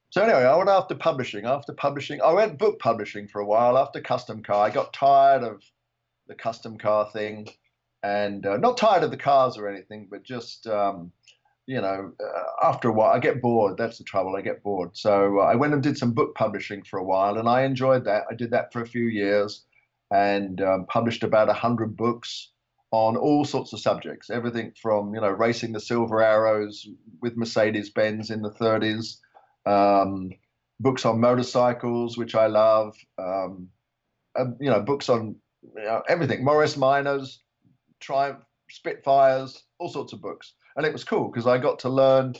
So 0.10 0.22
anyway, 0.22 0.44
I 0.44 0.56
went 0.56 0.70
after 0.70 0.94
publishing. 0.94 1.46
After 1.46 1.74
publishing, 1.74 2.22
I 2.22 2.34
went 2.34 2.60
book 2.60 2.78
publishing 2.80 3.28
for 3.28 3.42
a 3.42 3.46
while. 3.46 3.78
After 3.78 4.00
custom 4.00 4.44
car, 4.44 4.66
I 4.66 4.70
got 4.70 4.94
tired 4.94 5.42
of 5.42 5.64
the 6.28 6.36
custom 6.36 6.78
car 6.78 7.10
thing, 7.12 7.50
and 8.04 8.46
uh, 8.46 8.58
not 8.58 8.78
tired 8.78 9.04
of 9.04 9.12
the 9.12 9.18
cars 9.18 9.58
or 9.58 9.68
anything, 9.68 10.08
but 10.12 10.24
just 10.24 10.68
um, 10.68 11.12
you 11.66 11.80
know, 11.80 12.12
uh, 12.20 12.68
after 12.68 12.90
a 12.90 12.92
while, 12.92 13.14
I 13.14 13.20
get 13.20 13.42
bored. 13.42 13.78
That's 13.78 13.98
the 13.98 14.04
trouble. 14.04 14.36
I 14.36 14.42
get 14.42 14.64
bored. 14.64 14.98
So 14.98 15.40
uh, 15.40 15.44
I 15.44 15.56
went 15.56 15.74
and 15.74 15.82
did 15.82 15.98
some 15.98 16.12
book 16.14 16.36
publishing 16.36 16.84
for 16.84 17.00
a 17.00 17.04
while, 17.04 17.38
and 17.38 17.48
I 17.48 17.64
enjoyed 17.64 18.06
that. 18.06 18.24
I 18.30 18.36
did 18.36 18.52
that 18.52 18.74
for 18.74 18.82
a 18.82 18.88
few 18.88 19.06
years, 19.06 19.64
and 20.12 20.60
um, 20.62 20.86
published 20.88 21.24
about 21.24 21.50
hundred 21.56 21.96
books 21.96 22.52
on 22.92 23.16
all 23.16 23.46
sorts 23.46 23.72
of 23.74 23.80
subjects. 23.80 24.30
Everything 24.30 24.74
from 24.82 25.16
you 25.16 25.22
know 25.22 25.30
racing 25.30 25.72
the 25.72 25.80
Silver 25.80 26.22
Arrows 26.22 26.86
with 27.22 27.38
Mercedes 27.38 27.92
Benz 27.92 28.30
in 28.30 28.42
the 28.42 28.52
30s, 28.52 29.18
um, 29.66 30.32
books 30.82 31.06
on 31.06 31.22
motorcycles, 31.22 32.18
which 32.18 32.36
I 32.36 32.48
love. 32.48 32.96
Um, 33.18 33.70
uh, 34.36 34.46
you 34.60 34.70
know, 34.70 34.82
books 34.82 35.10
on 35.10 35.36
you 35.62 35.84
know, 35.84 36.02
everything. 36.10 36.44
Morris 36.44 36.76
Minors, 36.76 37.40
Triumph, 38.02 38.44
Spitfires, 38.70 39.64
all 39.80 39.90
sorts 39.90 40.12
of 40.12 40.22
books 40.22 40.54
and 40.76 40.86
it 40.86 40.94
was 40.94 41.04
cool 41.04 41.30
because 41.30 41.48
I 41.48 41.58
got 41.58 41.80
to 41.80 41.90
learn 41.90 42.36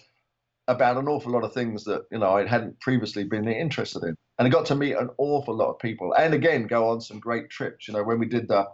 about 0.68 0.98
an 0.98 1.08
awful 1.08 1.32
lot 1.32 1.44
of 1.44 1.54
things 1.54 1.84
that 1.84 2.04
you 2.12 2.20
know 2.20 2.32
I 2.38 2.48
hadn't 2.48 2.80
previously 2.80 3.24
been 3.24 3.48
interested 3.48 4.04
in, 4.04 4.16
and 4.40 4.48
I 4.48 4.50
got 4.50 4.66
to 4.68 4.76
meet 4.76 4.94
an 4.94 5.10
awful 5.18 5.56
lot 5.56 5.72
of 5.72 5.80
people, 5.80 6.14
and 6.14 6.34
again 6.34 6.68
go 6.68 6.90
on 6.90 7.02
some 7.02 7.20
great 7.20 7.50
trips. 7.50 7.88
You 7.88 7.94
know, 7.94 8.04
when 8.04 8.20
we 8.20 8.28
did 8.28 8.48
the 8.48 8.66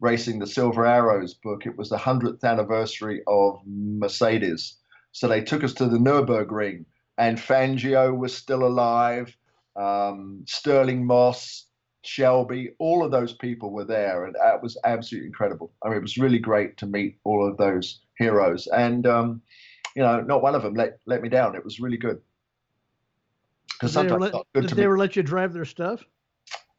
racing 0.00 0.38
the 0.38 0.46
Silver 0.46 0.84
Arrows 0.84 1.34
book, 1.34 1.66
it 1.66 1.76
was 1.76 1.88
the 1.88 1.98
hundredth 1.98 2.44
anniversary 2.44 3.22
of 3.26 3.58
Mercedes, 3.66 4.76
so 5.12 5.28
they 5.28 5.42
took 5.42 5.64
us 5.64 5.74
to 5.74 5.86
the 5.86 5.98
Nurburgring, 5.98 6.84
and 7.18 7.38
Fangio 7.38 8.16
was 8.16 8.36
still 8.36 8.64
alive, 8.64 9.36
um, 9.76 10.44
Stirling 10.46 11.06
Moss. 11.06 11.66
Shelby, 12.04 12.70
all 12.78 13.04
of 13.04 13.10
those 13.10 13.32
people 13.32 13.70
were 13.70 13.84
there, 13.84 14.24
and 14.24 14.34
it 14.36 14.62
was 14.62 14.76
absolutely 14.84 15.28
incredible. 15.28 15.72
I 15.82 15.88
mean, 15.88 15.98
it 15.98 16.02
was 16.02 16.18
really 16.18 16.38
great 16.38 16.76
to 16.78 16.86
meet 16.86 17.18
all 17.24 17.46
of 17.46 17.56
those 17.56 18.00
heroes, 18.18 18.66
and 18.66 19.06
um, 19.06 19.42
you 19.94 20.02
know, 20.02 20.20
not 20.20 20.42
one 20.42 20.54
of 20.54 20.62
them 20.62 20.74
let 20.74 20.98
let 21.06 21.22
me 21.22 21.28
down. 21.28 21.54
It 21.54 21.64
was 21.64 21.80
really 21.80 21.96
good. 21.96 22.20
Because 23.68 23.92
sometimes 23.92 24.32
let, 24.32 24.44
did 24.54 24.70
they 24.70 24.84
ever 24.84 24.98
let 24.98 25.16
you 25.16 25.22
drive 25.22 25.52
their 25.52 25.64
stuff? 25.64 26.04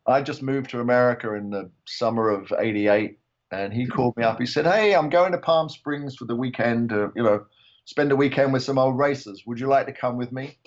I 0.06 0.22
just 0.22 0.42
moved 0.42 0.70
to 0.70 0.80
America 0.80 1.34
in 1.34 1.50
the 1.50 1.70
summer 1.86 2.30
of 2.30 2.52
'88, 2.58 3.18
and 3.52 3.72
he 3.72 3.86
called 3.86 4.16
me 4.16 4.24
up. 4.24 4.40
He 4.40 4.46
said, 4.46 4.66
"Hey, 4.66 4.94
I'm 4.94 5.10
going 5.10 5.32
to 5.32 5.38
Palm 5.38 5.68
Springs 5.68 6.16
for 6.16 6.24
the 6.24 6.36
weekend. 6.36 6.90
To, 6.90 7.12
you 7.14 7.22
know, 7.22 7.46
spend 7.84 8.10
a 8.12 8.16
weekend 8.16 8.52
with 8.52 8.62
some 8.62 8.78
old 8.78 8.98
racers. 8.98 9.44
Would 9.46 9.60
you 9.60 9.68
like 9.68 9.86
to 9.86 9.92
come 9.92 10.16
with 10.16 10.32
me?" 10.32 10.58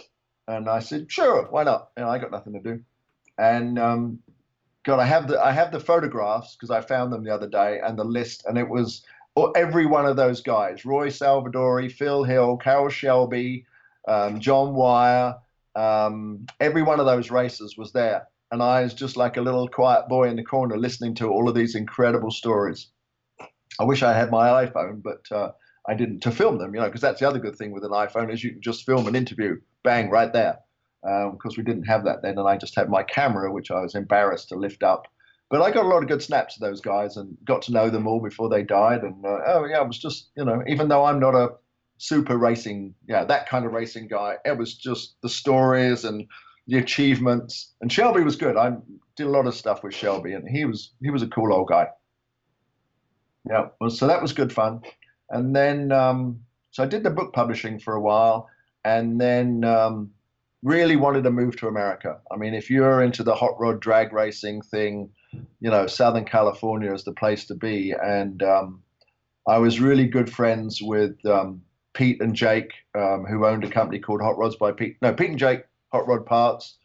And 0.47 0.69
I 0.69 0.79
said, 0.79 1.11
"Sure, 1.11 1.47
why 1.49 1.63
not? 1.63 1.89
You 1.97 2.03
know, 2.03 2.09
I 2.09 2.17
got 2.17 2.31
nothing 2.31 2.53
to 2.53 2.59
do." 2.61 2.81
And 3.37 3.77
um, 3.77 4.19
God, 4.83 4.99
I 4.99 5.05
have 5.05 5.27
the 5.27 5.39
I 5.39 5.51
have 5.51 5.71
the 5.71 5.79
photographs 5.79 6.55
because 6.55 6.71
I 6.71 6.81
found 6.81 7.11
them 7.11 7.23
the 7.23 7.33
other 7.33 7.47
day 7.47 7.79
and 7.83 7.99
the 7.99 8.03
list, 8.03 8.45
and 8.45 8.57
it 8.57 8.67
was 8.67 9.03
every 9.55 9.85
one 9.85 10.05
of 10.05 10.15
those 10.15 10.41
guys: 10.41 10.85
Roy 10.85 11.07
Salvadori, 11.07 11.91
Phil 11.91 12.23
Hill, 12.23 12.57
Carroll 12.57 12.89
Shelby, 12.89 13.65
um, 14.07 14.39
John 14.39 14.73
Wyer. 14.73 15.35
Um, 15.75 16.45
every 16.59 16.81
one 16.81 16.99
of 16.99 17.05
those 17.05 17.31
racers 17.31 17.77
was 17.77 17.93
there 17.93 18.27
and 18.51 18.61
I 18.63 18.81
was 18.81 18.93
just 18.93 19.17
like 19.17 19.37
a 19.37 19.41
little 19.41 19.67
quiet 19.67 20.07
boy 20.07 20.27
in 20.27 20.35
the 20.35 20.43
corner 20.43 20.77
listening 20.77 21.15
to 21.15 21.27
all 21.27 21.47
of 21.47 21.55
these 21.55 21.75
incredible 21.75 22.31
stories. 22.31 22.87
I 23.79 23.83
wish 23.83 24.03
I 24.03 24.13
had 24.13 24.31
my 24.31 24.65
iPhone, 24.65 25.03
but 25.03 25.25
uh, 25.31 25.51
I 25.87 25.93
didn't 25.93 26.21
to 26.21 26.31
film 26.31 26.57
them, 26.57 26.73
you 26.73 26.81
know, 26.81 26.87
because 26.87 27.01
that's 27.01 27.19
the 27.19 27.27
other 27.27 27.39
good 27.39 27.55
thing 27.55 27.71
with 27.71 27.83
an 27.83 27.91
iPhone 27.91 28.33
is 28.33 28.43
you 28.43 28.51
can 28.51 28.61
just 28.61 28.85
film 28.85 29.07
an 29.07 29.15
interview, 29.15 29.57
bang, 29.83 30.09
right 30.09 30.33
there. 30.33 30.59
Because 31.01 31.53
um, 31.53 31.55
we 31.57 31.63
didn't 31.63 31.83
have 31.83 32.03
that 32.03 32.21
then, 32.21 32.37
and 32.37 32.47
I 32.47 32.57
just 32.57 32.75
had 32.75 32.89
my 32.89 33.03
camera, 33.03 33.53
which 33.53 33.71
I 33.71 33.79
was 33.79 33.95
embarrassed 33.95 34.49
to 34.49 34.55
lift 34.55 34.83
up. 34.83 35.07
But 35.49 35.61
I 35.61 35.71
got 35.71 35.85
a 35.85 35.87
lot 35.87 36.03
of 36.03 36.09
good 36.09 36.21
snaps 36.21 36.55
of 36.55 36.61
those 36.61 36.79
guys 36.79 37.17
and 37.17 37.35
got 37.43 37.63
to 37.63 37.71
know 37.71 37.89
them 37.89 38.07
all 38.07 38.21
before 38.21 38.49
they 38.49 38.63
died. 38.63 39.01
And 39.01 39.25
uh, 39.25 39.39
oh 39.47 39.65
yeah, 39.65 39.81
it 39.81 39.87
was 39.87 39.97
just 39.97 40.29
you 40.35 40.45
know, 40.45 40.63
even 40.67 40.87
though 40.87 41.05
I'm 41.05 41.19
not 41.19 41.35
a 41.35 41.49
super 41.97 42.37
racing, 42.37 42.93
yeah, 43.07 43.25
that 43.25 43.49
kind 43.49 43.65
of 43.65 43.73
racing 43.73 44.07
guy, 44.07 44.37
it 44.45 44.57
was 44.57 44.75
just 44.75 45.15
the 45.21 45.29
stories 45.29 46.05
and 46.05 46.27
the 46.67 46.77
achievements. 46.77 47.73
And 47.81 47.91
Shelby 47.91 48.21
was 48.21 48.35
good. 48.35 48.57
I 48.57 48.73
did 49.15 49.27
a 49.27 49.31
lot 49.31 49.47
of 49.47 49.55
stuff 49.55 49.83
with 49.83 49.93
Shelby, 49.93 50.33
and 50.33 50.47
he 50.47 50.65
was 50.65 50.93
he 51.01 51.09
was 51.09 51.23
a 51.23 51.27
cool 51.27 51.53
old 51.53 51.69
guy. 51.69 51.87
Yeah, 53.49 53.67
well, 53.81 53.89
so 53.89 54.05
that 54.07 54.21
was 54.21 54.33
good 54.33 54.53
fun. 54.53 54.81
And 55.31 55.55
then 55.55 55.91
um, 55.91 56.41
so 56.71 56.83
I 56.83 56.85
did 56.85 57.03
the 57.03 57.09
book 57.09 57.33
publishing 57.33 57.79
for 57.79 57.95
a 57.95 58.01
while, 58.01 58.47
and 58.85 59.19
then 59.19 59.63
um, 59.63 60.11
really 60.63 60.95
wanted 60.95 61.23
to 61.23 61.31
move 61.31 61.55
to 61.57 61.67
America. 61.67 62.19
I 62.31 62.35
mean, 62.35 62.53
if 62.53 62.69
you're 62.69 63.01
into 63.01 63.23
the 63.23 63.35
hot 63.35 63.59
rod 63.59 63.79
drag 63.79 64.11
racing 64.11 64.61
thing, 64.61 65.09
you 65.31 65.69
know, 65.69 65.87
Southern 65.87 66.25
California 66.25 66.93
is 66.93 67.03
the 67.03 67.13
place 67.13 67.45
to 67.45 67.55
be. 67.55 67.93
And 67.93 68.43
um, 68.43 68.83
I 69.47 69.57
was 69.57 69.79
really 69.79 70.07
good 70.07 70.31
friends 70.31 70.81
with 70.81 71.23
um, 71.25 71.61
Pete 71.93 72.21
and 72.21 72.35
Jake, 72.35 72.71
um, 72.95 73.25
who 73.25 73.45
owned 73.45 73.63
a 73.63 73.69
company 73.69 73.99
called 73.99 74.21
Hot 74.21 74.37
Rods 74.37 74.55
by 74.55 74.71
Pete. 74.71 74.97
No, 75.01 75.13
Pete 75.13 75.29
and 75.29 75.39
Jake 75.39 75.63
hot 75.91 76.07
rod 76.07 76.25
parts. 76.25 76.77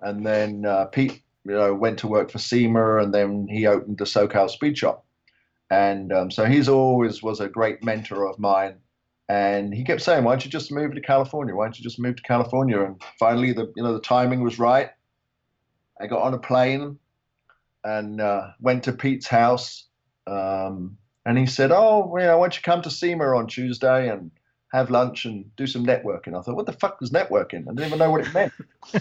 And 0.00 0.24
then 0.24 0.64
uh, 0.64 0.86
Pete, 0.86 1.22
you 1.44 1.52
know, 1.52 1.74
went 1.74 1.98
to 2.00 2.08
work 2.08 2.30
for 2.30 2.38
SEMA, 2.38 2.98
and 2.98 3.12
then 3.12 3.48
he 3.48 3.66
opened 3.66 3.98
the 3.98 4.04
SoCal 4.04 4.50
Speed 4.50 4.78
Shop. 4.78 5.04
And 5.70 6.12
um, 6.12 6.30
so 6.30 6.44
he's 6.44 6.68
always 6.68 7.22
was 7.22 7.40
a 7.40 7.48
great 7.48 7.82
mentor 7.82 8.28
of 8.28 8.38
mine. 8.38 8.76
And 9.28 9.74
he 9.74 9.84
kept 9.84 10.02
saying, 10.02 10.24
"Why 10.24 10.32
don't 10.32 10.44
you 10.44 10.50
just 10.50 10.70
move 10.70 10.94
to 10.94 11.00
California? 11.00 11.54
Why 11.54 11.66
don't 11.66 11.78
you 11.78 11.82
just 11.82 11.98
move 11.98 12.16
to 12.16 12.22
California?" 12.22 12.80
And 12.80 13.02
finally, 13.18 13.52
the 13.52 13.72
you 13.76 13.82
know 13.82 13.94
the 13.94 14.00
timing 14.00 14.42
was 14.42 14.58
right. 14.58 14.90
I 16.00 16.06
got 16.06 16.22
on 16.22 16.34
a 16.34 16.38
plane 16.38 16.98
and 17.82 18.20
uh, 18.20 18.48
went 18.60 18.84
to 18.84 18.92
Pete's 18.92 19.26
house. 19.26 19.86
Um, 20.26 20.98
and 21.24 21.36
he 21.36 21.46
said, 21.46 21.72
"Oh, 21.72 22.06
well, 22.06 22.22
you 22.22 22.28
know, 22.28 22.38
why 22.38 22.44
don't 22.44 22.56
you 22.56 22.62
come 22.62 22.82
to 22.82 22.90
SEMA 22.90 23.36
on 23.36 23.48
Tuesday?" 23.48 24.08
And 24.08 24.30
have 24.72 24.90
lunch 24.90 25.24
and 25.24 25.54
do 25.56 25.66
some 25.66 25.86
networking. 25.86 26.38
I 26.38 26.42
thought, 26.42 26.56
what 26.56 26.66
the 26.66 26.72
fuck 26.72 27.00
was 27.00 27.10
networking? 27.10 27.62
I 27.62 27.72
didn't 27.72 27.86
even 27.86 27.98
know 27.98 28.10
what 28.10 28.26
it 28.26 28.34
meant. 28.34 28.52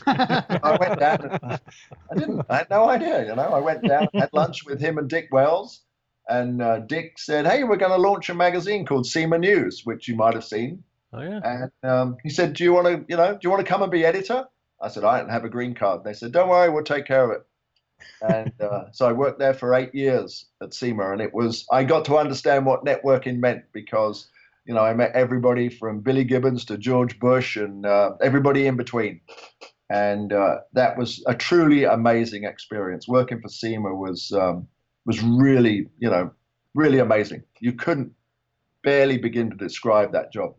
I 0.08 0.78
went 0.80 1.00
down. 1.00 1.40
I 1.44 2.16
didn't. 2.16 2.46
I 2.50 2.58
had 2.58 2.70
no 2.70 2.88
idea. 2.88 3.26
You 3.28 3.36
know, 3.36 3.50
I 3.50 3.60
went 3.60 3.84
down, 3.84 4.08
had 4.14 4.30
lunch 4.32 4.66
with 4.66 4.80
him 4.80 4.98
and 4.98 5.10
Dick 5.10 5.28
Wells, 5.32 5.82
and 6.28 6.62
uh, 6.62 6.80
Dick 6.80 7.18
said, 7.18 7.46
"Hey, 7.46 7.64
we're 7.64 7.78
going 7.78 7.92
to 7.92 7.98
launch 7.98 8.30
a 8.30 8.34
magazine 8.34 8.86
called 8.86 9.06
SEMA 9.06 9.38
News, 9.38 9.82
which 9.84 10.08
you 10.08 10.16
might 10.16 10.34
have 10.34 10.46
seen." 10.46 10.84
Oh 11.14 11.22
yeah. 11.22 11.40
And 11.44 11.90
um, 11.90 12.18
he 12.24 12.30
said, 12.30 12.54
"Do 12.54 12.64
you 12.64 12.74
want 12.74 12.88
to, 12.88 13.06
you 13.08 13.18
know, 13.18 13.34
do 13.34 13.40
you 13.44 13.50
want 13.50 13.66
to 13.66 13.70
come 13.70 13.82
and 13.82 13.92
be 13.92 14.06
editor?" 14.06 14.46
I 14.82 14.90
said, 14.90 15.04
"I 15.04 15.20
don't 15.20 15.30
have 15.30 15.46
a 15.46 15.50
green 15.50 15.74
card." 15.74 16.04
They 16.04 16.14
said, 16.14 16.32
"Don't 16.32 16.50
worry, 16.50 16.70
we'll 16.70 16.84
take 16.84 17.06
care 17.06 17.24
of 17.24 17.32
it." 17.32 17.46
and 18.22 18.54
uh, 18.62 18.86
so 18.92 19.08
I 19.08 19.12
worked 19.12 19.40
there 19.40 19.54
for 19.54 19.74
eight 19.74 19.94
years 19.94 20.46
at 20.62 20.74
SEMA, 20.74 21.12
and 21.12 21.22
it 21.22 21.34
was 21.34 21.66
I 21.72 21.84
got 21.84 22.06
to 22.06 22.18
understand 22.18 22.66
what 22.66 22.86
networking 22.86 23.40
meant 23.40 23.64
because 23.72 24.28
you 24.66 24.74
know 24.74 24.82
I 24.82 24.94
met 24.94 25.14
everybody 25.14 25.70
from 25.70 26.02
Billy 26.02 26.24
Gibbons 26.24 26.66
to 26.66 26.78
George 26.78 27.20
Bush 27.20 27.56
and 27.56 27.86
uh, 27.86 28.12
everybody 28.22 28.68
in 28.68 28.78
between, 28.78 29.22
and 29.90 30.34
uh, 30.34 30.58
that 30.74 30.98
was 30.98 31.24
a 31.28 31.36
truly 31.36 31.84
amazing 31.84 32.44
experience. 32.44 33.08
Working 33.08 33.42
for 33.42 33.50
SEMA 33.50 33.94
was 33.96 34.32
um, 34.32 34.68
was 35.06 35.22
really 35.22 35.88
you 36.00 36.10
know 36.10 36.32
really 36.74 37.00
amazing. 37.00 37.44
You 37.60 37.74
couldn't 37.74 38.14
barely 38.84 39.18
begin 39.18 39.50
to 39.50 39.56
describe 39.56 40.12
that 40.12 40.32
job. 40.32 40.56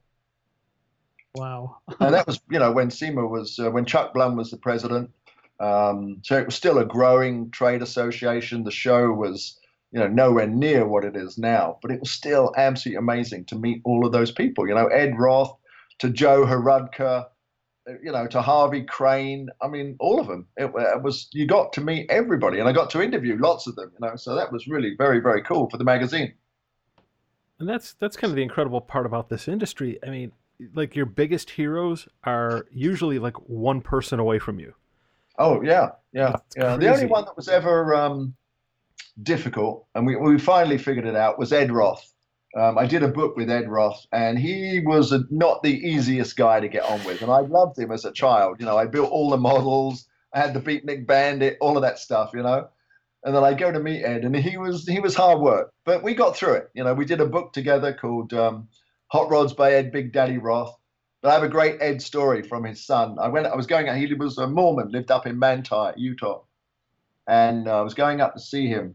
Wow. 1.35 1.77
and 2.01 2.15
that 2.15 2.27
was 2.27 2.41
you 2.51 2.59
know 2.59 2.73
when 2.73 2.91
SEMA 2.91 3.27
was 3.27 3.59
uh, 3.59 3.71
when 3.71 3.85
Chuck 3.85 4.15
Blum 4.15 4.37
was 4.37 4.51
the 4.51 4.57
president 4.57 5.11
um, 5.61 6.19
so 6.23 6.37
it 6.37 6.47
was 6.47 6.55
still 6.55 6.79
a 6.79 6.85
growing 6.85 7.51
trade 7.51 7.83
association. 7.83 8.65
The 8.65 8.71
show 8.71 9.11
was, 9.11 9.59
you 9.91 10.01
know, 10.01 10.09
nowhere 10.09 10.47
near 10.47 10.87
what 10.87 11.05
it 11.05 11.17
is 11.17 11.39
now, 11.39 11.79
but 11.81 11.91
it 11.91 12.01
was 12.01 12.11
still 12.11 12.53
absolutely 12.57 12.99
amazing 12.99 13.47
to 13.47 13.57
meet 13.57 13.81
all 13.85 14.05
of 14.05 14.13
those 14.13 14.31
people. 14.31 14.69
You 14.69 14.75
know, 14.75 14.87
Ed 14.89 15.19
Roth 15.19 15.57
to 16.01 16.11
Joe 16.11 16.45
Hrudka, 16.45 17.27
you 18.03 18.13
know, 18.13 18.27
to 18.27 18.43
Harvey 18.43 18.83
Crane. 18.83 19.49
I 19.61 19.69
mean, 19.69 19.97
all 19.99 20.21
of 20.21 20.27
them. 20.27 20.47
It, 20.57 20.73
it, 20.75 21.03
was 21.03 21.29
you 21.33 21.47
got 21.47 21.73
to 21.75 21.81
meet 21.81 22.11
everybody, 22.11 22.59
and 22.59 22.69
I 22.69 22.73
got 22.73 22.91
to 22.91 23.03
interview 23.03 23.37
lots 23.39 23.67
of 23.67 23.77
them. 23.77 23.93
You 23.99 24.07
know, 24.09 24.17
so 24.17 24.35
that 24.35 24.53
was 24.53 24.67
really 24.67 24.95
very 24.97 25.21
very 25.21 25.43
cool 25.43 25.71
for 25.71 25.77
the 25.77 25.85
magazine. 25.85 26.35
And 27.59 27.69
that's 27.69 27.95
that's 27.95 28.17
kind 28.17 28.31
of 28.31 28.37
the 28.37 28.43
incredible 28.43 28.81
part 28.81 29.07
about 29.07 29.29
this 29.29 29.49
industry. 29.49 29.99
I 30.07 30.11
mean, 30.11 30.33
like 30.75 30.97
your 30.97 31.07
biggest 31.07 31.51
heroes 31.51 32.09
are 32.25 32.67
usually 32.71 33.19
like 33.19 33.37
one 33.49 33.81
person 33.81 34.19
away 34.19 34.39
from 34.39 34.59
you. 34.59 34.75
Oh 35.39 35.63
yeah, 35.63 35.91
yeah, 36.13 36.31
That's 36.31 36.57
yeah. 36.57 36.77
Crazy. 36.77 36.81
The 36.81 36.93
only 36.93 37.07
one 37.07 37.25
that 37.25 37.37
was 37.37 37.49
ever 37.49 37.95
um, 37.95 38.35
difficult, 39.23 39.87
and 39.95 40.07
we 40.07 40.17
we 40.17 40.39
finally 40.39 40.79
figured 40.79 41.07
it 41.07 41.17
out, 41.17 41.39
was 41.39 41.53
Ed 41.53 41.71
Roth. 41.71 42.13
Um, 42.57 42.79
I 42.79 42.87
did 42.87 43.03
a 43.03 43.09
book 43.09 43.37
with 43.37 43.51
Ed 43.51 43.69
Roth, 43.69 44.07
and 44.13 44.39
he 44.39 44.81
was 44.81 45.13
a, 45.13 45.25
not 45.31 45.63
the 45.63 45.75
easiest 45.75 46.37
guy 46.37 46.59
to 46.59 46.69
get 46.69 46.85
on 46.85 47.05
with. 47.05 47.21
And 47.21 47.31
I 47.31 47.41
loved 47.41 47.79
him 47.79 47.93
as 47.93 48.07
a 48.07 48.13
child. 48.13 48.57
You 48.59 48.65
know, 48.65 48.79
I 48.79 48.87
built 48.87 49.11
all 49.11 49.29
the 49.29 49.37
models. 49.37 50.09
I 50.33 50.41
had 50.41 50.55
the 50.55 50.61
Beatnik 50.61 51.07
Bandit, 51.07 51.59
all 51.61 51.77
of 51.77 51.83
that 51.83 51.99
stuff. 51.99 52.31
You 52.33 52.43
know, 52.43 52.69
and 53.27 53.35
then 53.35 53.43
I 53.45 53.55
go 53.55 53.73
to 53.73 53.81
meet 53.81 54.05
Ed, 54.05 54.25
and 54.25 54.35
he 54.35 54.57
was 54.57 54.87
he 54.87 55.01
was 55.01 55.15
hard 55.15 55.41
work, 55.41 55.73
but 55.85 56.03
we 56.03 56.15
got 56.15 56.37
through 56.37 56.55
it. 56.55 56.71
You 56.75 56.85
know, 56.85 56.95
we 56.95 57.05
did 57.05 57.21
a 57.21 57.27
book 57.27 57.53
together 57.53 57.93
called 57.93 58.33
um, 58.33 58.69
Hot 59.09 59.29
Rods 59.29 59.53
by 59.53 59.73
Ed 59.73 59.91
Big 59.91 60.13
Daddy 60.13 60.39
Roth, 60.39 60.79
but 61.21 61.31
I 61.31 61.35
have 61.35 61.43
a 61.43 61.49
great 61.49 61.83
Ed 61.83 62.01
story 62.01 62.43
from 62.43 62.65
his 62.65 62.87
son. 62.87 63.19
I 63.19 63.29
went. 63.29 63.49
I 63.49 63.57
was 63.57 63.67
going. 63.67 63.89
Out, 63.89 63.97
he 63.97 64.15
was 64.15 64.39
a 64.39 64.47
Mormon, 64.47 64.93
lived 64.93 65.11
up 65.11 65.27
in 65.27 65.39
Manti, 65.39 65.93
Utah, 65.97 66.43
and 67.27 67.67
uh, 67.67 67.81
I 67.81 67.83
was 67.83 67.95
going 67.95 68.21
up 68.21 68.35
to 68.35 68.41
see 68.41 68.69
him, 68.69 68.95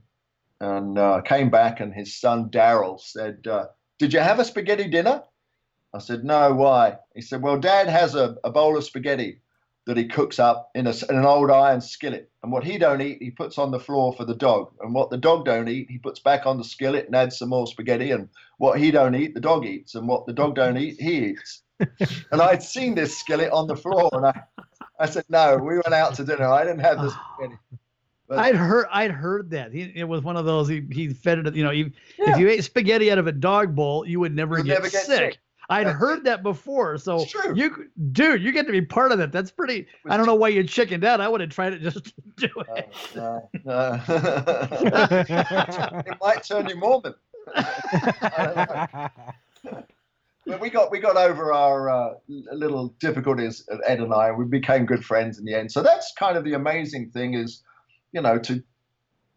and 0.62 0.98
uh, 0.98 1.22
came 1.22 1.50
back, 1.50 1.80
and 1.80 1.94
his 1.94 2.16
son 2.16 2.50
Daryl 2.50 3.00
said, 3.02 3.48
uh, 3.48 3.66
"Did 3.98 4.14
you 4.14 4.20
have 4.20 4.40
a 4.40 4.46
spaghetti 4.46 4.88
dinner?" 4.88 5.24
I 5.94 5.98
said, 5.98 6.24
"No. 6.24 6.54
Why?" 6.54 6.98
He 7.16 7.22
said, 7.22 7.42
"Well, 7.42 7.60
Dad 7.60 7.90
has 7.90 8.14
a, 8.16 8.38
a 8.44 8.52
bowl 8.52 8.78
of 8.78 8.84
spaghetti 8.84 9.42
that 9.88 9.98
he 9.98 10.08
cooks 10.08 10.38
up 10.38 10.70
in, 10.76 10.86
a, 10.86 10.94
in 11.10 11.18
an 11.18 11.26
old 11.26 11.50
iron 11.50 11.82
skillet, 11.82 12.30
and 12.44 12.52
what 12.52 12.64
he 12.64 12.78
don't 12.78 13.02
eat, 13.02 13.18
he 13.20 13.32
puts 13.32 13.58
on 13.58 13.72
the 13.72 13.80
floor 13.80 14.14
for 14.14 14.24
the 14.24 14.36
dog, 14.36 14.72
and 14.82 14.94
what 14.94 15.10
the 15.10 15.18
dog 15.18 15.46
don't 15.46 15.68
eat, 15.68 15.90
he 15.90 15.98
puts 15.98 16.20
back 16.20 16.46
on 16.46 16.60
the 16.60 16.64
skillet 16.64 17.08
and 17.08 17.16
adds 17.16 17.40
some 17.40 17.50
more 17.50 17.66
spaghetti, 17.66 18.12
and 18.12 18.30
what 18.60 18.80
he 18.80 18.92
don't 18.92 19.16
eat, 19.16 19.34
the 19.34 19.42
dog 19.42 19.66
eats, 19.66 19.96
and 19.96 20.08
what 20.08 20.28
the 20.28 20.34
dog 20.34 20.56
don't 20.56 20.78
eat, 20.78 21.02
he 21.02 21.30
eats." 21.30 21.64
and 21.80 22.40
I'd 22.40 22.62
seen 22.62 22.94
this 22.94 23.18
skillet 23.18 23.52
on 23.52 23.66
the 23.66 23.76
floor, 23.76 24.12
and 24.14 24.28
I, 24.28 24.44
I 25.00 25.08
said, 25.08 25.26
"No, 25.28 25.58
we 25.58 25.74
went 25.74 25.96
out 25.96 26.14
to 26.16 26.24
dinner. 26.24 26.48
I 26.48 26.64
didn't 26.64 26.82
have 26.82 27.02
this 27.02 27.14
spaghetti." 27.14 27.58
But, 28.32 28.40
I'd 28.40 28.56
heard, 28.56 28.88
I'd 28.94 29.12
heard 29.12 29.50
that 29.50 29.74
he, 29.74 29.92
it 29.94 30.06
was 30.06 30.24
one 30.24 30.38
of 30.38 30.46
those. 30.46 30.70
He, 30.70 30.82
he 30.90 31.10
fed 31.10 31.46
it. 31.46 31.54
You 31.54 31.66
know, 31.66 31.72
he, 31.72 31.92
yeah. 32.18 32.32
if 32.32 32.40
you 32.40 32.48
ate 32.48 32.64
spaghetti 32.64 33.12
out 33.12 33.18
of 33.18 33.28
a 33.28 33.34
dog 33.34 33.76
bowl, 33.76 34.08
you 34.08 34.22
would 34.22 34.34
never, 34.34 34.56
get, 34.56 34.68
never 34.68 34.90
get, 34.90 35.06
sick. 35.06 35.34
sick. 35.34 35.40
I'd 35.70 35.86
That's 35.86 36.00
heard 36.00 36.20
it. 36.20 36.24
that 36.24 36.42
before. 36.42 36.98
So 36.98 37.26
you, 37.54 37.90
dude, 38.14 38.42
you 38.42 38.54
get 38.54 38.68
to 38.68 38.72
be 38.72 38.82
part 38.82 39.12
of 39.12 39.18
that. 39.18 39.34
That's 39.34 39.52
pretty. 39.52 39.86
I 40.06 40.16
don't 40.16 40.28
know 40.28 40.36
why 40.36 40.48
you 40.48 40.64
chickened 40.64 41.04
out. 41.04 41.20
I 41.20 41.28
would 41.28 41.42
have 41.42 41.50
tried 41.50 41.74
it 41.74 41.82
just 41.82 42.06
to 42.06 42.14
do 42.38 42.50
it. 42.76 42.90
Uh, 43.18 44.00
it 46.06 46.18
might 46.22 46.44
turn 46.46 46.70
you 46.70 46.78
Mormon 46.78 47.14
but 50.46 50.60
we 50.62 50.70
got 50.70 50.90
we 50.90 51.00
got 51.00 51.18
over 51.18 51.52
our 51.52 51.90
uh, 51.90 52.14
little 52.30 52.96
difficulties, 53.00 53.68
Ed 53.86 54.00
and 54.00 54.14
I. 54.14 54.32
We 54.32 54.46
became 54.46 54.86
good 54.86 55.04
friends 55.04 55.38
in 55.38 55.44
the 55.44 55.54
end. 55.54 55.70
So 55.70 55.82
that's 55.82 56.14
kind 56.18 56.38
of 56.38 56.46
the 56.46 56.54
amazing 56.54 57.12
thing 57.12 57.34
is, 57.34 57.64
you 58.12 58.22
know, 58.22 58.38
to 58.40 58.56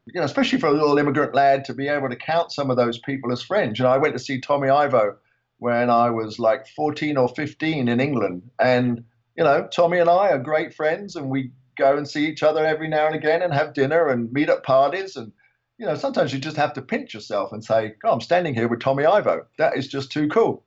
you 0.06 0.20
know, 0.20 0.24
especially 0.24 0.60
for 0.60 0.66
a 0.66 0.72
little 0.72 0.98
immigrant 0.98 1.34
lad 1.34 1.64
to 1.64 1.72
be 1.72 1.88
able 1.88 2.10
to 2.10 2.16
count 2.16 2.52
some 2.52 2.70
of 2.70 2.76
those 2.76 2.98
people 2.98 3.32
as 3.32 3.42
friends. 3.42 3.78
You 3.78 3.84
know, 3.84 3.90
I 3.90 3.96
went 3.98 4.12
to 4.14 4.18
see 4.18 4.38
Tommy 4.38 4.68
Ivo 4.68 5.16
when 5.58 5.88
I 5.88 6.10
was 6.10 6.38
like 6.38 6.66
14 6.68 7.16
or 7.16 7.28
15 7.28 7.88
in 7.88 8.00
England, 8.00 8.50
and 8.58 9.04
you 9.36 9.44
know, 9.44 9.66
Tommy 9.72 9.98
and 9.98 10.10
I 10.10 10.30
are 10.30 10.38
great 10.38 10.74
friends, 10.74 11.16
and 11.16 11.30
we 11.30 11.50
go 11.76 11.96
and 11.96 12.08
see 12.08 12.26
each 12.26 12.42
other 12.42 12.64
every 12.64 12.88
now 12.88 13.06
and 13.06 13.16
again 13.16 13.42
and 13.42 13.52
have 13.52 13.74
dinner 13.74 14.08
and 14.08 14.32
meet 14.32 14.48
at 14.48 14.62
parties 14.62 15.16
and 15.16 15.32
you 15.76 15.86
know, 15.86 15.96
sometimes 15.96 16.32
you 16.32 16.38
just 16.38 16.56
have 16.56 16.72
to 16.74 16.82
pinch 16.82 17.14
yourself 17.14 17.52
and 17.52 17.64
say, 17.64 17.94
"God, 18.00 18.12
I'm 18.12 18.20
standing 18.20 18.54
here 18.54 18.68
with 18.68 18.80
Tommy 18.80 19.04
Ivo. 19.04 19.44
That 19.58 19.76
is 19.76 19.88
just 19.88 20.12
too 20.12 20.28
cool." 20.28 20.64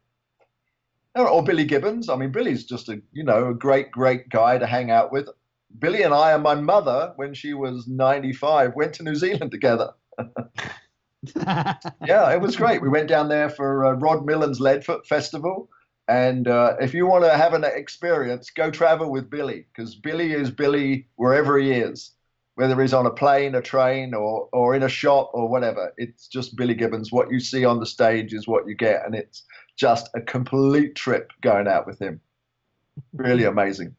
or 1.15 1.43
Billy 1.43 1.65
Gibbons. 1.65 2.09
I 2.09 2.15
mean, 2.15 2.31
Billy's 2.31 2.65
just 2.65 2.89
a 2.89 3.01
you 3.11 3.23
know 3.23 3.49
a 3.49 3.53
great 3.53 3.91
great 3.91 4.29
guy 4.29 4.57
to 4.57 4.67
hang 4.67 4.91
out 4.91 5.11
with. 5.11 5.29
Billy 5.79 6.03
and 6.03 6.13
I 6.13 6.31
and 6.31 6.43
my 6.43 6.55
mother, 6.55 7.13
when 7.17 7.33
she 7.33 7.53
was 7.53 7.87
95, 7.87 8.75
went 8.75 8.93
to 8.95 9.03
New 9.03 9.15
Zealand 9.15 9.51
together. 9.51 9.91
yeah, 11.35 12.31
it 12.31 12.41
was 12.41 12.55
great. 12.55 12.81
We 12.81 12.89
went 12.89 13.09
down 13.09 13.29
there 13.29 13.49
for 13.49 13.85
uh, 13.85 13.93
Rod 13.93 14.25
Millen's 14.25 14.59
Leadfoot 14.59 15.05
Festival. 15.05 15.69
And 16.07 16.47
uh, 16.47 16.75
if 16.79 16.93
you 16.93 17.05
want 17.05 17.25
to 17.25 17.35
have 17.35 17.53
an 17.53 17.65
experience, 17.65 18.49
go 18.49 18.71
travel 18.71 19.11
with 19.11 19.29
Billy 19.29 19.65
because 19.73 19.95
Billy 19.95 20.31
is 20.31 20.49
Billy 20.49 21.07
wherever 21.17 21.59
he 21.59 21.71
is, 21.71 22.13
whether 22.55 22.81
he's 22.81 22.93
on 22.93 23.05
a 23.05 23.11
plane, 23.11 23.55
a 23.55 23.61
train, 23.61 24.13
or 24.13 24.47
or 24.53 24.73
in 24.73 24.83
a 24.83 24.89
shop 24.89 25.31
or 25.33 25.49
whatever. 25.49 25.93
It's 25.97 26.27
just 26.27 26.55
Billy 26.55 26.75
Gibbons. 26.75 27.11
What 27.11 27.29
you 27.29 27.41
see 27.41 27.65
on 27.65 27.81
the 27.81 27.85
stage 27.85 28.33
is 28.33 28.47
what 28.47 28.67
you 28.67 28.75
get, 28.75 29.05
and 29.05 29.15
it's 29.15 29.43
just 29.75 30.09
a 30.15 30.21
complete 30.21 30.95
trip 30.95 31.31
going 31.41 31.67
out 31.67 31.85
with 31.85 31.99
him. 31.99 32.21
Really 33.13 33.43
amazing. 33.43 33.93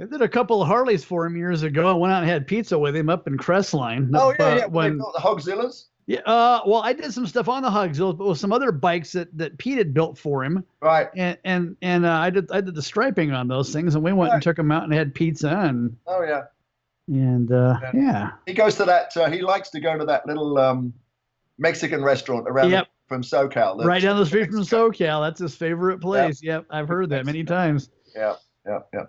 I 0.00 0.04
did 0.04 0.22
a 0.22 0.28
couple 0.28 0.62
of 0.62 0.68
Harleys 0.68 1.04
for 1.04 1.26
him 1.26 1.36
years 1.36 1.62
ago. 1.62 1.88
I 1.88 1.92
went 1.92 2.12
out 2.12 2.22
and 2.22 2.30
had 2.30 2.46
pizza 2.46 2.78
with 2.78 2.94
him 2.94 3.08
up 3.08 3.26
in 3.26 3.36
Crestline. 3.36 4.10
Oh 4.14 4.34
yeah, 4.38 4.44
uh, 4.44 4.56
yeah. 4.56 4.66
When 4.66 4.98
the 4.98 5.20
Hogzillas. 5.20 5.86
Yeah. 6.06 6.20
Uh, 6.20 6.62
well, 6.64 6.80
I 6.82 6.94
did 6.94 7.12
some 7.12 7.26
stuff 7.26 7.48
on 7.50 7.62
the 7.62 7.68
Hogzillas, 7.68 8.16
but 8.16 8.28
with 8.28 8.38
some 8.38 8.52
other 8.52 8.72
bikes 8.72 9.12
that, 9.12 9.36
that 9.36 9.58
Pete 9.58 9.76
had 9.76 9.92
built 9.92 10.16
for 10.16 10.42
him. 10.42 10.64
Right. 10.80 11.08
And 11.16 11.36
and 11.44 11.76
and 11.82 12.06
uh, 12.06 12.12
I 12.12 12.30
did 12.30 12.50
I 12.50 12.60
did 12.60 12.74
the 12.74 12.82
striping 12.82 13.32
on 13.32 13.48
those 13.48 13.72
things, 13.72 13.94
and 13.94 14.04
we 14.04 14.12
went 14.12 14.30
right. 14.30 14.34
and 14.34 14.42
took 14.42 14.58
him 14.58 14.70
out 14.70 14.84
and 14.84 14.92
had 14.92 15.14
pizza 15.14 15.50
and. 15.50 15.96
Oh 16.06 16.22
yeah. 16.22 16.44
And 17.08 17.50
uh, 17.52 17.78
yeah. 17.82 17.90
yeah. 17.94 18.30
He 18.46 18.52
goes 18.52 18.76
to 18.76 18.84
that. 18.84 19.16
Uh, 19.16 19.30
he 19.30 19.40
likes 19.40 19.70
to 19.70 19.80
go 19.80 19.98
to 19.98 20.04
that 20.04 20.26
little 20.26 20.58
um, 20.58 20.92
Mexican 21.58 22.02
restaurant 22.02 22.46
around 22.48 22.70
yep 22.70 22.88
from 23.08 23.22
SoCal. 23.22 23.82
right 23.84 24.02
down 24.02 24.18
the 24.18 24.26
street 24.26 24.50
from 24.50 24.60
SoCal. 24.60 25.26
That's 25.26 25.40
his 25.40 25.54
favorite 25.54 26.00
place. 26.00 26.42
Yep, 26.42 26.62
yep 26.62 26.66
I've 26.70 26.88
heard 26.88 27.10
that 27.10 27.26
many 27.26 27.44
times. 27.44 27.90
Yeah, 28.14 28.34
yeah, 28.66 28.80
yeah. 28.92 29.04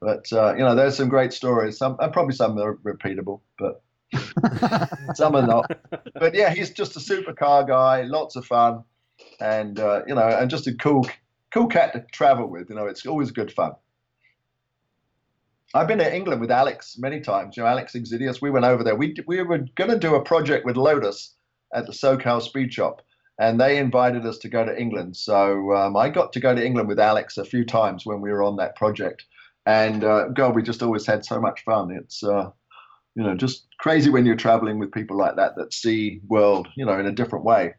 But 0.00 0.32
uh, 0.32 0.54
you 0.54 0.60
know, 0.60 0.74
there's 0.74 0.96
some 0.96 1.08
great 1.08 1.32
stories. 1.32 1.78
Some 1.78 1.96
and 2.00 2.12
probably 2.12 2.34
some 2.34 2.58
are 2.58 2.76
repeatable, 2.76 3.40
but 3.58 3.82
some 5.14 5.36
are 5.36 5.46
not. 5.46 5.70
But 6.14 6.34
yeah, 6.34 6.50
he's 6.50 6.70
just 6.70 6.96
a 6.96 7.00
supercar 7.00 7.66
guy. 7.66 8.02
Lots 8.02 8.36
of 8.36 8.46
fun, 8.46 8.82
and 9.40 9.78
uh, 9.78 10.02
you 10.06 10.14
know, 10.14 10.26
and 10.26 10.50
just 10.50 10.66
a 10.66 10.74
cool, 10.74 11.06
cool 11.52 11.66
cat 11.66 11.92
to 11.92 12.04
travel 12.12 12.48
with. 12.48 12.70
You 12.70 12.76
know, 12.76 12.86
it's 12.86 13.04
always 13.06 13.30
good 13.30 13.52
fun. 13.52 13.72
I've 15.74 15.86
been 15.86 15.98
to 15.98 16.14
England 16.14 16.40
with 16.40 16.50
Alex 16.50 16.96
many 16.98 17.20
times. 17.20 17.56
You 17.56 17.62
know, 17.62 17.68
Alex 17.68 17.92
Xydias. 17.92 18.42
We 18.42 18.50
went 18.50 18.64
over 18.64 18.82
there. 18.82 18.96
We 18.96 19.14
we 19.26 19.42
were 19.42 19.58
going 19.76 19.90
to 19.90 19.98
do 19.98 20.14
a 20.14 20.22
project 20.22 20.64
with 20.64 20.76
Lotus 20.76 21.34
at 21.74 21.86
the 21.86 21.92
SoCal 21.92 22.42
Speed 22.42 22.72
Shop, 22.72 23.02
and 23.38 23.60
they 23.60 23.78
invited 23.78 24.26
us 24.26 24.38
to 24.38 24.48
go 24.48 24.64
to 24.64 24.80
England. 24.80 25.16
So 25.16 25.72
um, 25.74 25.96
I 25.96 26.08
got 26.08 26.32
to 26.32 26.40
go 26.40 26.54
to 26.54 26.64
England 26.64 26.88
with 26.88 26.98
Alex 26.98 27.36
a 27.36 27.44
few 27.44 27.64
times 27.64 28.04
when 28.04 28.20
we 28.20 28.30
were 28.30 28.42
on 28.42 28.56
that 28.56 28.76
project, 28.76 29.26
and 29.66 30.04
uh, 30.04 30.28
God, 30.28 30.54
we 30.54 30.62
just 30.62 30.82
always 30.82 31.06
had 31.06 31.24
so 31.24 31.40
much 31.40 31.62
fun. 31.64 31.90
It's 31.90 32.22
uh, 32.22 32.50
you 33.14 33.22
know 33.22 33.34
just 33.34 33.66
crazy 33.78 34.10
when 34.10 34.26
you're 34.26 34.36
traveling 34.36 34.78
with 34.78 34.92
people 34.92 35.16
like 35.16 35.36
that 35.36 35.56
that 35.56 35.72
see 35.72 36.20
world 36.28 36.68
you 36.76 36.84
know 36.84 36.98
in 36.98 37.06
a 37.06 37.12
different 37.12 37.44
way. 37.44 37.74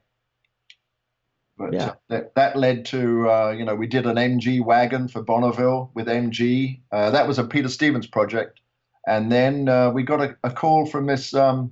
But 1.61 1.73
yeah. 1.73 1.93
that, 2.09 2.33
that 2.33 2.55
led 2.55 2.85
to, 2.85 3.29
uh, 3.29 3.51
you 3.51 3.63
know, 3.63 3.75
we 3.75 3.85
did 3.85 4.07
an 4.07 4.15
MG 4.15 4.65
wagon 4.65 5.07
for 5.07 5.21
Bonneville 5.21 5.91
with 5.93 6.07
MG. 6.07 6.79
Uh, 6.91 7.11
that 7.11 7.27
was 7.27 7.37
a 7.37 7.43
Peter 7.43 7.69
Stevens 7.69 8.07
project. 8.07 8.59
And 9.07 9.31
then 9.31 9.69
uh, 9.69 9.91
we 9.91 10.01
got 10.01 10.21
a, 10.21 10.35
a, 10.43 10.49
call 10.49 10.87
from 10.87 11.05
this. 11.05 11.35
Um, 11.35 11.71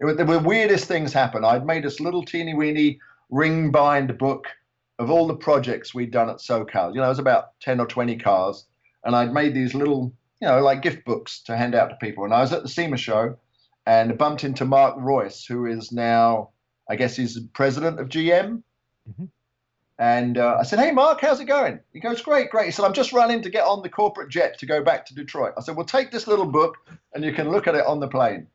it 0.00 0.06
was, 0.06 0.16
the 0.16 0.24
weirdest 0.38 0.86
things 0.86 1.12
happen. 1.12 1.44
I'd 1.44 1.66
made 1.66 1.84
this 1.84 2.00
little 2.00 2.24
teeny 2.24 2.54
weeny 2.54 3.00
ring 3.30 3.70
bind 3.70 4.16
book 4.16 4.46
of 4.98 5.10
all 5.10 5.26
the 5.26 5.36
projects 5.36 5.94
we'd 5.94 6.10
done 6.10 6.30
at 6.30 6.36
SoCal. 6.36 6.94
You 6.94 7.00
know, 7.00 7.06
it 7.06 7.10
was 7.10 7.18
about 7.18 7.58
10 7.60 7.80
or 7.80 7.86
20 7.86 8.16
cars. 8.16 8.64
And 9.04 9.14
I'd 9.14 9.32
made 9.32 9.54
these 9.54 9.74
little, 9.74 10.12
you 10.40 10.48
know, 10.48 10.60
like 10.60 10.82
gift 10.82 11.04
books 11.04 11.40
to 11.44 11.56
hand 11.56 11.74
out 11.74 11.90
to 11.90 11.96
people. 11.96 12.24
And 12.24 12.34
I 12.34 12.40
was 12.40 12.52
at 12.52 12.62
the 12.62 12.68
SEMA 12.68 12.96
show 12.96 13.36
and 13.86 14.18
bumped 14.18 14.44
into 14.44 14.64
Mark 14.64 14.96
Reuss, 14.98 15.46
who 15.46 15.66
is 15.66 15.92
now, 15.92 16.50
I 16.90 16.96
guess 16.96 17.16
he's 17.16 17.38
president 17.54 17.98
of 17.98 18.08
GM. 18.08 18.62
Mm-hmm. 19.08 19.24
And 19.98 20.38
uh, 20.38 20.58
I 20.60 20.62
said, 20.62 20.78
Hey, 20.78 20.92
Mark, 20.92 21.20
how's 21.20 21.40
it 21.40 21.46
going? 21.46 21.80
He 21.92 21.98
goes, 21.98 22.22
Great, 22.22 22.50
great. 22.50 22.66
He 22.66 22.70
said, 22.70 22.84
I'm 22.84 22.92
just 22.92 23.12
running 23.12 23.42
to 23.42 23.50
get 23.50 23.64
on 23.64 23.82
the 23.82 23.88
corporate 23.88 24.28
jet 24.28 24.58
to 24.58 24.66
go 24.66 24.82
back 24.82 25.06
to 25.06 25.14
Detroit. 25.14 25.54
I 25.56 25.62
said, 25.62 25.74
Well, 25.76 25.86
take 25.86 26.10
this 26.10 26.26
little 26.26 26.46
book 26.46 26.76
and 27.14 27.24
you 27.24 27.32
can 27.32 27.50
look 27.50 27.66
at 27.66 27.74
it 27.74 27.86
on 27.86 27.98
the 27.98 28.08
plane. 28.08 28.46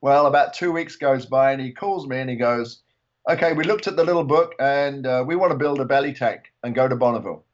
Well, 0.00 0.26
about 0.26 0.54
two 0.54 0.72
weeks 0.72 0.96
goes 0.96 1.26
by 1.26 1.52
and 1.52 1.60
he 1.60 1.72
calls 1.72 2.06
me 2.06 2.18
and 2.18 2.30
he 2.30 2.36
goes, 2.36 2.82
Okay, 3.30 3.52
we 3.52 3.64
looked 3.64 3.86
at 3.86 3.96
the 3.96 4.04
little 4.04 4.24
book 4.24 4.54
and 4.60 5.06
uh, 5.06 5.24
we 5.26 5.36
want 5.36 5.52
to 5.52 5.58
build 5.58 5.80
a 5.80 5.84
belly 5.84 6.12
tank 6.12 6.52
and 6.62 6.74
go 6.74 6.86
to 6.86 6.96
Bonneville. 6.96 7.44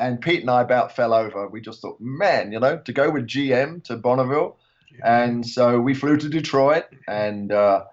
And 0.00 0.20
Pete 0.20 0.40
and 0.40 0.50
I 0.50 0.62
about 0.62 0.96
fell 0.96 1.12
over. 1.12 1.46
We 1.46 1.60
just 1.60 1.82
thought, 1.82 2.00
man, 2.00 2.52
you 2.52 2.58
know, 2.58 2.78
to 2.78 2.92
go 2.92 3.10
with 3.10 3.26
GM 3.26 3.84
to 3.84 3.96
Bonneville. 3.96 4.56
Yeah. 4.90 5.24
And 5.24 5.46
so 5.46 5.78
we 5.78 5.94
flew 5.94 6.16
to 6.16 6.28
Detroit 6.28 6.86
and 7.06 7.52
uh, 7.52 7.84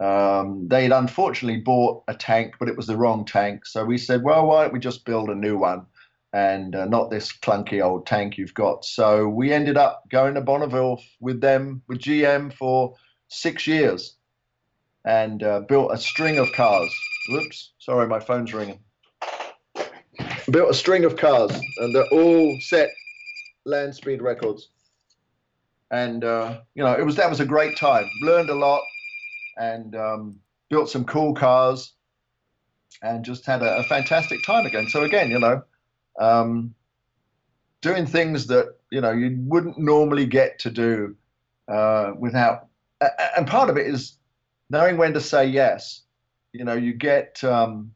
um, 0.00 0.66
they'd 0.68 0.90
unfortunately 0.90 1.60
bought 1.60 2.02
a 2.08 2.14
tank, 2.14 2.54
but 2.58 2.68
it 2.68 2.76
was 2.76 2.86
the 2.86 2.96
wrong 2.96 3.26
tank. 3.26 3.66
So 3.66 3.84
we 3.84 3.98
said, 3.98 4.22
well, 4.22 4.46
why 4.46 4.62
don't 4.62 4.72
we 4.72 4.80
just 4.80 5.04
build 5.04 5.28
a 5.28 5.34
new 5.34 5.58
one 5.58 5.84
and 6.32 6.74
uh, 6.74 6.86
not 6.86 7.10
this 7.10 7.30
clunky 7.30 7.84
old 7.84 8.06
tank 8.06 8.38
you've 8.38 8.54
got? 8.54 8.86
So 8.86 9.28
we 9.28 9.52
ended 9.52 9.76
up 9.76 10.04
going 10.08 10.34
to 10.34 10.40
Bonneville 10.40 11.02
with 11.20 11.42
them, 11.42 11.82
with 11.86 11.98
GM 11.98 12.54
for 12.54 12.96
six 13.28 13.66
years 13.66 14.16
and 15.04 15.42
uh, 15.42 15.60
built 15.60 15.92
a 15.92 15.98
string 15.98 16.38
of 16.38 16.50
cars. 16.52 16.92
Whoops, 17.28 17.72
sorry, 17.78 18.08
my 18.08 18.20
phone's 18.20 18.54
ringing. 18.54 18.80
Built 20.50 20.70
a 20.70 20.74
string 20.74 21.04
of 21.04 21.16
cars 21.16 21.52
and 21.78 21.94
they're 21.94 22.08
all 22.12 22.58
set 22.60 22.90
land 23.64 23.94
speed 23.94 24.22
records. 24.22 24.68
And, 25.90 26.24
uh, 26.24 26.60
you 26.74 26.82
know, 26.82 26.92
it 26.94 27.04
was 27.04 27.16
that 27.16 27.28
was 27.28 27.40
a 27.40 27.44
great 27.44 27.76
time. 27.76 28.08
Learned 28.22 28.50
a 28.50 28.54
lot 28.54 28.82
and 29.56 29.94
um, 29.96 30.40
built 30.68 30.88
some 30.88 31.04
cool 31.04 31.34
cars 31.34 31.92
and 33.02 33.24
just 33.24 33.44
had 33.46 33.62
a, 33.62 33.78
a, 33.78 33.82
fantastic 33.84 34.44
time 34.44 34.66
again. 34.66 34.88
So 34.88 35.02
again, 35.02 35.30
you 35.30 35.38
know, 35.38 35.62
um, 36.18 36.74
doing 37.80 38.06
things 38.06 38.46
that 38.48 38.76
you 38.90 39.00
know 39.00 39.10
you 39.12 39.36
wouldn't 39.46 39.78
normally 39.78 40.26
get 40.26 40.58
to 40.60 40.70
do 40.70 41.16
uh, 41.68 42.12
without. 42.18 42.66
And 43.36 43.46
part 43.46 43.70
of 43.70 43.76
it 43.76 43.86
is 43.86 44.16
knowing 44.68 44.96
when 44.96 45.14
to 45.14 45.20
say 45.20 45.46
yes. 45.46 46.02
You 46.52 46.64
know, 46.64 46.74
you 46.74 46.92
get 46.92 47.42
um, 47.44 47.92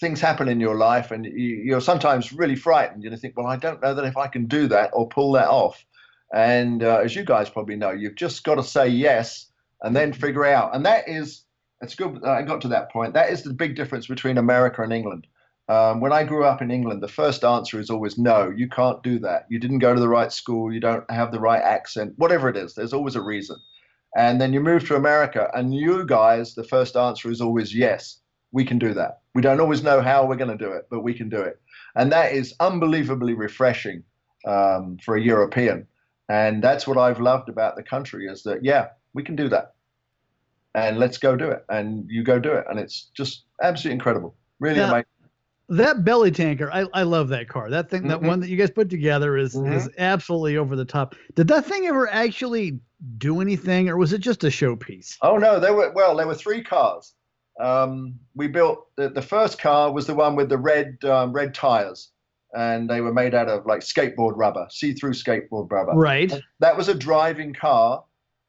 things 0.00 0.20
happen 0.20 0.48
in 0.48 0.60
your 0.60 0.76
life, 0.76 1.10
and 1.10 1.24
you, 1.24 1.76
are 1.76 1.80
sometimes 1.80 2.32
really 2.32 2.56
frightened. 2.56 3.04
and 3.04 3.12
You 3.12 3.18
think, 3.18 3.36
well, 3.36 3.46
I 3.46 3.56
don't 3.56 3.82
know 3.82 3.94
that 3.94 4.04
if 4.04 4.16
I 4.16 4.28
can 4.28 4.46
do 4.46 4.68
that 4.68 4.90
or 4.92 5.08
pull 5.08 5.32
that 5.32 5.48
off. 5.48 5.84
And 6.32 6.82
uh, 6.82 6.98
as 6.98 7.16
you 7.16 7.24
guys 7.24 7.50
probably 7.50 7.76
know, 7.76 7.90
you've 7.90 8.14
just 8.14 8.44
got 8.44 8.56
to 8.56 8.62
say 8.62 8.88
yes 8.88 9.46
and 9.82 9.96
then 9.96 10.12
figure 10.12 10.44
out. 10.44 10.74
And 10.74 10.84
that 10.86 11.08
is, 11.08 11.42
it's 11.80 11.94
good. 11.94 12.24
I 12.24 12.42
got 12.42 12.60
to 12.62 12.68
that 12.68 12.92
point. 12.92 13.14
That 13.14 13.30
is 13.30 13.42
the 13.42 13.52
big 13.52 13.76
difference 13.76 14.06
between 14.06 14.38
America 14.38 14.82
and 14.82 14.92
England. 14.92 15.26
Um, 15.68 16.00
when 16.00 16.12
I 16.12 16.24
grew 16.24 16.44
up 16.44 16.62
in 16.62 16.70
England, 16.70 17.02
the 17.02 17.08
first 17.08 17.44
answer 17.44 17.78
is 17.78 17.90
always 17.90 18.16
no, 18.16 18.50
you 18.54 18.68
can't 18.68 19.02
do 19.02 19.18
that. 19.20 19.46
You 19.50 19.58
didn't 19.58 19.80
go 19.80 19.94
to 19.94 20.00
the 20.00 20.08
right 20.08 20.32
school, 20.32 20.72
you 20.72 20.80
don't 20.80 21.08
have 21.10 21.30
the 21.30 21.40
right 21.40 21.60
accent, 21.60 22.14
whatever 22.16 22.48
it 22.48 22.56
is, 22.56 22.74
there's 22.74 22.94
always 22.94 23.16
a 23.16 23.22
reason. 23.22 23.56
And 24.16 24.40
then 24.40 24.54
you 24.54 24.60
move 24.60 24.88
to 24.88 24.96
America, 24.96 25.50
and 25.52 25.74
you 25.74 26.06
guys, 26.06 26.54
the 26.54 26.64
first 26.64 26.96
answer 26.96 27.30
is 27.30 27.42
always 27.42 27.74
yes, 27.74 28.18
we 28.52 28.64
can 28.64 28.78
do 28.78 28.94
that. 28.94 29.20
We 29.34 29.42
don't 29.42 29.60
always 29.60 29.82
know 29.82 30.00
how 30.00 30.26
we're 30.26 30.36
going 30.36 30.56
to 30.56 30.64
do 30.64 30.72
it, 30.72 30.86
but 30.90 31.00
we 31.00 31.14
can 31.14 31.28
do 31.28 31.40
it. 31.40 31.60
And 31.94 32.10
that 32.12 32.32
is 32.32 32.54
unbelievably 32.60 33.34
refreshing 33.34 34.02
um, 34.46 34.98
for 35.04 35.16
a 35.16 35.20
European. 35.20 35.86
And 36.28 36.62
that's 36.62 36.86
what 36.86 36.98
I've 36.98 37.20
loved 37.20 37.48
about 37.48 37.76
the 37.76 37.82
country 37.82 38.26
is 38.26 38.42
that, 38.42 38.64
yeah, 38.64 38.88
we 39.14 39.22
can 39.22 39.36
do 39.36 39.48
that. 39.48 39.74
And 40.74 40.98
let's 40.98 41.18
go 41.18 41.36
do 41.36 41.50
it. 41.50 41.64
And 41.68 42.08
you 42.10 42.22
go 42.22 42.38
do 42.38 42.52
it. 42.52 42.64
And 42.68 42.78
it's 42.78 43.10
just 43.14 43.44
absolutely 43.62 43.94
incredible. 43.94 44.34
Really 44.60 44.76
now, 44.76 44.90
amazing. 44.90 45.06
That 45.70 46.02
belly 46.02 46.30
tanker, 46.30 46.70
I, 46.72 46.86
I 46.94 47.02
love 47.02 47.28
that 47.28 47.48
car. 47.48 47.68
That 47.68 47.90
thing, 47.90 48.00
mm-hmm. 48.00 48.08
that 48.08 48.22
one 48.22 48.40
that 48.40 48.48
you 48.48 48.56
guys 48.56 48.70
put 48.70 48.88
together 48.88 49.36
is 49.36 49.54
mm-hmm. 49.54 49.72
is 49.72 49.90
absolutely 49.98 50.56
over 50.56 50.76
the 50.76 50.84
top. 50.84 51.14
Did 51.34 51.48
that 51.48 51.66
thing 51.66 51.86
ever 51.86 52.08
actually 52.08 52.80
do 53.18 53.42
anything, 53.42 53.90
or 53.90 53.98
was 53.98 54.14
it 54.14 54.22
just 54.22 54.44
a 54.44 54.46
showpiece? 54.46 55.16
Oh 55.20 55.36
no, 55.36 55.60
there 55.60 55.74
were 55.74 55.92
well, 55.94 56.16
there 56.16 56.26
were 56.26 56.34
three 56.34 56.62
cars. 56.64 57.12
Um, 57.58 58.18
we 58.34 58.46
built 58.46 58.86
the, 58.96 59.08
the 59.08 59.22
first 59.22 59.60
car 59.60 59.92
was 59.92 60.06
the 60.06 60.14
one 60.14 60.36
with 60.36 60.48
the 60.48 60.58
red 60.58 60.98
um, 61.04 61.32
red 61.32 61.54
tires, 61.54 62.10
and 62.54 62.88
they 62.88 63.00
were 63.00 63.12
made 63.12 63.34
out 63.34 63.48
of 63.48 63.66
like 63.66 63.80
skateboard 63.80 64.34
rubber, 64.36 64.66
see-through 64.70 65.14
skateboard 65.14 65.70
rubber. 65.70 65.92
Right. 65.92 66.32
That 66.60 66.76
was 66.76 66.88
a 66.88 66.94
driving 66.94 67.54
car, 67.54 68.04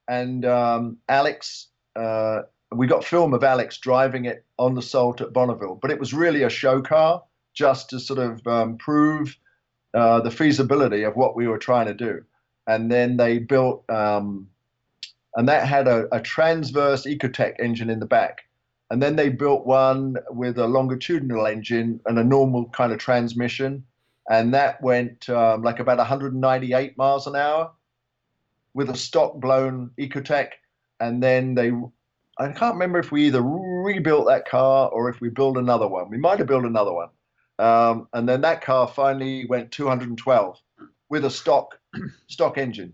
and 0.08 0.46
um, 0.46 0.98
Alex, 1.08 1.68
uh, 1.96 2.42
we 2.72 2.86
got 2.86 3.04
film 3.04 3.34
of 3.34 3.44
Alex 3.44 3.78
driving 3.80 4.26
it 4.26 4.46
on 4.58 4.76
the 4.76 4.82
Salt 4.82 5.22
at 5.22 5.34
Bonneville, 5.34 5.80
but 5.82 5.92
it 5.92 6.00
was 6.00 6.14
really 6.14 6.44
a 6.44 6.50
show 6.50 6.82
car 6.82 7.24
just 7.54 7.90
to 7.90 8.00
sort 8.00 8.20
of 8.20 8.46
um, 8.46 8.78
prove 8.78 9.36
uh, 9.94 10.20
the 10.22 10.32
feasibility 10.32 11.04
of 11.04 11.16
what 11.16 11.36
we 11.36 11.48
were 11.48 11.58
trying 11.58 11.88
to 11.88 11.94
do. 11.94 12.24
And 12.68 12.92
then 12.92 13.18
they 13.18 13.40
built, 13.40 13.90
um, 13.90 14.48
and 15.36 15.50
that 15.50 15.68
had 15.68 15.88
a, 15.88 16.08
a 16.16 16.22
transverse 16.22 17.08
Ecotec 17.08 17.56
engine 17.60 17.90
in 17.90 18.00
the 18.00 18.06
back. 18.06 18.44
And 18.92 19.02
then 19.02 19.16
they 19.16 19.30
built 19.30 19.66
one 19.66 20.16
with 20.32 20.58
a 20.58 20.68
longitudinal 20.68 21.46
engine 21.46 22.02
and 22.06 22.18
a 22.18 22.24
normal 22.24 22.70
kind 22.70 22.92
of 22.92 22.98
transmission. 22.98 23.84
And 24.30 24.54
that 24.54 24.82
went 24.82 25.30
um, 25.30 25.62
like 25.64 25.80
about 25.80 25.98
198 25.98 26.98
miles 26.98 27.28
an 27.28 27.36
hour 27.36 27.72
with 28.74 28.90
a 28.90 28.98
stock 28.98 29.36
blown 29.36 29.92
Ecotec, 30.00 30.50
and 31.00 31.22
then 31.22 31.56
they 31.56 31.72
I 32.40 32.52
can't 32.54 32.76
remember 32.76 33.00
if 33.00 33.12
we 33.12 33.28
either 33.28 33.42
rebuilt 33.42 34.28
that 34.28 34.48
car 34.48 34.90
or 34.90 35.10
if 35.10 35.20
we 35.20 35.30
built 35.30 35.58
another 35.58 35.88
one. 35.88 36.10
We 36.10 36.18
might 36.18 36.40
have 36.40 36.48
built 36.48 36.64
another 36.64 36.94
one. 36.94 37.10
Um, 37.60 38.08
and 38.14 38.28
then 38.28 38.40
that 38.42 38.62
car 38.62 38.88
finally 38.88 39.46
went 39.48 39.72
212 39.72 40.58
with 41.10 41.26
a 41.26 41.30
stock 41.30 41.78
stock 42.28 42.58
engine. 42.58 42.94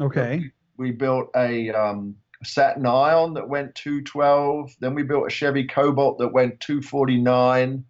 Okay. 0.00 0.50
We, 0.78 0.86
we 0.86 0.92
built 0.92 1.28
a 1.36 1.70
um, 1.70 2.16
Saturn 2.44 2.86
Ion 2.86 3.34
that 3.34 3.48
went 3.48 3.74
212. 3.74 4.76
Then 4.80 4.94
we 4.94 5.02
built 5.02 5.26
a 5.26 5.30
Chevy 5.30 5.66
Cobalt 5.66 6.18
that 6.18 6.32
went 6.32 6.60
249. 6.60 7.84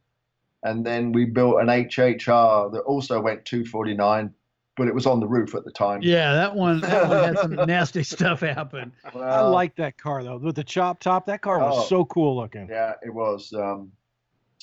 And 0.62 0.86
then 0.86 1.12
we 1.12 1.26
built 1.26 1.61
an 1.61 1.66
HHR 1.68 2.72
that 2.72 2.80
also 2.80 3.20
went 3.20 3.44
249 3.44 4.34
but 4.76 4.88
it 4.88 4.94
was 4.94 5.07
on 5.07 5.20
the 5.20 5.26
roof 5.26 5.55
at 5.55 5.64
the 5.64 5.70
time. 5.70 6.01
Yeah, 6.03 6.34
that 6.34 6.55
one, 6.55 6.80
that 6.82 7.09
one 7.09 7.24
had 7.24 7.38
some 7.38 7.55
nasty 7.66 8.03
stuff 8.03 8.40
happen. 8.40 8.92
Well, 9.14 9.24
I 9.24 9.40
like 9.49 9.74
that 9.76 9.97
car 9.97 10.22
though, 10.22 10.36
with 10.36 10.57
the 10.57 10.64
chop 10.64 11.01
top. 11.01 11.26
That 11.26 11.40
car 11.40 11.59
was 11.59 11.78
oh, 11.78 11.86
so 11.86 12.05
cool 12.05 12.36
looking. 12.36 12.68
Yeah, 12.70 12.92
it 13.03 13.12
was, 13.12 13.53
um, 13.55 13.90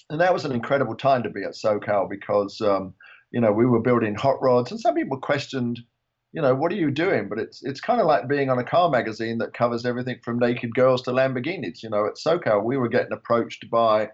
and 0.09 0.21
that 0.21 0.31
was 0.31 0.45
an 0.45 0.51
incredible 0.51 0.95
time 0.95 1.23
to 1.23 1.29
be 1.29 1.43
at 1.43 1.53
SoCal 1.53 2.09
because 2.09 2.61
um, 2.61 2.93
you 3.31 3.41
know 3.41 3.51
we 3.51 3.65
were 3.65 3.81
building 3.81 4.13
hot 4.13 4.41
rods, 4.41 4.71
and 4.71 4.79
some 4.79 4.93
people 4.93 5.17
questioned, 5.17 5.79
you 6.34 6.41
know, 6.41 6.55
what 6.55 6.71
are 6.71 6.75
you 6.75 6.91
doing? 6.91 7.29
But 7.29 7.39
it's 7.39 7.63
it's 7.63 7.79
kind 7.79 8.01
of 8.01 8.07
like 8.07 8.27
being 8.27 8.49
on 8.49 8.59
a 8.59 8.63
car 8.63 8.89
magazine 8.89 9.38
that 9.38 9.53
covers 9.53 9.86
everything 9.86 10.19
from 10.23 10.39
naked 10.39 10.75
girls 10.75 11.01
to 11.03 11.11
Lamborghinis. 11.11 11.84
You 11.84 11.89
know, 11.89 12.05
at 12.05 12.15
SoCal 12.15 12.63
we 12.63 12.77
were 12.77 12.89
getting 12.89 13.13
approached 13.13 13.69
by. 13.69 14.09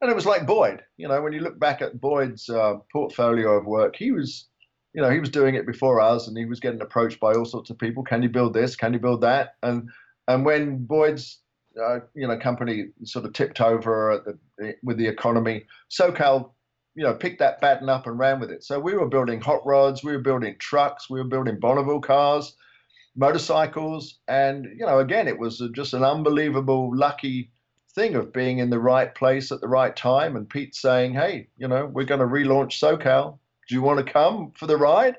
And 0.00 0.08
it 0.08 0.14
was 0.14 0.26
like 0.26 0.46
Boyd, 0.46 0.84
you 0.96 1.08
know, 1.08 1.20
when 1.20 1.32
you 1.32 1.40
look 1.40 1.58
back 1.58 1.82
at 1.82 2.00
Boyd's 2.00 2.48
uh, 2.48 2.74
portfolio 2.92 3.58
of 3.58 3.66
work, 3.66 3.96
he 3.96 4.12
was 4.12 4.46
you 4.94 5.02
know, 5.02 5.10
he 5.10 5.20
was 5.20 5.30
doing 5.30 5.54
it 5.54 5.66
before 5.66 6.00
us, 6.00 6.26
and 6.28 6.36
he 6.36 6.44
was 6.44 6.60
getting 6.60 6.80
approached 6.80 7.20
by 7.20 7.32
all 7.32 7.44
sorts 7.44 7.70
of 7.70 7.78
people. 7.78 8.02
Can 8.02 8.22
you 8.22 8.28
build 8.28 8.54
this? 8.54 8.74
Can 8.74 8.92
you 8.92 8.98
build 8.98 9.20
that? 9.20 9.54
And 9.62 9.88
and 10.26 10.44
when 10.44 10.84
Boyd's 10.84 11.40
uh, 11.80 12.00
you 12.14 12.26
know 12.26 12.38
company 12.38 12.86
sort 13.04 13.24
of 13.24 13.32
tipped 13.32 13.60
over 13.60 14.38
the, 14.58 14.74
with 14.82 14.96
the 14.96 15.06
economy, 15.06 15.66
SoCal 15.90 16.50
you 16.98 17.04
know 17.04 17.14
picked 17.14 17.38
that 17.38 17.60
baton 17.60 17.88
up 17.88 18.08
and 18.08 18.18
ran 18.18 18.40
with 18.40 18.50
it. 18.50 18.64
So 18.64 18.80
we 18.80 18.94
were 18.94 19.08
building 19.08 19.40
hot 19.40 19.64
rods, 19.64 20.02
we 20.02 20.10
were 20.10 20.18
building 20.18 20.56
trucks, 20.58 21.08
we 21.08 21.20
were 21.20 21.28
building 21.28 21.60
Bonneville 21.60 22.00
cars, 22.00 22.56
motorcycles, 23.14 24.18
and 24.26 24.64
you 24.64 24.84
know 24.84 24.98
again 24.98 25.28
it 25.28 25.38
was 25.38 25.62
just 25.76 25.94
an 25.94 26.02
unbelievable 26.02 26.90
lucky 26.92 27.52
thing 27.94 28.16
of 28.16 28.32
being 28.32 28.58
in 28.58 28.68
the 28.68 28.80
right 28.80 29.14
place 29.14 29.52
at 29.52 29.60
the 29.60 29.68
right 29.68 29.94
time 29.94 30.34
and 30.34 30.50
Pete 30.50 30.74
saying, 30.74 31.14
"Hey, 31.14 31.48
you 31.56 31.68
know, 31.68 31.86
we're 31.86 32.04
going 32.04 32.20
to 32.20 32.26
relaunch 32.26 32.80
SoCal. 32.80 33.38
Do 33.68 33.74
you 33.76 33.82
want 33.82 34.04
to 34.04 34.12
come 34.12 34.52
for 34.56 34.66
the 34.66 34.76
ride? 34.76 35.16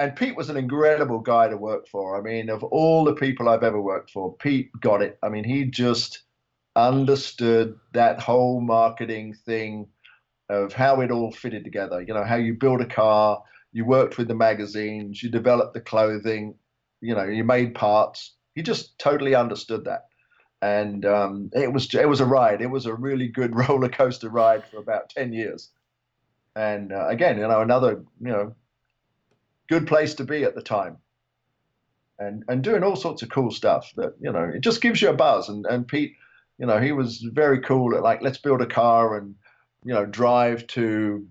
And 0.00 0.16
Pete 0.16 0.36
was 0.36 0.50
an 0.50 0.56
incredible 0.56 1.20
guy 1.20 1.46
to 1.46 1.56
work 1.56 1.86
for. 1.86 2.18
I 2.18 2.22
mean, 2.22 2.50
of 2.50 2.64
all 2.64 3.04
the 3.04 3.14
people 3.14 3.48
I've 3.48 3.62
ever 3.62 3.80
worked 3.80 4.10
for, 4.10 4.34
Pete 4.38 4.70
got 4.80 5.00
it. 5.00 5.16
I 5.22 5.28
mean, 5.28 5.44
he 5.44 5.66
just 5.66 6.24
understood 6.74 7.78
that 7.92 8.18
whole 8.18 8.60
marketing 8.60 9.34
thing 9.46 9.86
of 10.48 10.72
how 10.72 11.00
it 11.00 11.10
all 11.10 11.32
fitted 11.32 11.64
together. 11.64 12.02
You 12.02 12.14
know, 12.14 12.24
how 12.24 12.36
you 12.36 12.54
build 12.54 12.80
a 12.80 12.86
car, 12.86 13.42
you 13.72 13.84
worked 13.84 14.18
with 14.18 14.28
the 14.28 14.34
magazines, 14.34 15.22
you 15.22 15.30
developed 15.30 15.74
the 15.74 15.80
clothing, 15.80 16.54
you 17.00 17.14
know, 17.14 17.24
you 17.24 17.44
made 17.44 17.74
parts. 17.74 18.34
He 18.54 18.62
just 18.62 18.98
totally 18.98 19.34
understood 19.34 19.84
that. 19.84 20.06
And 20.62 21.04
um, 21.04 21.50
it 21.52 21.72
was 21.72 21.92
it 21.94 22.08
was 22.08 22.20
a 22.20 22.26
ride. 22.26 22.62
It 22.62 22.70
was 22.70 22.86
a 22.86 22.94
really 22.94 23.28
good 23.28 23.54
roller 23.68 23.88
coaster 23.88 24.28
ride 24.28 24.64
for 24.70 24.78
about 24.78 25.10
ten 25.10 25.32
years. 25.32 25.70
And 26.56 26.92
uh, 26.92 27.08
again, 27.08 27.36
you 27.36 27.46
know, 27.46 27.60
another 27.60 28.04
you 28.20 28.30
know, 28.30 28.54
good 29.68 29.86
place 29.86 30.14
to 30.14 30.24
be 30.24 30.44
at 30.44 30.54
the 30.54 30.62
time. 30.62 30.98
And 32.18 32.44
and 32.48 32.62
doing 32.62 32.84
all 32.84 32.96
sorts 32.96 33.22
of 33.22 33.28
cool 33.28 33.50
stuff 33.50 33.92
that 33.96 34.14
you 34.20 34.32
know 34.32 34.44
it 34.44 34.60
just 34.60 34.80
gives 34.80 35.02
you 35.02 35.10
a 35.10 35.14
buzz. 35.14 35.48
And 35.48 35.66
and 35.66 35.86
Pete, 35.86 36.14
you 36.58 36.66
know, 36.66 36.80
he 36.80 36.92
was 36.92 37.18
very 37.18 37.60
cool 37.60 37.94
at 37.96 38.02
like 38.02 38.22
let's 38.22 38.38
build 38.38 38.62
a 38.62 38.66
car 38.66 39.18
and 39.18 39.34
you 39.84 39.92
know, 39.92 40.06
drive 40.06 40.66
to, 40.68 41.26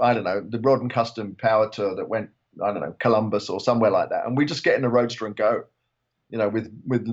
I 0.00 0.14
don't 0.14 0.24
know, 0.24 0.40
the 0.46 0.58
Rod 0.58 0.80
and 0.80 0.92
Custom 0.92 1.36
power 1.38 1.68
tour 1.68 1.94
that 1.94 2.08
went, 2.08 2.30
I 2.62 2.72
don't 2.72 2.80
know, 2.80 2.96
Columbus 2.98 3.48
or 3.48 3.60
somewhere 3.60 3.90
like 3.90 4.10
that. 4.10 4.26
And 4.26 4.36
we 4.36 4.46
just 4.46 4.64
get 4.64 4.76
in 4.76 4.84
a 4.84 4.88
roadster 4.88 5.26
and 5.26 5.36
go, 5.36 5.64
you 6.30 6.38
know, 6.38 6.48
with, 6.48 6.72
with 6.86 7.06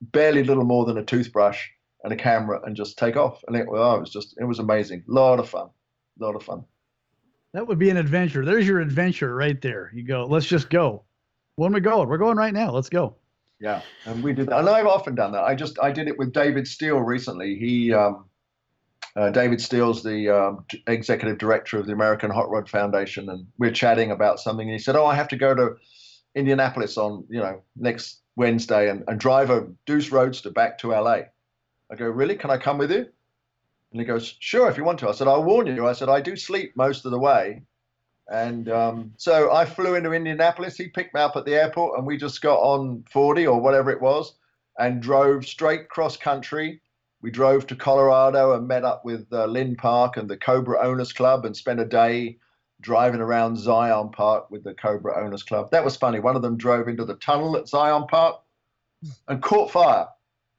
barely 0.00 0.44
little 0.44 0.64
more 0.64 0.84
than 0.84 0.98
a 0.98 1.04
toothbrush 1.04 1.66
and 2.04 2.12
a 2.12 2.16
camera 2.16 2.60
and 2.64 2.76
just 2.76 2.98
take 2.98 3.16
off. 3.16 3.42
And 3.46 3.56
it, 3.56 3.66
oh, 3.68 3.96
it 3.96 4.00
was 4.00 4.10
just, 4.10 4.36
it 4.38 4.44
was 4.44 4.58
amazing. 4.58 5.04
A 5.08 5.12
lot 5.12 5.40
of 5.40 5.48
fun. 5.48 5.68
A 6.20 6.24
lot 6.24 6.36
of 6.36 6.42
fun. 6.42 6.64
That 7.54 7.66
would 7.66 7.78
be 7.78 7.88
an 7.88 7.96
adventure. 7.96 8.44
There's 8.44 8.68
your 8.68 8.80
adventure 8.80 9.34
right 9.34 9.60
there. 9.62 9.90
You 9.94 10.06
go, 10.06 10.26
let's 10.26 10.46
just 10.46 10.68
go. 10.68 11.04
When 11.56 11.72
we 11.72 11.80
going? 11.80 12.08
We're 12.08 12.18
going 12.18 12.36
right 12.36 12.52
now. 12.52 12.70
Let's 12.70 12.90
go. 12.90 13.16
Yeah, 13.58 13.80
and 14.04 14.22
we 14.22 14.34
did 14.34 14.48
that. 14.48 14.58
And 14.58 14.68
I've 14.68 14.86
often 14.86 15.14
done 15.14 15.32
that. 15.32 15.44
I 15.44 15.54
just 15.54 15.78
I 15.82 15.90
did 15.90 16.08
it 16.08 16.18
with 16.18 16.34
David 16.34 16.68
Steele 16.68 17.00
recently. 17.00 17.56
He 17.56 17.94
um, 17.94 18.26
uh, 19.16 19.30
David 19.30 19.60
Steele's 19.60 20.02
the 20.02 20.28
um, 20.28 20.64
executive 20.86 21.38
director 21.38 21.78
of 21.78 21.86
the 21.86 21.92
American 21.92 22.30
Hot 22.30 22.50
Rod 22.50 22.68
Foundation, 22.68 23.30
and 23.30 23.46
we're 23.58 23.70
chatting 23.70 24.10
about 24.10 24.40
something. 24.40 24.68
And 24.68 24.74
he 24.74 24.78
said, 24.78 24.94
"Oh, 24.94 25.06
I 25.06 25.14
have 25.14 25.28
to 25.28 25.36
go 25.36 25.54
to 25.54 25.76
Indianapolis 26.34 26.98
on 26.98 27.24
you 27.30 27.40
know 27.40 27.62
next 27.76 28.20
Wednesday 28.36 28.90
and, 28.90 29.04
and 29.08 29.18
drive 29.18 29.48
a 29.48 29.68
Deuce 29.86 30.10
Roadster 30.10 30.50
back 30.50 30.78
to 30.78 30.90
LA." 30.90 31.20
I 31.90 31.94
go, 31.96 32.06
"Really? 32.06 32.36
Can 32.36 32.50
I 32.50 32.58
come 32.58 32.76
with 32.76 32.92
you?" 32.92 33.06
And 33.92 34.00
he 34.00 34.04
goes, 34.04 34.36
"Sure, 34.40 34.68
if 34.68 34.76
you 34.76 34.84
want 34.84 34.98
to." 34.98 35.08
I 35.08 35.12
said, 35.12 35.28
"I'll 35.28 35.44
warn 35.44 35.66
you." 35.66 35.88
I 35.88 35.94
said, 35.94 36.10
"I 36.10 36.20
do 36.20 36.36
sleep 36.36 36.76
most 36.76 37.06
of 37.06 37.10
the 37.10 37.18
way." 37.18 37.62
And 38.28 38.68
um, 38.68 39.12
so 39.16 39.52
I 39.52 39.64
flew 39.64 39.94
into 39.94 40.12
Indianapolis. 40.12 40.76
He 40.76 40.88
picked 40.88 41.14
me 41.14 41.20
up 41.22 41.36
at 41.36 41.46
the 41.46 41.54
airport, 41.54 41.96
and 41.96 42.06
we 42.06 42.18
just 42.18 42.42
got 42.42 42.58
on 42.58 43.04
40 43.10 43.46
or 43.46 43.60
whatever 43.60 43.90
it 43.90 44.02
was, 44.02 44.34
and 44.78 45.00
drove 45.00 45.46
straight 45.46 45.88
cross 45.88 46.18
country 46.18 46.82
we 47.22 47.30
drove 47.30 47.66
to 47.66 47.76
Colorado 47.76 48.54
and 48.54 48.68
met 48.68 48.84
up 48.84 49.04
with 49.04 49.26
uh, 49.32 49.46
Lynn 49.46 49.76
Park 49.76 50.16
and 50.16 50.28
the 50.28 50.36
Cobra 50.36 50.80
Owners 50.80 51.12
Club 51.12 51.44
and 51.44 51.56
spent 51.56 51.80
a 51.80 51.84
day 51.84 52.38
driving 52.80 53.20
around 53.20 53.56
Zion 53.56 54.10
Park 54.10 54.50
with 54.50 54.64
the 54.64 54.74
Cobra 54.74 55.24
Owners 55.24 55.42
Club. 55.42 55.70
That 55.70 55.84
was 55.84 55.96
funny. 55.96 56.20
One 56.20 56.36
of 56.36 56.42
them 56.42 56.56
drove 56.56 56.88
into 56.88 57.04
the 57.04 57.14
tunnel 57.16 57.56
at 57.56 57.68
Zion 57.68 58.06
Park 58.08 58.36
and 59.28 59.42
caught 59.42 59.70
fire 59.70 60.06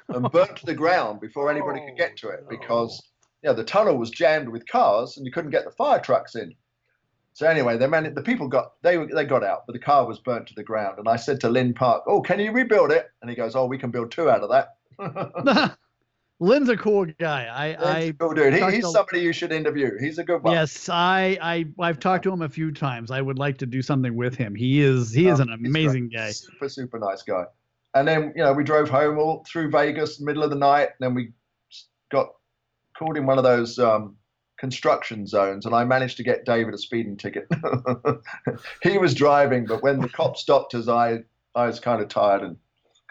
and 0.10 0.32
burnt 0.32 0.58
to 0.58 0.66
the 0.66 0.74
ground 0.74 1.20
before 1.20 1.52
anybody 1.52 1.80
could 1.86 1.98
get 1.98 2.18
to 2.18 2.30
it 2.30 2.46
because 2.50 3.02
you 3.44 3.50
know, 3.50 3.56
the 3.56 3.64
tunnel 3.64 3.98
was 3.98 4.10
jammed 4.10 4.50
with 4.50 4.68
cars 4.68 5.18
and 5.18 5.26
you 5.26 5.32
couldn't 5.32 5.52
get 5.52 5.66
the 5.66 5.72
fire 5.72 6.00
trucks 6.00 6.36
in. 6.36 6.54
So 7.34 7.48
anyway, 7.48 7.78
the 7.78 7.88
man, 7.88 8.12
the 8.16 8.22
people 8.24 8.48
got 8.48 8.74
they 8.82 8.98
they 9.14 9.24
got 9.24 9.44
out, 9.44 9.68
but 9.68 9.74
the 9.74 9.80
car 9.80 10.08
was 10.08 10.18
burnt 10.18 10.48
to 10.48 10.56
the 10.56 10.64
ground. 10.64 10.98
And 10.98 11.08
I 11.08 11.18
said 11.18 11.40
to 11.42 11.50
Lynn 11.50 11.76
Park, 11.76 12.04
"Oh, 12.08 12.20
can 12.20 12.40
you 12.40 12.52
rebuild 12.52 12.92
it?" 12.92 13.12
And 13.22 13.30
he 13.30 13.36
goes, 13.36 13.56
"Oh, 13.56 13.68
we 13.68 13.78
can 13.78 13.92
build 13.92 14.10
two 14.10 14.28
out 14.28 14.42
of 14.42 14.50
that." 14.50 15.78
Lynn's 16.40 16.70
a 16.70 16.78
cool 16.78 17.06
guy. 17.20 17.46
I, 17.46 17.94
I 17.94 18.14
cool 18.20 18.34
dude. 18.34 18.54
He, 18.54 18.60
he's 18.72 18.84
to, 18.84 18.92
somebody 18.92 19.22
you 19.22 19.34
should 19.34 19.52
interview. 19.52 19.98
He's 20.00 20.20
a 20.20 20.24
good 20.24 20.44
one. 20.44 20.54
Yes, 20.54 20.88
I, 20.88 21.38
I, 21.42 21.66
I've 21.80 22.00
talked 22.00 22.24
to 22.24 22.32
him 22.32 22.44
a 22.44 22.50
few 22.50 22.72
times. 22.72 23.10
I 23.10 23.22
would 23.22 23.40
like 23.40 23.58
to 23.60 23.66
do 23.66 23.82
something 23.82 24.16
with 24.16 24.36
him. 24.36 24.54
He 24.54 24.82
is, 24.82 25.12
he 25.12 25.28
is 25.28 25.40
oh, 25.40 25.44
an 25.44 25.54
amazing 25.54 26.10
guy. 26.10 26.32
Super, 26.32 26.70
super 26.70 27.00
nice 27.00 27.24
guy. 27.24 27.46
And 27.96 28.08
then, 28.08 28.34
you 28.36 28.44
know, 28.44 28.54
we 28.54 28.64
drove 28.64 28.90
home 28.90 29.18
all 29.18 29.44
through 29.48 29.72
Vegas, 29.72 30.20
middle 30.20 30.44
of 30.44 30.52
the 30.52 30.56
night. 30.56 30.90
And 31.00 31.00
then 31.00 31.16
we 31.16 31.32
got 32.12 32.28
caught 32.98 33.18
in 33.18 33.26
one 33.26 33.40
of 33.40 33.44
those 33.44 33.80
um, 33.80 34.16
construction 34.58 35.28
zones, 35.28 35.66
and 35.66 35.74
I 35.74 35.84
managed 35.84 36.18
to 36.18 36.24
get 36.24 36.46
David 36.46 36.74
a 36.74 36.78
speeding 36.78 37.18
ticket. 37.18 37.48
he 38.84 38.98
was 38.98 39.14
driving, 39.14 39.66
but 39.66 39.84
when 39.84 40.00
the 40.00 40.10
cop 40.10 40.38
stopped 40.38 40.74
us, 40.74 40.88
I, 40.88 41.20
I 41.56 41.68
was 41.68 41.80
kind 41.80 42.02
of 42.02 42.10
tired 42.10 42.42
and 42.42 42.58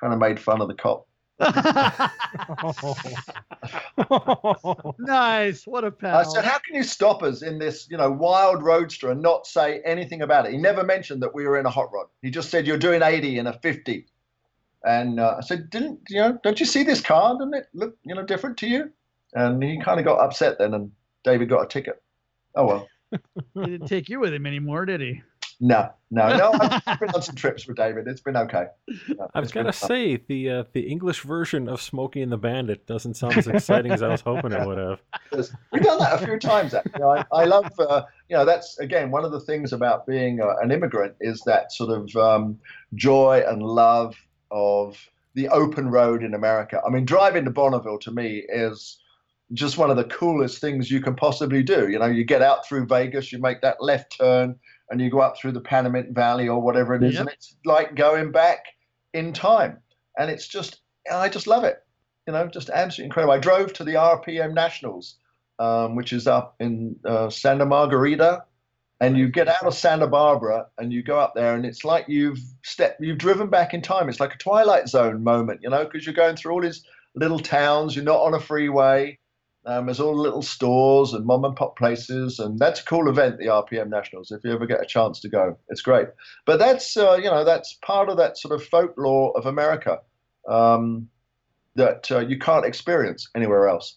kind 0.01 0.13
of 0.13 0.19
made 0.19 0.39
fun 0.39 0.61
of 0.61 0.69
the 0.69 0.75
cop. 0.75 1.07
nice. 4.99 5.67
What 5.67 5.85
a 5.85 5.91
pal. 5.91 6.17
I 6.17 6.23
said, 6.23 6.45
how 6.45 6.59
can 6.59 6.75
you 6.75 6.83
stop 6.83 7.23
us 7.23 7.43
in 7.43 7.59
this, 7.59 7.89
you 7.91 7.99
know, 7.99 8.11
wild 8.11 8.63
roadster 8.63 9.11
and 9.11 9.21
not 9.21 9.47
say 9.47 9.83
anything 9.85 10.23
about 10.23 10.47
it? 10.47 10.53
He 10.53 10.59
never 10.59 10.83
mentioned 10.83 11.23
that 11.23 11.35
we 11.35 11.47
were 11.47 11.59
in 11.59 11.67
a 11.67 11.71
hot 11.71 11.93
rod. 11.93 12.07
He 12.23 12.31
just 12.31 12.51
said, 12.51 12.67
you're 12.67 12.79
doing 12.79 13.03
80 13.03 13.39
in 13.39 13.47
a 13.49 13.53
50. 13.53 14.07
And 14.85 15.21
uh, 15.21 15.37
I 15.39 15.41
said, 15.43 15.69
didn't, 15.69 16.01
you 16.09 16.21
know, 16.21 16.39
don't 16.43 16.59
you 16.59 16.67
see 16.67 16.85
this 16.85 17.03
car? 17.03 17.35
Doesn't 17.35 17.55
it 17.55 17.69
look, 17.75 17.97
you 18.05 18.15
know, 18.15 18.23
different 18.23 18.57
to 18.59 18.69
you? 18.69 18.91
And 19.35 19.63
he 19.63 19.79
kind 19.81 20.01
of 20.01 20.07
got 20.07 20.21
upset 20.21 20.59
then 20.59 20.73
and 20.73 20.91
David 21.23 21.51
got 21.51 21.65
a 21.65 21.69
ticket. 21.69 22.03
Oh, 22.55 22.67
well. 22.67 22.89
he 23.55 23.61
didn't 23.61 23.89
take 23.89 24.09
you 24.09 24.21
with 24.21 24.33
him 24.33 24.47
anymore, 24.47 24.87
did 24.87 25.03
he? 25.03 25.23
No, 25.59 25.91
no, 26.11 26.37
no. 26.37 26.53
I've 26.87 27.01
been 27.01 27.11
on 27.15 27.23
some 27.23 27.35
trips 27.35 27.67
with 27.67 27.77
David. 27.77 28.07
It's 28.07 28.21
been 28.21 28.37
okay. 28.37 28.67
No, 29.09 29.29
I 29.35 29.41
was 29.41 29.53
gonna 29.53 29.73
say 29.73 30.17
the 30.29 30.51
uh, 30.51 30.65
the 30.73 30.83
English 30.83 31.23
version 31.23 31.69
of 31.69 31.81
Smokey 31.81 32.21
and 32.21 32.31
the 32.31 32.37
Bandit 32.37 32.87
doesn't 32.87 33.15
sound 33.15 33.39
as 33.39 33.47
exciting 33.47 33.93
as 33.93 34.03
I 34.03 34.09
was 34.09 34.21
hoping 34.21 34.53
it 34.53 34.67
would 34.67 34.79
have. 34.79 35.01
We've 35.73 35.83
done 35.83 35.99
that 35.99 36.23
a 36.23 36.27
few 36.27 36.39
times. 36.39 36.75
Actually, 36.75 37.03
I, 37.03 37.25
I 37.33 37.45
love. 37.45 37.73
Uh, 37.79 38.03
you 38.29 38.37
know, 38.37 38.45
that's 38.45 38.79
again 38.79 39.11
one 39.11 39.25
of 39.25 39.33
the 39.33 39.41
things 39.41 39.73
about 39.73 40.07
being 40.07 40.41
uh, 40.41 40.57
an 40.63 40.71
immigrant 40.73 41.15
is 41.21 41.41
that 41.47 41.73
sort 41.73 41.91
of 41.91 42.15
um, 42.17 42.59
joy 42.95 43.43
and 43.47 43.63
love 43.63 44.15
of 44.51 44.99
the 45.35 45.49
open 45.49 45.89
road 45.89 46.23
in 46.23 46.35
America. 46.35 46.83
I 46.87 46.91
mean, 46.91 47.07
driving 47.07 47.45
to 47.47 47.51
Bonneville 47.51 47.99
to 48.01 48.11
me 48.11 48.45
is 48.49 48.99
just 49.53 49.79
one 49.79 49.91
of 49.91 49.97
the 49.97 50.05
coolest 50.05 50.61
things 50.61 50.91
you 50.91 51.01
can 51.01 51.15
possibly 51.15 51.63
do. 51.63 51.89
You 51.89 51.99
know, 51.99 52.07
you 52.07 52.25
get 52.25 52.43
out 52.43 52.67
through 52.67 52.87
Vegas, 52.87 53.33
you 53.33 53.39
make 53.39 53.63
that 53.63 53.83
left 53.83 54.19
turn 54.19 54.57
and 54.91 55.01
you 55.01 55.11
go 55.11 55.21
up 55.21 55.37
through 55.39 55.53
the 55.53 55.61
Panamint 55.61 56.13
Valley 56.13 56.49
or 56.49 56.61
whatever 56.61 56.95
it 56.95 57.03
is, 57.03 57.15
yep. 57.15 57.23
and 57.23 57.31
it's 57.31 57.57
like 57.65 57.95
going 57.95 58.33
back 58.33 58.65
in 59.13 59.33
time. 59.33 59.79
And 60.19 60.31
it's 60.31 60.49
just, 60.49 60.81
I 61.11 61.29
just 61.29 61.47
love 61.47 61.65
it. 61.65 61.83
You 62.27 62.33
know, 62.33 62.47
just 62.49 62.71
absolutely 62.71 63.07
incredible. 63.07 63.35
I 63.35 63.39
drove 63.39 63.73
to 63.75 63.85
the 63.85 63.95
RPM 63.95 64.55
Nationals, 64.55 65.17
um, 65.59 65.95
which 65.95 66.13
is 66.13 66.27
up 66.27 66.57
in 66.61 66.97
uh, 67.05 67.31
Santa 67.31 67.67
Margarita, 67.67 68.45
and 69.01 69.17
you 69.17 69.29
get 69.29 69.49
out 69.49 69.63
of 69.63 69.75
Santa 69.75 70.07
Barbara 70.07 70.67
and 70.79 70.93
you 70.93 71.03
go 71.03 71.21
up 71.21 71.35
there, 71.35 71.55
and 71.55 71.67
it's 71.67 71.85
like 71.85 72.07
you've 72.09 72.39
stepped, 72.63 73.01
you've 73.01 73.19
driven 73.19 73.49
back 73.49 73.75
in 73.75 73.83
time. 73.83 74.09
It's 74.09 74.21
like 74.21 74.35
a 74.35 74.39
Twilight 74.39 74.89
Zone 74.89 75.23
moment, 75.23 75.61
you 75.63 75.71
know, 75.71 75.85
because 75.85 76.07
you're 76.07 76.15
going 76.15 76.37
through 76.37 76.53
all 76.53 76.63
these 76.63 76.85
little 77.15 77.39
towns. 77.39 77.95
You're 77.95 78.05
not 78.05 78.21
on 78.21 78.35
a 78.35 78.41
freeway. 78.41 79.19
Um, 79.67 79.87
there's 79.87 79.99
all 79.99 80.15
the 80.15 80.23
little 80.23 80.43
stores 80.43 81.13
and 81.13 81.27
mom 81.27 81.45
and 81.45 81.57
pop 81.57 81.77
places, 81.77 82.39
and 82.39 82.57
that's 82.57 82.81
a 82.81 82.85
cool 82.85 83.09
event, 83.09 83.39
the 83.39 83.47
RPM 83.47 83.89
Nationals. 83.89 84.31
If 84.31 84.45
you 84.45 84.53
ever 84.53 84.65
get 84.65 84.81
a 84.81 84.87
chance 84.87 85.19
to 85.21 85.29
go, 85.29 85.59
it's 85.69 85.83
great. 85.83 86.07
But 86.45 86.61
that's 86.61 86.97
uh, 86.97 87.15
you 87.15 87.29
know 87.29 87.45
that's 87.45 87.77
part 87.85 88.09
of 88.09 88.17
that 88.19 88.39
sort 88.39 88.55
of 88.55 88.65
folklore 88.65 89.37
of 89.37 89.47
America 89.47 89.99
um, 90.49 91.09
that 91.75 92.11
uh, 92.13 92.21
you 92.21 92.39
can't 92.39 92.65
experience 92.65 93.29
anywhere 93.35 93.67
else. 93.67 93.97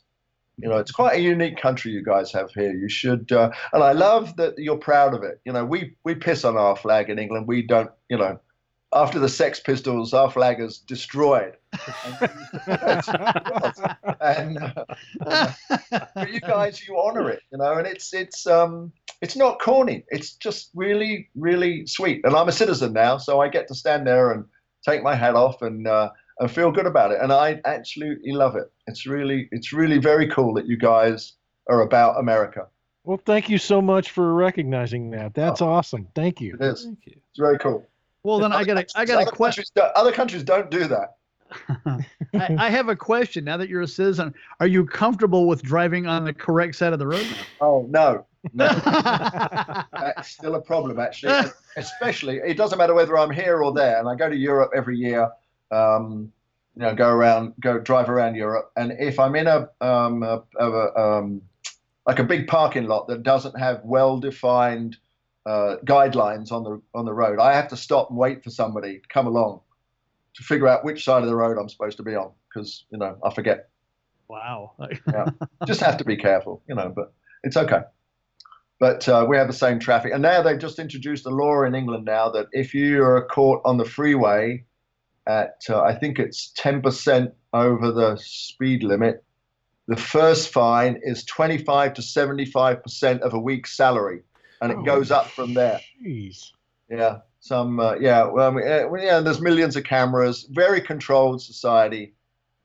You 0.57 0.69
know, 0.69 0.77
it's 0.77 0.91
quite 0.91 1.15
a 1.15 1.21
unique 1.21 1.57
country 1.57 1.91
you 1.91 2.03
guys 2.03 2.31
have 2.33 2.49
here. 2.51 2.73
You 2.73 2.89
should, 2.89 3.31
uh, 3.31 3.51
and 3.71 3.83
I 3.83 3.93
love 3.93 4.35
that 4.37 4.57
you're 4.57 4.77
proud 4.77 5.13
of 5.13 5.23
it. 5.23 5.39
You 5.45 5.53
know, 5.53 5.65
we 5.65 5.95
we 6.03 6.15
piss 6.15 6.45
on 6.45 6.57
our 6.57 6.75
flag 6.75 7.11
in 7.11 7.19
England. 7.19 7.47
We 7.47 7.61
don't, 7.61 7.91
you 8.09 8.17
know, 8.17 8.39
after 8.93 9.19
the 9.19 9.29
Sex 9.29 9.59
Pistols, 9.59 10.13
our 10.13 10.31
flag 10.31 10.59
is 10.59 10.79
destroyed. 10.79 11.55
and 14.21 14.57
uh, 15.25 15.51
but 16.15 16.33
you 16.33 16.39
guys, 16.39 16.87
you 16.87 16.99
honor 16.99 17.29
it, 17.29 17.41
you 17.51 17.57
know, 17.57 17.73
and 17.73 17.85
it's 17.85 18.13
it's 18.13 18.47
um 18.47 18.91
it's 19.21 19.35
not 19.35 19.59
corny. 19.59 20.03
It's 20.09 20.33
just 20.33 20.71
really 20.73 21.29
really 21.35 21.85
sweet. 21.85 22.21
And 22.23 22.35
I'm 22.35 22.49
a 22.49 22.53
citizen 22.53 22.93
now, 22.93 23.17
so 23.17 23.39
I 23.39 23.47
get 23.47 23.67
to 23.67 23.75
stand 23.75 24.07
there 24.07 24.31
and 24.31 24.45
take 24.87 25.03
my 25.03 25.15
hat 25.15 25.35
off 25.35 25.61
and 25.61 25.87
uh, 25.87 26.09
and 26.39 26.49
feel 26.49 26.71
good 26.71 26.87
about 26.87 27.11
it. 27.11 27.19
And 27.21 27.31
I 27.31 27.61
absolutely 27.65 28.31
love 28.31 28.55
it. 28.55 28.71
It's 28.87 29.05
really 29.05 29.49
it's 29.51 29.71
really 29.71 29.99
very 29.99 30.29
cool 30.29 30.53
that 30.55 30.65
you 30.65 30.77
guys 30.77 31.33
are 31.69 31.81
about 31.81 32.19
America. 32.19 32.67
Well, 33.03 33.19
thank 33.25 33.49
you 33.49 33.57
so 33.57 33.81
much 33.81 34.11
for 34.11 34.33
recognizing 34.33 35.11
that. 35.11 35.33
That's 35.33 35.61
oh, 35.61 35.69
awesome. 35.69 36.07
Thank 36.15 36.41
you. 36.41 36.55
It 36.55 36.61
is. 36.61 36.83
Thank 36.83 36.99
you. 37.05 37.13
It's 37.15 37.39
very 37.39 37.57
cool. 37.57 37.85
Well, 38.23 38.39
then 38.39 38.51
I 38.51 38.63
got 38.63 38.77
a 38.77 38.85
I 38.95 39.05
got 39.05 39.27
a 39.27 39.31
question. 39.31 39.63
Other 39.95 40.11
countries 40.11 40.43
don't 40.43 40.69
do 40.69 40.87
that. 40.87 41.15
I, 41.85 42.05
I, 42.33 42.69
have 42.69 42.89
a 42.89 42.95
question. 42.95 43.43
Now 43.43 43.57
that 43.57 43.69
you're 43.69 43.81
a 43.81 43.87
citizen, 43.87 44.35
are 44.59 44.67
you 44.67 44.85
comfortable 44.85 45.47
with 45.47 45.63
driving 45.63 46.05
on 46.05 46.25
the 46.25 46.33
correct 46.33 46.75
side 46.75 46.93
of 46.93 46.99
the 46.99 47.07
road? 47.07 47.25
Oh 47.59 47.87
no, 47.89 48.25
no. 48.53 48.67
That's 48.85 50.29
still 50.29 50.55
a 50.55 50.61
problem, 50.61 50.99
actually. 50.99 51.49
Especially, 51.75 52.37
it 52.37 52.55
doesn't 52.55 52.77
matter 52.77 52.93
whether 52.93 53.17
I'm 53.17 53.31
here 53.31 53.63
or 53.63 53.73
there, 53.73 53.99
and 53.99 54.07
I 54.07 54.15
go 54.15 54.29
to 54.29 54.35
Europe 54.35 54.71
every 54.75 54.97
year. 54.97 55.29
Um, 55.71 56.31
you 56.75 56.83
know, 56.83 56.93
go 56.93 57.09
around, 57.09 57.53
go 57.59 57.79
drive 57.79 58.09
around 58.09 58.35
Europe, 58.35 58.71
and 58.77 58.93
if 58.99 59.19
I'm 59.19 59.35
in 59.35 59.47
a, 59.47 59.69
um, 59.81 60.23
a, 60.23 60.43
a 60.59 60.99
um, 60.99 61.41
like 62.05 62.19
a 62.19 62.23
big 62.23 62.47
parking 62.47 62.85
lot 62.85 63.07
that 63.07 63.23
doesn't 63.23 63.57
have 63.57 63.81
well-defined 63.83 64.97
uh, 65.45 65.77
guidelines 65.85 66.51
on 66.51 66.63
the 66.63 66.81
on 66.93 67.05
the 67.05 67.13
road, 67.13 67.39
I 67.39 67.53
have 67.53 67.67
to 67.69 67.77
stop 67.77 68.09
and 68.09 68.17
wait 68.17 68.43
for 68.43 68.49
somebody 68.49 68.99
to 68.99 69.07
come 69.07 69.27
along 69.27 69.61
to 70.35 70.43
figure 70.43 70.67
out 70.67 70.85
which 70.85 71.03
side 71.03 71.23
of 71.23 71.29
the 71.29 71.35
road 71.35 71.57
I'm 71.57 71.69
supposed 71.69 71.97
to 71.97 72.03
be 72.03 72.15
on 72.15 72.31
because 72.47 72.85
you 72.91 72.97
know 72.97 73.17
I 73.23 73.33
forget. 73.33 73.69
Wow. 74.27 74.73
yeah, 75.07 75.25
just 75.65 75.81
have 75.81 75.97
to 75.97 76.05
be 76.05 76.15
careful, 76.15 76.61
you 76.67 76.75
know, 76.75 76.93
but 76.95 77.13
it's 77.43 77.57
okay. 77.57 77.81
But 78.79 79.09
uh, 79.09 79.25
we 79.27 79.37
have 79.37 79.47
the 79.47 79.53
same 79.53 79.79
traffic, 79.79 80.13
and 80.13 80.21
now 80.21 80.41
they've 80.41 80.59
just 80.59 80.79
introduced 80.79 81.25
a 81.25 81.29
law 81.29 81.63
in 81.63 81.75
England 81.75 82.05
now 82.05 82.29
that 82.29 82.47
if 82.51 82.73
you 82.73 83.03
are 83.03 83.25
caught 83.25 83.61
on 83.65 83.77
the 83.77 83.85
freeway 83.85 84.65
at 85.27 85.61
uh, 85.69 85.81
I 85.81 85.95
think 85.95 86.17
it's 86.17 86.51
10% 86.57 87.31
over 87.53 87.91
the 87.91 88.17
speed 88.17 88.83
limit, 88.83 89.23
the 89.87 89.95
first 89.95 90.51
fine 90.53 90.99
is 91.03 91.23
25 91.25 91.95
to 91.95 92.01
75% 92.01 93.19
of 93.21 93.33
a 93.33 93.39
week's 93.39 93.75
salary, 93.75 94.21
and 94.61 94.71
it 94.71 94.77
oh, 94.79 94.83
goes 94.83 95.11
up 95.11 95.27
from 95.27 95.53
there. 95.53 95.79
Jeez. 96.03 96.51
Yeah, 96.89 97.19
some 97.39 97.79
uh, 97.79 97.95
yeah. 97.95 98.25
Well, 98.25 98.59
yeah, 98.99 99.19
there's 99.19 99.41
millions 99.41 99.75
of 99.75 99.83
cameras, 99.83 100.47
very 100.49 100.81
controlled 100.81 101.41
society 101.41 102.13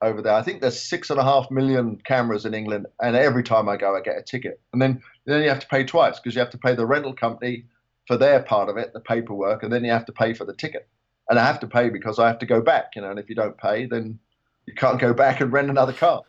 over 0.01 0.23
there. 0.23 0.35
I 0.35 0.43
think 0.43 0.61
there's 0.61 0.81
six 0.81 1.11
and 1.11 1.21
a 1.21 1.25
half 1.25 1.51
million 1.51 2.01
cameras 2.05 2.47
in 2.47 2.55
England, 2.55 2.87
and 3.01 3.17
every 3.17 3.43
time 3.43 3.69
I 3.69 3.77
go, 3.77 3.97
I 3.97 4.01
get 4.01 4.19
a 4.19 4.23
ticket, 4.23 4.61
and 4.73 4.81
then 4.81 5.03
then 5.27 5.43
you 5.43 5.49
have 5.49 5.61
to 5.61 5.69
pay 5.69 5.85
twice 5.85 6.19
because 6.19 6.35
you 6.35 6.41
have 6.41 6.51
to 6.51 6.59
pay 6.59 6.75
the 6.75 6.87
rental 6.87 7.15
company 7.15 7.65
for 8.07 8.17
their 8.17 8.43
part 8.43 8.69
of 8.69 8.77
it, 8.77 8.93
the 8.93 9.01
paperwork, 9.01 9.63
and 9.63 9.73
then 9.73 9.85
you 9.85 9.91
have 9.91 10.07
to 10.07 10.13
pay 10.13 10.35
for 10.35 10.45
the 10.45 10.55
ticket 10.55 10.89
and 11.29 11.39
I 11.39 11.45
have 11.45 11.61
to 11.61 11.67
pay 11.67 11.89
because 11.89 12.19
I 12.19 12.27
have 12.27 12.39
to 12.41 12.47
go 12.47 12.61
back, 12.61 12.93
you 12.97 13.03
know. 13.03 13.11
And 13.11 13.19
if 13.19 13.29
you 13.29 13.35
don't 13.35 13.57
pay, 13.57 13.87
then 13.87 14.19
you 14.67 14.75
can't 14.75 15.01
go 15.01 15.13
back 15.13 15.41
and 15.41 15.53
rent 15.53 15.71
another 15.71 15.93
car. 15.93 16.23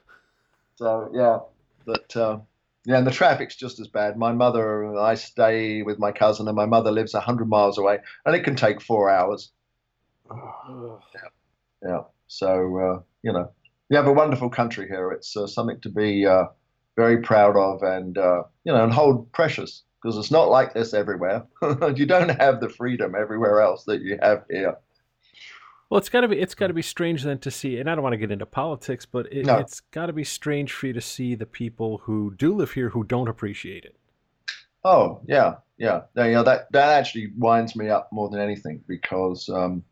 So 0.76 1.10
yeah, 1.14 1.40
but 1.86 2.16
uh, 2.16 2.40
yeah, 2.86 2.98
and 2.98 3.08
the 3.08 3.12
traffic's 3.12 3.56
just 3.56 3.80
as 3.80 3.88
bad. 3.88 4.18
My 4.18 4.32
mother, 4.32 4.96
I 4.98 5.16
stay 5.16 5.82
with 5.82 5.98
my 6.00 6.12
cousin, 6.12 6.48
and 6.48 6.56
my 6.56 6.66
mother 6.66 6.92
lives 6.92 7.14
hundred 7.14 7.50
miles 7.50 7.78
away, 7.78 8.00
and 8.26 8.36
it 8.36 8.44
can 8.44 8.56
take 8.56 8.82
four 8.82 9.10
hours. 9.10 9.52
yeah. 10.32 10.98
yeah. 11.84 12.02
So 12.28 12.78
uh, 12.78 13.02
you 13.24 13.34
know, 13.34 13.52
we 13.90 13.96
have 13.96 14.08
a 14.08 14.14
wonderful 14.14 14.50
country 14.50 14.88
here. 14.88 15.12
It's 15.12 15.36
uh, 15.36 15.48
something 15.48 15.80
to 15.82 15.90
be 15.90 16.26
uh, 16.26 16.46
very 16.96 17.22
proud 17.22 17.58
of, 17.58 17.82
and 17.82 18.18
uh, 18.18 18.44
you 18.64 18.72
know, 18.72 18.84
and 18.84 18.94
hold 18.94 19.32
precious 19.32 19.84
because 20.02 20.18
it's 20.18 20.32
not 20.32 20.50
like 20.50 20.74
this 20.74 20.94
everywhere. 20.94 21.44
you 21.96 22.06
don't 22.06 22.30
have 22.30 22.60
the 22.62 22.70
freedom 22.70 23.16
everywhere 23.16 23.62
else 23.62 23.86
that 23.86 24.02
you 24.02 24.20
have 24.22 24.44
here. 24.50 24.76
Well, 25.90 26.00
it's 26.00 26.10
got 26.10 26.22
to 26.22 26.28
be 26.28 26.40
it's 26.40 26.56
got 26.56 26.68
to 26.68 26.74
be 26.74 26.82
strange 26.82 27.24
then 27.24 27.38
to 27.40 27.52
see, 27.52 27.78
and 27.78 27.90
I 27.90 27.96
don't 27.96 28.04
want 28.04 28.14
to 28.14 28.18
get 28.18 28.32
into 28.32 28.46
politics, 28.46 29.06
but 29.06 29.32
it, 29.32 29.46
no. 29.46 29.58
it's 29.58 29.82
got 29.82 30.08
to 30.08 30.14
be 30.14 30.24
strange 30.24 30.74
for 30.74 30.88
you 30.88 30.94
to 30.94 31.02
see 31.02 31.36
the 31.36 31.46
people 31.46 32.00
who 32.00 32.34
do 32.36 32.56
live 32.56 32.72
here 32.72 32.90
who 32.90 33.04
don't 33.04 33.28
appreciate 33.28 33.86
it. 33.86 33.96
Oh 34.84 35.22
yeah, 35.28 35.56
yeah, 35.78 36.02
yeah. 36.16 36.26
You 36.26 36.34
know, 36.34 36.44
that 36.44 36.72
that 36.72 36.90
actually 36.90 37.32
winds 37.38 37.76
me 37.76 37.90
up 37.90 38.10
more 38.12 38.30
than 38.30 38.40
anything 38.40 38.84
because 38.88 39.48
um, 39.50 39.84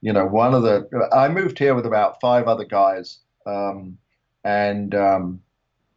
you 0.00 0.12
know 0.12 0.26
one 0.26 0.54
of 0.54 0.62
the 0.62 0.88
I 1.12 1.28
moved 1.28 1.58
here 1.58 1.74
with 1.74 1.86
about 1.86 2.20
five 2.20 2.46
other 2.46 2.64
guys, 2.64 3.18
um, 3.44 3.98
and 4.44 4.94
um, 4.94 5.40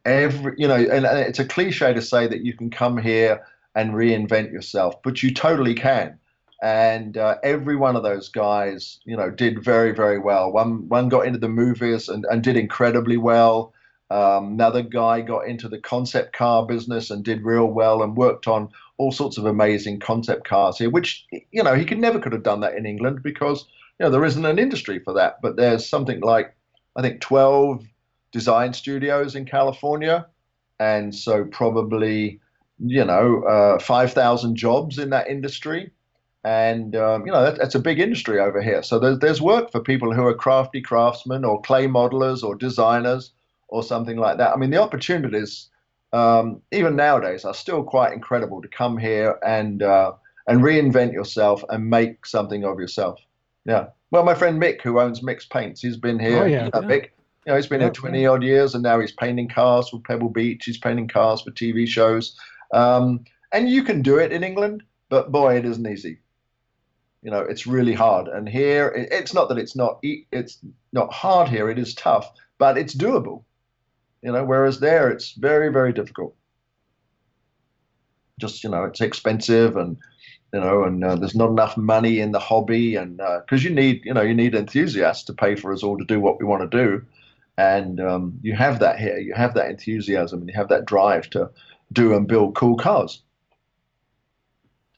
every 0.03 0.55
you 0.57 0.67
know, 0.67 0.77
and, 0.77 1.05
and 1.05 1.19
it's 1.19 1.39
a 1.39 1.45
cliche 1.45 1.93
to 1.93 2.01
say 2.01 2.25
that 2.25 2.43
you 2.43 2.57
can 2.57 2.71
come 2.71 2.97
here 2.97 3.45
and 3.75 3.93
reinvent 3.93 4.51
yourself, 4.51 5.01
but 5.03 5.21
you 5.21 5.31
totally 5.31 5.75
can 5.75 6.17
and 6.63 7.17
uh, 7.17 7.35
every 7.43 7.75
one 7.75 7.97
of 7.97 8.03
those 8.03 8.29
guys, 8.29 8.99
you 9.03 9.17
know, 9.17 9.29
did 9.29 9.61
very, 9.61 9.91
very 9.91 10.17
well. 10.17 10.49
One 10.49 10.87
one 10.87 11.09
got 11.09 11.25
into 11.27 11.37
the 11.37 11.49
movies 11.49 12.07
and, 12.07 12.25
and 12.31 12.41
did 12.41 12.55
incredibly 12.55 13.17
well. 13.17 13.73
Um, 14.09 14.53
another 14.53 14.81
guy 14.81 15.19
got 15.19 15.45
into 15.45 15.67
the 15.67 15.77
concept 15.77 16.33
car 16.33 16.65
business 16.65 17.09
and 17.09 17.21
did 17.21 17.43
real 17.43 17.65
well 17.65 18.01
and 18.01 18.15
worked 18.15 18.47
on 18.47 18.69
all 18.97 19.11
sorts 19.11 19.37
of 19.37 19.45
amazing 19.45 19.99
concept 19.99 20.47
cars 20.47 20.77
here, 20.77 20.89
which 20.89 21.25
you 21.51 21.63
know 21.63 21.75
he 21.75 21.83
could 21.83 21.99
never 21.99 22.17
could 22.17 22.31
have 22.31 22.43
done 22.43 22.61
that 22.61 22.75
in 22.75 22.85
England 22.85 23.23
because 23.23 23.65
you 23.99 24.05
know 24.05 24.09
there 24.09 24.23
isn't 24.23 24.45
an 24.45 24.57
industry 24.57 24.99
for 24.99 25.13
that. 25.15 25.41
But 25.41 25.57
there's 25.57 25.89
something 25.89 26.21
like 26.21 26.55
I 26.95 27.01
think 27.01 27.19
12 27.19 27.83
design 28.31 28.71
studios 28.71 29.35
in 29.35 29.43
California, 29.43 30.27
and 30.79 31.13
so 31.13 31.43
probably 31.43 32.39
you 32.79 33.03
know 33.03 33.43
uh, 33.43 33.79
5,000 33.79 34.55
jobs 34.55 34.97
in 34.97 35.09
that 35.09 35.27
industry 35.27 35.91
and 36.43 36.95
um, 36.95 37.25
you 37.25 37.31
know 37.31 37.43
that, 37.43 37.57
that's 37.57 37.75
a 37.75 37.79
big 37.79 37.99
industry 37.99 38.39
over 38.39 38.61
here. 38.61 38.83
So 38.83 38.99
there's 38.99 39.19
there's 39.19 39.41
work 39.41 39.71
for 39.71 39.79
people 39.79 40.13
who 40.13 40.25
are 40.25 40.33
crafty 40.33 40.81
craftsmen 40.81 41.45
or 41.45 41.61
clay 41.61 41.87
modelers 41.87 42.43
or 42.43 42.55
designers 42.55 43.31
or 43.69 43.83
something 43.83 44.17
like 44.17 44.37
that. 44.37 44.53
I 44.53 44.57
mean, 44.57 44.69
the 44.69 44.81
opportunities 44.81 45.69
um, 46.13 46.61
even 46.71 46.95
nowadays 46.95 47.43
are 47.43 47.53
still 47.53 47.83
quite 47.83 48.13
incredible 48.13 48.61
to 48.61 48.67
come 48.67 48.97
here 48.97 49.37
and 49.45 49.81
uh, 49.81 50.13
and 50.47 50.61
reinvent 50.61 51.13
yourself 51.13 51.63
and 51.69 51.89
make 51.89 52.25
something 52.25 52.63
of 52.63 52.79
yourself. 52.79 53.19
Yeah. 53.65 53.87
Well, 54.11 54.23
my 54.23 54.35
friend 54.35 54.61
Mick, 54.61 54.81
who 54.81 54.99
owns 54.99 55.21
Mick's 55.21 55.45
Paints, 55.45 55.81
he's 55.81 55.97
been 55.97 56.19
here. 56.19 56.43
Oh, 56.43 56.45
yeah. 56.45 56.69
Uh, 56.73 56.81
yeah. 56.81 56.87
Mick, 56.87 57.03
you 57.45 57.51
know, 57.51 57.55
he's 57.55 57.67
been 57.67 57.81
yeah, 57.81 57.87
here 57.87 57.93
20 57.93 58.25
odd 58.27 58.43
years 58.43 58.75
and 58.75 58.83
now 58.83 58.99
he's 58.99 59.11
painting 59.11 59.49
cars 59.49 59.89
for 59.89 59.99
Pebble 60.01 60.29
Beach. 60.29 60.65
He's 60.65 60.77
painting 60.77 61.07
cars 61.07 61.41
for 61.41 61.51
TV 61.51 61.87
shows. 61.87 62.37
Um, 62.73 63.23
and 63.51 63.69
you 63.69 63.83
can 63.83 64.01
do 64.01 64.17
it 64.17 64.31
in 64.31 64.43
England, 64.43 64.83
but 65.09 65.31
boy, 65.31 65.57
it 65.57 65.65
isn't 65.65 65.87
easy. 65.87 66.19
You 67.23 67.31
know, 67.31 67.39
it's 67.39 67.65
really 67.65 67.93
hard. 67.93 68.27
And 68.27 68.47
here, 68.47 68.89
it's 68.95 69.33
not 69.33 69.47
that 69.49 69.57
it's 69.57 69.75
not 69.75 69.99
it's 70.03 70.59
not 70.91 71.13
hard 71.13 71.47
here. 71.47 71.69
It 71.69 71.79
is 71.79 71.95
tough, 71.95 72.29
but 72.57 72.77
it's 72.77 72.93
doable. 72.93 73.43
You 74.21 74.33
know, 74.33 74.43
whereas 74.43 74.79
there, 74.79 75.09
it's 75.09 75.31
very 75.31 75.71
very 75.71 75.93
difficult. 75.93 76.35
Just 78.39 78.63
you 78.63 78.69
know, 78.69 78.83
it's 78.83 78.99
expensive 79.01 79.77
and 79.77 79.97
you 80.53 80.59
know, 80.59 80.83
and 80.83 81.03
uh, 81.03 81.15
there's 81.15 81.35
not 81.35 81.49
enough 81.49 81.77
money 81.77 82.19
in 82.19 82.31
the 82.31 82.39
hobby, 82.39 82.95
and 82.95 83.17
because 83.17 83.65
uh, 83.65 83.69
you 83.69 83.73
need, 83.73 84.05
you 84.05 84.13
know, 84.13 84.21
you 84.21 84.35
need 84.35 84.53
enthusiasts 84.53 85.23
to 85.25 85.33
pay 85.33 85.55
for 85.55 85.73
us 85.73 85.81
all 85.81 85.97
to 85.97 86.05
do 86.05 86.19
what 86.19 86.39
we 86.39 86.45
want 86.45 86.69
to 86.69 86.77
do, 86.77 87.03
and 87.57 87.99
um, 87.99 88.37
you 88.43 88.53
have 88.53 88.79
that 88.79 88.99
here. 88.99 89.17
You 89.17 89.33
have 89.33 89.55
that 89.55 89.71
enthusiasm, 89.71 90.41
and 90.41 90.49
you 90.49 90.55
have 90.55 90.69
that 90.69 90.85
drive 90.85 91.29
to 91.31 91.49
do 91.91 92.13
and 92.13 92.27
build 92.27 92.53
cool 92.53 92.77
cars. 92.77 93.23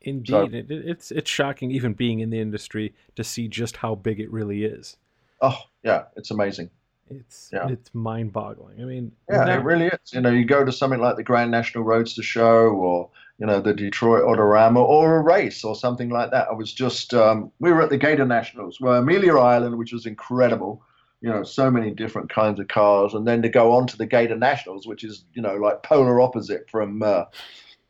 Indeed, 0.06 0.32
so, 0.32 0.44
it, 0.44 0.68
it's 0.70 1.12
it's 1.12 1.30
shocking 1.30 1.72
even 1.72 1.94
being 1.94 2.20
in 2.20 2.30
the 2.30 2.40
industry 2.40 2.94
to 3.16 3.24
see 3.24 3.48
just 3.48 3.78
how 3.78 3.96
big 3.96 4.20
it 4.20 4.32
really 4.32 4.64
is. 4.64 4.98
Oh 5.42 5.58
yeah, 5.84 6.04
it's 6.16 6.30
amazing. 6.30 6.70
It's 7.10 7.50
yeah. 7.52 7.68
it's 7.70 7.94
mind 7.96 8.32
boggling. 8.32 8.80
I 8.80 8.86
mean, 8.86 9.12
yeah, 9.28 9.58
it 9.58 9.64
really 9.64 9.88
is. 9.88 10.14
You 10.14 10.22
know, 10.22 10.30
you 10.30 10.46
go 10.46 10.64
to 10.64 10.72
something 10.72 11.00
like 11.00 11.16
the 11.16 11.24
Grand 11.24 11.50
National 11.50 11.84
Roadster 11.84 12.22
Show, 12.22 12.68
or 12.70 13.10
you 13.40 13.48
know 13.48 13.60
the 13.60 13.74
Detroit 13.74 14.24
Autorama, 14.24 14.78
or 14.78 15.18
a 15.18 15.22
race, 15.22 15.64
or 15.64 15.76
something 15.76 16.10
like 16.10 16.30
that. 16.30 16.50
I 16.50 16.54
was 16.54 16.72
just 16.72 17.16
um, 17.16 17.52
we 17.60 17.72
were 17.72 17.82
at 17.82 17.90
the 17.90 17.98
Gator 17.98 18.26
Nationals, 18.26 18.80
where 18.80 18.98
Amelia 18.98 19.38
Island, 19.38 19.76
which 19.76 19.92
was 19.92 20.06
incredible. 20.06 20.84
You 21.22 21.32
know, 21.32 21.42
so 21.42 21.72
many 21.72 21.90
different 21.90 22.30
kinds 22.30 22.60
of 22.60 22.68
cars, 22.68 23.16
and 23.16 23.28
then 23.28 23.42
to 23.42 23.50
go 23.50 23.72
on 23.72 23.88
to 23.88 23.98
the 23.98 24.06
Gator 24.06 24.38
Nationals, 24.38 24.86
which 24.86 25.04
is 25.04 25.26
you 25.34 25.42
know 25.42 25.56
like 25.56 25.82
polar 25.82 26.22
opposite 26.22 26.70
from 26.70 27.02
uh, 27.02 27.24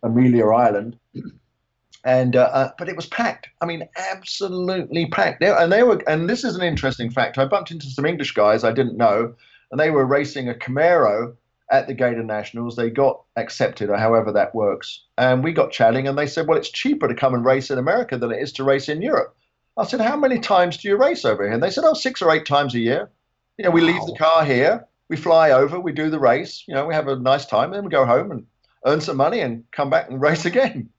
Amelia 0.02 0.48
Island 0.48 0.98
and 2.06 2.36
uh, 2.36 2.50
uh, 2.54 2.72
but 2.78 2.88
it 2.88 2.96
was 2.96 3.08
packed. 3.08 3.50
I 3.62 3.66
mean, 3.66 3.90
absolutely 3.98 5.08
packed. 5.08 5.42
They, 5.42 5.50
and 5.50 5.72
they 5.72 5.82
were, 5.82 6.02
and 6.08 6.30
this 6.30 6.44
is 6.44 6.56
an 6.56 6.62
interesting 6.62 7.10
fact. 7.10 7.40
I 7.40 7.46
bumped 7.46 7.72
into 7.72 7.88
some 7.88 8.06
English 8.06 8.34
guys 8.34 8.64
I 8.64 8.72
didn't 8.72 8.96
know, 8.96 9.34
and 9.72 9.80
they 9.80 9.90
were 9.90 10.06
racing 10.06 10.48
a 10.48 10.54
Camaro 10.54 11.36
at 11.72 11.88
the 11.88 11.96
Gator 11.96 12.22
Nationals. 12.22 12.76
They 12.76 12.92
got 12.92 13.24
accepted, 13.38 13.90
or 13.90 13.98
however 13.98 14.32
that 14.32 14.54
works, 14.54 15.02
and 15.18 15.44
we 15.44 15.52
got 15.52 15.72
chatting, 15.72 16.08
and 16.08 16.16
they 16.16 16.28
said, 16.28 16.48
"Well, 16.48 16.60
it's 16.60 16.70
cheaper 16.70 17.08
to 17.08 17.16
come 17.16 17.34
and 17.34 17.44
race 17.44 17.72
in 17.72 17.80
America 17.80 18.18
than 18.18 18.32
it 18.32 18.42
is 18.42 18.54
to 18.54 18.64
race 18.64 18.88
in 18.88 19.02
Europe." 19.02 19.36
I 19.76 19.86
said, 19.86 20.00
"How 20.00 20.16
many 20.16 20.40
times 20.40 20.78
do 20.78 20.88
you 20.88 20.98
race 20.98 21.26
over 21.26 21.44
here?" 21.44 21.54
And 21.54 21.64
they 21.64 21.72
said, 21.72 21.86
"Oh, 21.86 21.96
six 21.96 22.22
or 22.22 22.32
eight 22.32 22.46
times 22.46 22.76
a 22.76 22.80
year. 22.80 23.10
You 23.58 23.66
know, 23.66 23.72
we 23.72 23.82
wow. 23.82 23.88
leave 23.88 24.06
the 24.06 24.18
car 24.18 24.46
here, 24.46 24.86
we 25.10 25.18
fly 25.18 25.52
over, 25.52 25.80
we 25.80 25.92
do 25.92 26.12
the 26.12 26.20
race. 26.20 26.66
You 26.68 26.76
know, 26.76 26.86
we 26.86 26.94
have 26.94 27.08
a 27.08 27.16
nice 27.16 27.48
time, 27.48 27.66
and 27.66 27.76
then 27.76 27.84
we 27.86 27.90
go 27.90 28.06
home 28.06 28.30
and 28.30 28.46
earn 28.86 29.02
some 29.02 29.18
money 29.18 29.40
and 29.40 29.64
come 29.72 29.90
back 29.90 30.12
and 30.12 30.22
race 30.22 30.46
again." 30.54 30.92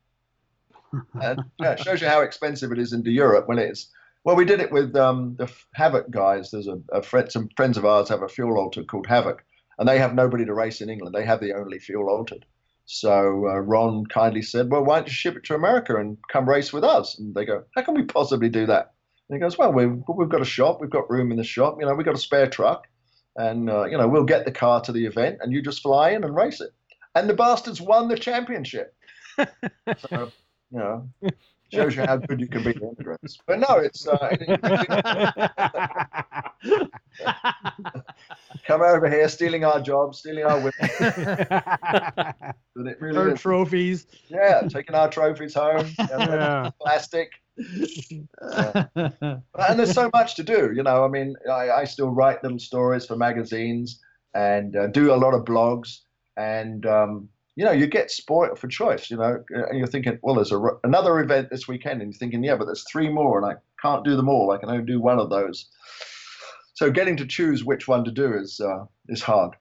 And 1.20 1.41
yeah, 1.59 1.72
it 1.72 1.80
shows 1.80 2.01
you 2.01 2.09
how 2.09 2.20
expensive 2.20 2.72
it 2.72 2.78
is 2.78 2.93
into 2.93 3.11
Europe 3.11 3.49
when 3.49 3.59
it's. 3.59 3.91
Well, 4.24 4.37
we 4.37 4.45
did 4.45 4.61
it 4.61 4.72
with 4.72 4.97
um, 4.97 5.37
the 5.39 5.51
Havoc 5.74 6.11
guys. 6.11 6.51
There's 6.51 6.66
a, 6.66 6.80
a 6.93 7.01
friend, 7.01 7.30
some 7.30 7.49
friends 7.57 7.78
of 7.78 7.84
ours 7.84 8.09
have 8.09 8.22
a 8.22 8.28
fuel 8.28 8.59
altered 8.59 8.89
called 8.89 9.07
Havoc, 9.07 9.45
and 9.78 9.89
they 9.89 9.99
have 9.99 10.14
nobody 10.14 10.45
to 10.45 10.55
race 10.55 10.80
in 10.80 10.91
England. 10.91 11.14
They 11.14 11.24
have 11.24 11.41
the 11.41 11.53
only 11.53 11.78
fuel 11.78 12.09
altered. 12.09 12.45
So 12.87 13.47
uh, 13.49 13.59
Ron 13.61 14.07
kindly 14.07 14.43
said, 14.43 14.70
"Well, 14.70 14.84
why 14.84 14.97
don't 14.97 15.09
you 15.09 15.12
ship 15.12 15.37
it 15.37 15.45
to 15.45 15.55
America 15.55 15.97
and 15.97 16.16
come 16.30 16.49
race 16.49 16.72
with 16.72 16.84
us?" 16.84 17.18
And 17.18 17.34
they 17.34 17.45
go, 17.45 17.64
"How 17.74 17.82
can 17.82 17.95
we 17.95 18.05
possibly 18.05 18.49
do 18.49 18.66
that?" 18.66 18.95
And 19.28 19.37
he 19.37 19.41
goes, 19.41 19.59
"Well, 19.59 19.72
we've 19.72 20.03
we've 20.09 20.28
got 20.28 20.41
a 20.41 20.47
shop. 20.47 20.80
We've 20.80 20.91
got 20.91 21.11
room 21.11 21.32
in 21.32 21.37
the 21.37 21.45
shop. 21.45 21.76
You 21.80 21.87
know, 21.87 21.95
we've 21.95 22.07
got 22.07 22.14
a 22.14 22.18
spare 22.18 22.49
truck, 22.49 22.87
and 23.34 23.68
uh, 23.68 23.84
you 23.87 23.99
know, 23.99 24.07
we'll 24.07 24.24
get 24.24 24.45
the 24.45 24.53
car 24.53 24.80
to 24.82 24.93
the 24.93 25.05
event, 25.05 25.39
and 25.41 25.53
you 25.53 25.62
just 25.62 25.82
fly 25.82 26.11
in 26.11 26.22
and 26.22 26.34
race 26.34 26.61
it." 26.61 26.70
And 27.16 27.28
the 27.28 27.34
bastards 27.34 27.80
won 27.80 28.09
the 28.09 28.18
championship. 28.18 28.95
so, 29.37 30.30
you 30.70 30.78
know, 30.78 31.08
Shows 31.72 31.96
you 31.96 32.06
how 32.06 32.16
good 32.16 32.40
you 32.40 32.46
can 32.46 32.62
be 32.62 32.72
to 32.74 32.80
immigrants. 32.80 33.38
But 33.44 33.58
no, 33.58 33.78
it's 33.78 34.06
uh, 34.06 34.36
come 38.66 38.82
over 38.82 39.10
here, 39.10 39.28
stealing 39.28 39.64
our 39.64 39.80
jobs, 39.80 40.20
stealing 40.20 40.44
our 40.44 40.58
women. 40.58 40.72
it 42.86 43.00
really 43.00 43.18
our 43.18 43.30
is. 43.30 43.40
trophies. 43.40 44.06
Yeah, 44.28 44.62
taking 44.68 44.94
our 44.94 45.10
trophies 45.10 45.54
home. 45.54 45.88
Yeah. 45.98 46.70
Plastic. 46.80 47.32
Yeah. 47.58 48.84
and 48.94 49.42
there's 49.76 49.92
so 49.92 50.08
much 50.14 50.36
to 50.36 50.44
do. 50.44 50.70
You 50.72 50.84
know, 50.84 51.04
I 51.04 51.08
mean, 51.08 51.34
I, 51.50 51.70
I 51.70 51.82
still 51.84 52.10
write 52.10 52.44
little 52.44 52.60
stories 52.60 53.06
for 53.06 53.16
magazines 53.16 54.00
and 54.34 54.76
uh, 54.76 54.86
do 54.86 55.12
a 55.12 55.16
lot 55.16 55.34
of 55.34 55.44
blogs. 55.44 56.02
And 56.36 56.86
um, 56.86 57.28
you 57.57 57.64
know, 57.64 57.72
you 57.72 57.86
get 57.86 58.11
spoiled 58.11 58.59
for 58.59 58.68
choice, 58.68 59.11
you 59.11 59.16
know, 59.16 59.42
and 59.48 59.78
you're 59.78 59.86
thinking, 59.86 60.18
well, 60.22 60.34
there's 60.34 60.52
a, 60.52 60.61
another 60.84 61.18
event 61.20 61.48
this 61.50 61.66
weekend, 61.66 62.02
and 62.02 62.12
you're 62.12 62.18
thinking, 62.18 62.44
yeah, 62.44 62.54
but 62.54 62.66
there's 62.66 62.84
three 62.90 63.09
more, 63.09 63.38
and 63.38 63.50
I 63.50 63.59
can't 63.80 64.04
do 64.04 64.14
them 64.14 64.28
all. 64.28 64.50
I 64.50 64.59
can 64.59 64.68
only 64.68 64.84
do 64.84 65.00
one 65.00 65.18
of 65.18 65.30
those. 65.30 65.70
So 66.74 66.90
getting 66.90 67.16
to 67.16 67.26
choose 67.26 67.64
which 67.64 67.88
one 67.88 68.04
to 68.04 68.11
do 68.11 68.34
is 68.34 68.61
uh, 68.61 68.84
is 69.09 69.22
hard. 69.22 69.54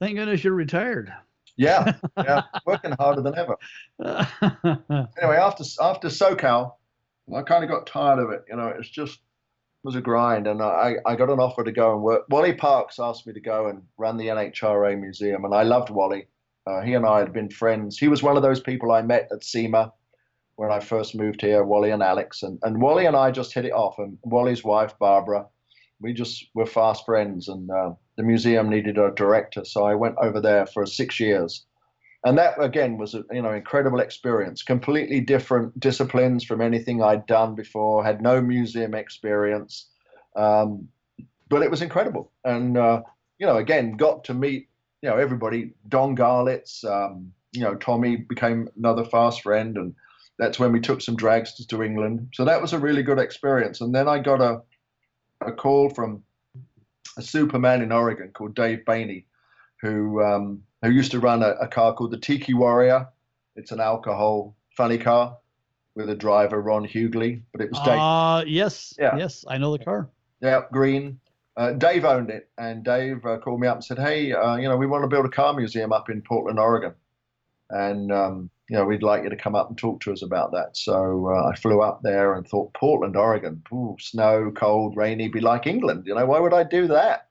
Thank 0.00 0.16
goodness 0.16 0.42
you're 0.42 0.52
retired. 0.52 1.12
Yeah, 1.56 1.94
yeah, 2.16 2.42
working 2.66 2.92
harder 2.98 3.22
than 3.22 3.38
ever. 3.38 3.56
anyway, 5.22 5.36
after 5.36 5.62
after 5.80 6.08
SoCal, 6.08 6.72
I 7.32 7.42
kind 7.42 7.62
of 7.62 7.70
got 7.70 7.86
tired 7.86 8.18
of 8.18 8.30
it. 8.30 8.44
You 8.48 8.56
know, 8.56 8.74
it's 8.76 8.90
just 8.90 9.14
it 9.14 9.84
was 9.84 9.94
a 9.94 10.00
grind, 10.00 10.48
and 10.48 10.60
I 10.60 10.96
I 11.06 11.14
got 11.14 11.30
an 11.30 11.38
offer 11.38 11.62
to 11.62 11.70
go 11.70 11.94
and 11.94 12.02
work. 12.02 12.24
Wally 12.30 12.52
Parks 12.52 12.98
asked 12.98 13.28
me 13.28 13.32
to 13.32 13.40
go 13.40 13.68
and 13.68 13.84
run 13.96 14.16
the 14.16 14.26
NHRA 14.26 14.98
museum, 15.00 15.44
and 15.44 15.54
I 15.54 15.62
loved 15.62 15.90
Wally 15.90 16.26
uh, 16.66 16.80
he 16.80 16.94
and 16.94 17.06
I 17.06 17.18
had 17.18 17.32
been 17.32 17.50
friends. 17.50 17.98
He 17.98 18.08
was 18.08 18.22
one 18.22 18.36
of 18.36 18.42
those 18.42 18.60
people 18.60 18.92
I 18.92 19.02
met 19.02 19.28
at 19.32 19.44
SEMA 19.44 19.92
when 20.56 20.70
I 20.70 20.80
first 20.80 21.14
moved 21.14 21.40
here, 21.40 21.64
Wally 21.64 21.90
and 21.90 22.02
Alex. 22.02 22.42
And, 22.42 22.58
and 22.62 22.80
Wally 22.80 23.06
and 23.06 23.16
I 23.16 23.30
just 23.30 23.52
hit 23.52 23.64
it 23.64 23.72
off. 23.72 23.98
And 23.98 24.18
Wally's 24.22 24.62
wife, 24.62 24.96
Barbara, 24.98 25.46
we 26.00 26.12
just 26.12 26.46
were 26.54 26.66
fast 26.66 27.04
friends. 27.04 27.48
And 27.48 27.70
uh, 27.70 27.92
the 28.16 28.22
museum 28.22 28.68
needed 28.68 28.98
a 28.98 29.12
director. 29.16 29.64
So 29.64 29.84
I 29.84 29.94
went 29.94 30.16
over 30.22 30.40
there 30.40 30.66
for 30.66 30.86
six 30.86 31.18
years. 31.18 31.64
And 32.24 32.38
that, 32.38 32.62
again, 32.62 32.96
was 32.98 33.14
an 33.14 33.24
you 33.32 33.42
know, 33.42 33.52
incredible 33.52 33.98
experience. 33.98 34.62
Completely 34.62 35.20
different 35.20 35.78
disciplines 35.80 36.44
from 36.44 36.60
anything 36.60 37.02
I'd 37.02 37.26
done 37.26 37.56
before, 37.56 38.04
had 38.04 38.22
no 38.22 38.40
museum 38.40 38.94
experience. 38.94 39.88
Um, 40.36 40.86
but 41.48 41.62
it 41.62 41.70
was 41.70 41.82
incredible. 41.82 42.30
And, 42.44 42.78
uh, 42.78 43.02
you 43.38 43.46
know, 43.46 43.56
again, 43.56 43.96
got 43.96 44.22
to 44.24 44.34
meet 44.34 44.68
you 45.02 45.10
know, 45.10 45.18
everybody, 45.18 45.72
Don 45.88 46.16
Garlits, 46.16 46.84
um, 46.84 47.32
you 47.52 47.60
know, 47.60 47.74
Tommy 47.74 48.16
became 48.16 48.68
another 48.78 49.04
fast 49.04 49.42
friend, 49.42 49.76
and 49.76 49.94
that's 50.38 50.58
when 50.58 50.72
we 50.72 50.80
took 50.80 51.02
some 51.02 51.16
dragsters 51.16 51.66
to 51.68 51.82
England. 51.82 52.28
So 52.32 52.44
that 52.44 52.62
was 52.62 52.72
a 52.72 52.78
really 52.78 53.02
good 53.02 53.18
experience. 53.18 53.80
And 53.80 53.94
then 53.94 54.08
I 54.08 54.18
got 54.18 54.40
a 54.40 54.62
a 55.44 55.52
call 55.52 55.90
from 55.90 56.22
a 57.16 57.22
superman 57.22 57.82
in 57.82 57.90
Oregon 57.90 58.30
called 58.32 58.54
Dave 58.54 58.84
Bainey, 58.86 59.24
who 59.80 60.22
um, 60.22 60.62
who 60.82 60.90
used 60.90 61.10
to 61.10 61.20
run 61.20 61.42
a, 61.42 61.50
a, 61.60 61.66
car 61.66 61.94
called 61.94 62.12
the 62.12 62.18
Tiki 62.18 62.54
Warrior. 62.54 63.08
It's 63.56 63.72
an 63.72 63.80
alcohol 63.80 64.56
funny 64.76 64.98
car 64.98 65.36
with 65.94 66.08
a 66.08 66.14
driver 66.14 66.62
Ron 66.62 66.86
Hughley, 66.86 67.42
but 67.52 67.60
it 67.60 67.70
was 67.70 67.80
Dave. 67.80 67.98
Uh, 67.98 68.44
yes, 68.46 68.94
yeah. 68.98 69.16
yes, 69.16 69.44
I 69.48 69.58
know 69.58 69.76
the 69.76 69.84
car. 69.84 70.08
Yeah, 70.40 70.62
green 70.72 71.20
uh, 71.56 71.72
Dave 71.72 72.04
owned 72.04 72.30
it, 72.30 72.48
and 72.58 72.84
Dave 72.84 73.24
uh, 73.26 73.38
called 73.38 73.60
me 73.60 73.68
up 73.68 73.76
and 73.76 73.84
said, 73.84 73.98
"Hey, 73.98 74.32
uh, 74.32 74.56
you 74.56 74.68
know, 74.68 74.76
we 74.76 74.86
want 74.86 75.04
to 75.04 75.08
build 75.08 75.26
a 75.26 75.30
car 75.30 75.52
museum 75.52 75.92
up 75.92 76.08
in 76.08 76.22
Portland, 76.22 76.58
Oregon, 76.58 76.94
and 77.70 78.10
um, 78.10 78.50
you 78.68 78.76
know, 78.76 78.84
we'd 78.84 79.02
like 79.02 79.22
you 79.24 79.30
to 79.30 79.36
come 79.36 79.54
up 79.54 79.68
and 79.68 79.76
talk 79.76 80.00
to 80.02 80.12
us 80.12 80.22
about 80.22 80.52
that." 80.52 80.76
So 80.76 81.28
uh, 81.30 81.50
I 81.50 81.56
flew 81.56 81.82
up 81.82 82.00
there 82.02 82.34
and 82.34 82.46
thought, 82.46 82.72
Portland, 82.74 83.16
Oregon, 83.16 83.62
Ooh, 83.72 83.96
snow, 84.00 84.50
cold, 84.54 84.96
rainy, 84.96 85.28
be 85.28 85.40
like 85.40 85.66
England. 85.66 86.04
You 86.06 86.14
know, 86.14 86.24
why 86.24 86.40
would 86.40 86.54
I 86.54 86.64
do 86.64 86.86
that? 86.88 87.28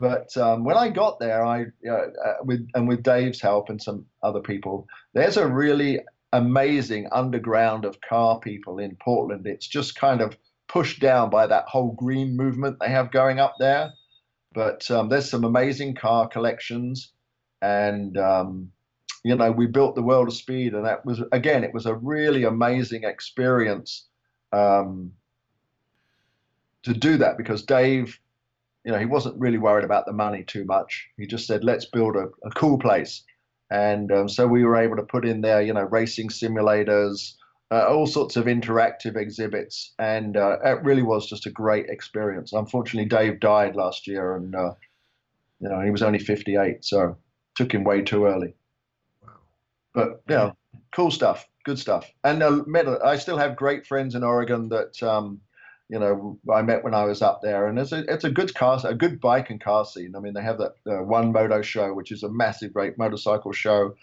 But 0.00 0.36
um, 0.36 0.64
when 0.64 0.76
I 0.76 0.88
got 0.88 1.20
there, 1.20 1.44
I 1.44 1.60
you 1.60 1.72
know 1.82 2.12
uh, 2.24 2.34
with 2.44 2.66
and 2.74 2.88
with 2.88 3.02
Dave's 3.02 3.40
help 3.40 3.68
and 3.68 3.80
some 3.80 4.06
other 4.22 4.40
people, 4.40 4.88
there's 5.12 5.36
a 5.36 5.46
really 5.46 6.00
amazing 6.32 7.08
underground 7.12 7.84
of 7.84 8.00
car 8.00 8.40
people 8.40 8.78
in 8.78 8.96
Portland. 8.96 9.46
It's 9.46 9.66
just 9.66 9.94
kind 9.94 10.20
of 10.20 10.36
pushed 10.74 10.98
down 10.98 11.30
by 11.30 11.46
that 11.46 11.66
whole 11.68 11.92
green 11.92 12.36
movement 12.36 12.76
they 12.80 12.90
have 12.90 13.12
going 13.12 13.38
up 13.38 13.54
there. 13.60 13.92
But 14.52 14.90
um, 14.90 15.08
there's 15.08 15.30
some 15.30 15.44
amazing 15.44 15.94
car 15.94 16.28
collections, 16.28 17.12
and 17.62 18.18
um, 18.18 18.72
you 19.22 19.36
know 19.36 19.52
we 19.52 19.66
built 19.66 19.94
the 19.94 20.02
World 20.02 20.28
of 20.28 20.34
Speed, 20.34 20.74
and 20.74 20.84
that 20.84 21.06
was 21.06 21.22
again 21.30 21.62
it 21.62 21.72
was 21.72 21.86
a 21.86 21.94
really 21.94 22.42
amazing 22.42 23.04
experience 23.04 24.06
um, 24.52 25.12
to 26.82 26.92
do 26.92 27.16
that 27.18 27.38
because 27.38 27.62
Dave, 27.62 28.18
you 28.84 28.90
know, 28.92 28.98
he 28.98 29.06
wasn't 29.06 29.40
really 29.40 29.58
worried 29.58 29.84
about 29.84 30.06
the 30.06 30.12
money 30.12 30.42
too 30.42 30.64
much. 30.64 31.08
He 31.16 31.26
just 31.26 31.46
said, 31.46 31.64
let's 31.64 31.86
build 31.86 32.16
a, 32.16 32.26
a 32.44 32.50
cool 32.54 32.78
place. 32.78 33.22
And 33.70 34.12
um, 34.12 34.28
so 34.28 34.46
we 34.46 34.64
were 34.64 34.76
able 34.76 34.96
to 34.96 35.02
put 35.02 35.24
in 35.24 35.40
there, 35.40 35.62
you 35.62 35.72
know, 35.72 35.84
racing 35.84 36.28
simulators, 36.28 37.34
uh, 37.70 37.86
all 37.88 38.06
sorts 38.06 38.36
of 38.36 38.44
interactive 38.44 39.16
exhibits, 39.16 39.94
and 39.98 40.36
uh, 40.36 40.58
it 40.64 40.82
really 40.82 41.02
was 41.02 41.26
just 41.26 41.46
a 41.46 41.50
great 41.50 41.86
experience. 41.86 42.52
Unfortunately, 42.52 43.08
Dave 43.08 43.40
died 43.40 43.74
last 43.74 44.06
year, 44.06 44.36
and 44.36 44.54
uh, 44.54 44.74
you 45.60 45.68
know 45.68 45.80
he 45.80 45.90
was 45.90 46.02
only 46.02 46.18
58, 46.18 46.84
so 46.84 47.16
took 47.54 47.72
him 47.72 47.84
way 47.84 48.02
too 48.02 48.26
early. 48.26 48.54
Wow. 49.22 49.32
But 49.94 50.28
know, 50.28 50.56
cool 50.94 51.10
stuff, 51.10 51.48
good 51.64 51.78
stuff, 51.78 52.10
and 52.22 52.42
uh, 52.42 52.62
met. 52.66 52.86
I 52.86 53.16
still 53.16 53.38
have 53.38 53.56
great 53.56 53.86
friends 53.86 54.14
in 54.14 54.22
Oregon 54.22 54.68
that 54.68 55.02
um, 55.02 55.40
you 55.88 55.98
know 55.98 56.38
I 56.52 56.60
met 56.60 56.84
when 56.84 56.94
I 56.94 57.04
was 57.04 57.22
up 57.22 57.40
there, 57.42 57.66
and 57.66 57.78
it's 57.78 57.92
a 57.92 58.04
it's 58.12 58.24
a 58.24 58.30
good 58.30 58.54
car, 58.54 58.78
a 58.84 58.94
good 58.94 59.20
bike 59.20 59.48
and 59.48 59.60
car 59.60 59.86
scene. 59.86 60.14
I 60.14 60.20
mean, 60.20 60.34
they 60.34 60.42
have 60.42 60.58
that 60.58 60.74
uh, 60.86 61.02
one 61.02 61.32
moto 61.32 61.62
show, 61.62 61.94
which 61.94 62.12
is 62.12 62.22
a 62.22 62.28
massive, 62.28 62.74
great 62.74 62.98
motorcycle 62.98 63.52
show 63.52 63.94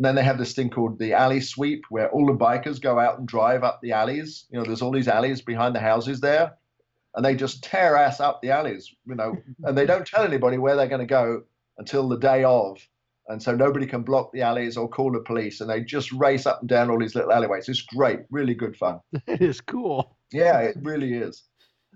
and 0.00 0.04
then 0.06 0.14
they 0.14 0.22
have 0.22 0.38
this 0.38 0.54
thing 0.54 0.70
called 0.70 0.98
the 0.98 1.12
alley 1.12 1.42
sweep, 1.42 1.84
where 1.90 2.10
all 2.10 2.24
the 2.24 2.32
bikers 2.32 2.80
go 2.80 2.98
out 2.98 3.18
and 3.18 3.28
drive 3.28 3.62
up 3.62 3.80
the 3.82 3.92
alleys. 3.92 4.46
You 4.50 4.58
know, 4.58 4.64
there's 4.64 4.80
all 4.80 4.92
these 4.92 5.08
alleys 5.08 5.42
behind 5.42 5.74
the 5.74 5.80
houses 5.80 6.20
there, 6.20 6.54
and 7.14 7.22
they 7.22 7.34
just 7.34 7.62
tear 7.62 7.98
ass 7.98 8.18
up 8.18 8.40
the 8.40 8.50
alleys. 8.50 8.90
You 9.04 9.14
know, 9.14 9.36
and 9.64 9.76
they 9.76 9.84
don't 9.84 10.06
tell 10.06 10.24
anybody 10.24 10.56
where 10.56 10.74
they're 10.74 10.88
going 10.88 11.02
to 11.02 11.06
go 11.06 11.42
until 11.76 12.08
the 12.08 12.16
day 12.16 12.44
of, 12.44 12.78
and 13.28 13.42
so 13.42 13.54
nobody 13.54 13.84
can 13.84 14.02
block 14.02 14.32
the 14.32 14.40
alleys 14.40 14.78
or 14.78 14.88
call 14.88 15.12
the 15.12 15.20
police, 15.20 15.60
and 15.60 15.68
they 15.68 15.82
just 15.82 16.10
race 16.12 16.46
up 16.46 16.60
and 16.60 16.70
down 16.70 16.88
all 16.88 16.98
these 16.98 17.14
little 17.14 17.30
alleyways. 17.30 17.68
It's 17.68 17.82
great, 17.82 18.20
really 18.30 18.54
good 18.54 18.78
fun. 18.78 19.00
It 19.26 19.42
is 19.42 19.60
cool. 19.60 20.16
Yeah, 20.32 20.60
it 20.60 20.76
really 20.80 21.12
is. 21.12 21.42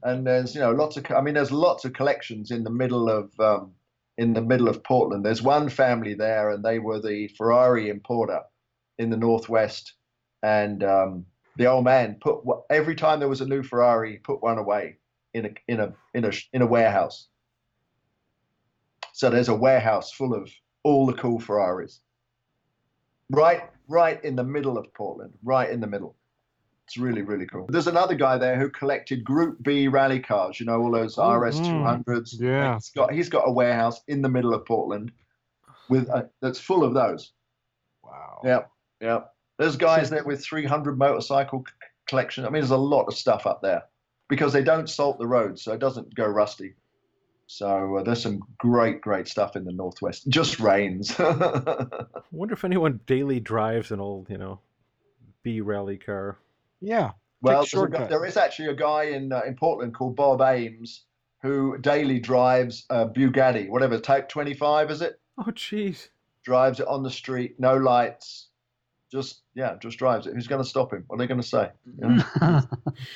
And 0.02 0.26
there's 0.26 0.54
you 0.54 0.60
know 0.60 0.72
lots 0.72 0.98
of 0.98 1.10
I 1.10 1.22
mean 1.22 1.32
there's 1.32 1.50
lots 1.50 1.86
of 1.86 1.94
collections 1.94 2.50
in 2.50 2.64
the 2.64 2.70
middle 2.70 3.08
of 3.08 3.30
um, 3.40 3.72
in 4.18 4.32
the 4.32 4.40
middle 4.40 4.68
of 4.68 4.84
Portland. 4.84 5.24
There's 5.24 5.42
one 5.42 5.68
family 5.68 6.14
there, 6.14 6.50
and 6.50 6.64
they 6.64 6.78
were 6.78 7.00
the 7.00 7.28
Ferrari 7.28 7.88
importer 7.88 8.40
in 8.98 9.10
the 9.10 9.16
Northwest. 9.16 9.94
And 10.42 10.84
um, 10.84 11.26
the 11.56 11.66
old 11.66 11.84
man 11.84 12.18
put 12.20 12.42
every 12.70 12.94
time 12.94 13.18
there 13.18 13.28
was 13.28 13.40
a 13.40 13.46
new 13.46 13.62
Ferrari, 13.62 14.18
put 14.18 14.42
one 14.42 14.58
away 14.58 14.98
in 15.32 15.46
a 15.46 15.50
in 15.68 15.80
a 15.80 15.92
in 16.14 16.24
a 16.24 16.30
in 16.52 16.62
a 16.62 16.66
warehouse. 16.66 17.28
So 19.12 19.30
there's 19.30 19.48
a 19.48 19.54
warehouse 19.54 20.12
full 20.12 20.34
of 20.34 20.50
all 20.82 21.06
the 21.06 21.14
cool 21.14 21.38
Ferraris. 21.38 22.00
Right, 23.30 23.62
right 23.88 24.22
in 24.24 24.36
the 24.36 24.44
middle 24.44 24.76
of 24.76 24.92
Portland, 24.92 25.32
right 25.42 25.70
in 25.70 25.80
the 25.80 25.86
middle. 25.86 26.16
It's 26.86 26.98
really, 26.98 27.22
really 27.22 27.46
cool. 27.46 27.66
There's 27.68 27.86
another 27.86 28.14
guy 28.14 28.36
there 28.36 28.58
who 28.58 28.68
collected 28.68 29.24
Group 29.24 29.62
B 29.62 29.88
rally 29.88 30.20
cars. 30.20 30.60
You 30.60 30.66
know, 30.66 30.80
all 30.82 30.90
those 30.90 31.16
oh, 31.18 31.32
RS 31.32 31.60
200s. 31.60 32.38
Yeah. 32.38 32.74
He's 32.74 32.90
got 32.90 33.12
he's 33.12 33.28
got 33.28 33.48
a 33.48 33.52
warehouse 33.52 34.02
in 34.06 34.20
the 34.20 34.28
middle 34.28 34.52
of 34.52 34.66
Portland, 34.66 35.10
with 35.88 36.08
uh, 36.10 36.24
that's 36.42 36.60
full 36.60 36.84
of 36.84 36.92
those. 36.92 37.32
Wow. 38.02 38.40
Yeah, 38.44 38.60
yeah. 39.00 39.20
There's 39.58 39.76
guys 39.76 40.10
there 40.10 40.24
with 40.24 40.44
300 40.44 40.98
motorcycle 40.98 41.64
c- 41.66 41.72
collection. 42.06 42.44
I 42.44 42.48
mean, 42.48 42.60
there's 42.60 42.70
a 42.70 42.76
lot 42.76 43.04
of 43.04 43.14
stuff 43.14 43.46
up 43.46 43.62
there 43.62 43.84
because 44.28 44.52
they 44.52 44.62
don't 44.62 44.88
salt 44.88 45.18
the 45.18 45.26
roads, 45.26 45.62
so 45.62 45.72
it 45.72 45.78
doesn't 45.78 46.14
go 46.14 46.26
rusty. 46.26 46.74
So 47.46 47.96
uh, 47.96 48.02
there's 48.02 48.22
some 48.22 48.40
great, 48.58 49.00
great 49.00 49.28
stuff 49.28 49.56
in 49.56 49.64
the 49.64 49.72
northwest. 49.72 50.28
Just 50.28 50.60
rains. 50.60 51.14
I 51.18 51.96
wonder 52.32 52.54
if 52.54 52.64
anyone 52.64 53.00
daily 53.06 53.40
drives 53.40 53.90
an 53.90 54.00
old, 54.00 54.28
you 54.30 54.38
know, 54.38 54.60
B 55.42 55.60
rally 55.60 55.98
car. 55.98 56.38
Yeah. 56.84 57.12
Well, 57.42 57.62
a, 57.62 58.06
there 58.08 58.24
is 58.24 58.36
actually 58.36 58.68
a 58.68 58.74
guy 58.74 59.04
in 59.04 59.32
uh, 59.32 59.42
in 59.46 59.54
Portland 59.54 59.94
called 59.94 60.16
Bob 60.16 60.40
Ames 60.40 61.04
who 61.42 61.76
daily 61.78 62.18
drives 62.18 62.86
a 62.88 63.06
Bugatti, 63.06 63.68
whatever 63.68 63.98
Type 63.98 64.30
25 64.30 64.90
is 64.90 65.02
it? 65.02 65.20
Oh, 65.36 65.50
jeez. 65.50 66.08
Drives 66.42 66.80
it 66.80 66.86
on 66.86 67.02
the 67.02 67.10
street, 67.10 67.56
no 67.60 67.76
lights, 67.76 68.48
just 69.12 69.42
yeah, 69.54 69.76
just 69.80 69.98
drives 69.98 70.26
it. 70.26 70.34
Who's 70.34 70.46
going 70.46 70.62
to 70.62 70.68
stop 70.68 70.92
him? 70.92 71.04
What 71.06 71.16
are 71.16 71.18
they 71.18 71.26
going 71.26 71.40
to 71.40 71.46
say? 71.46 71.70
You 72.00 72.08
know? 72.08 72.62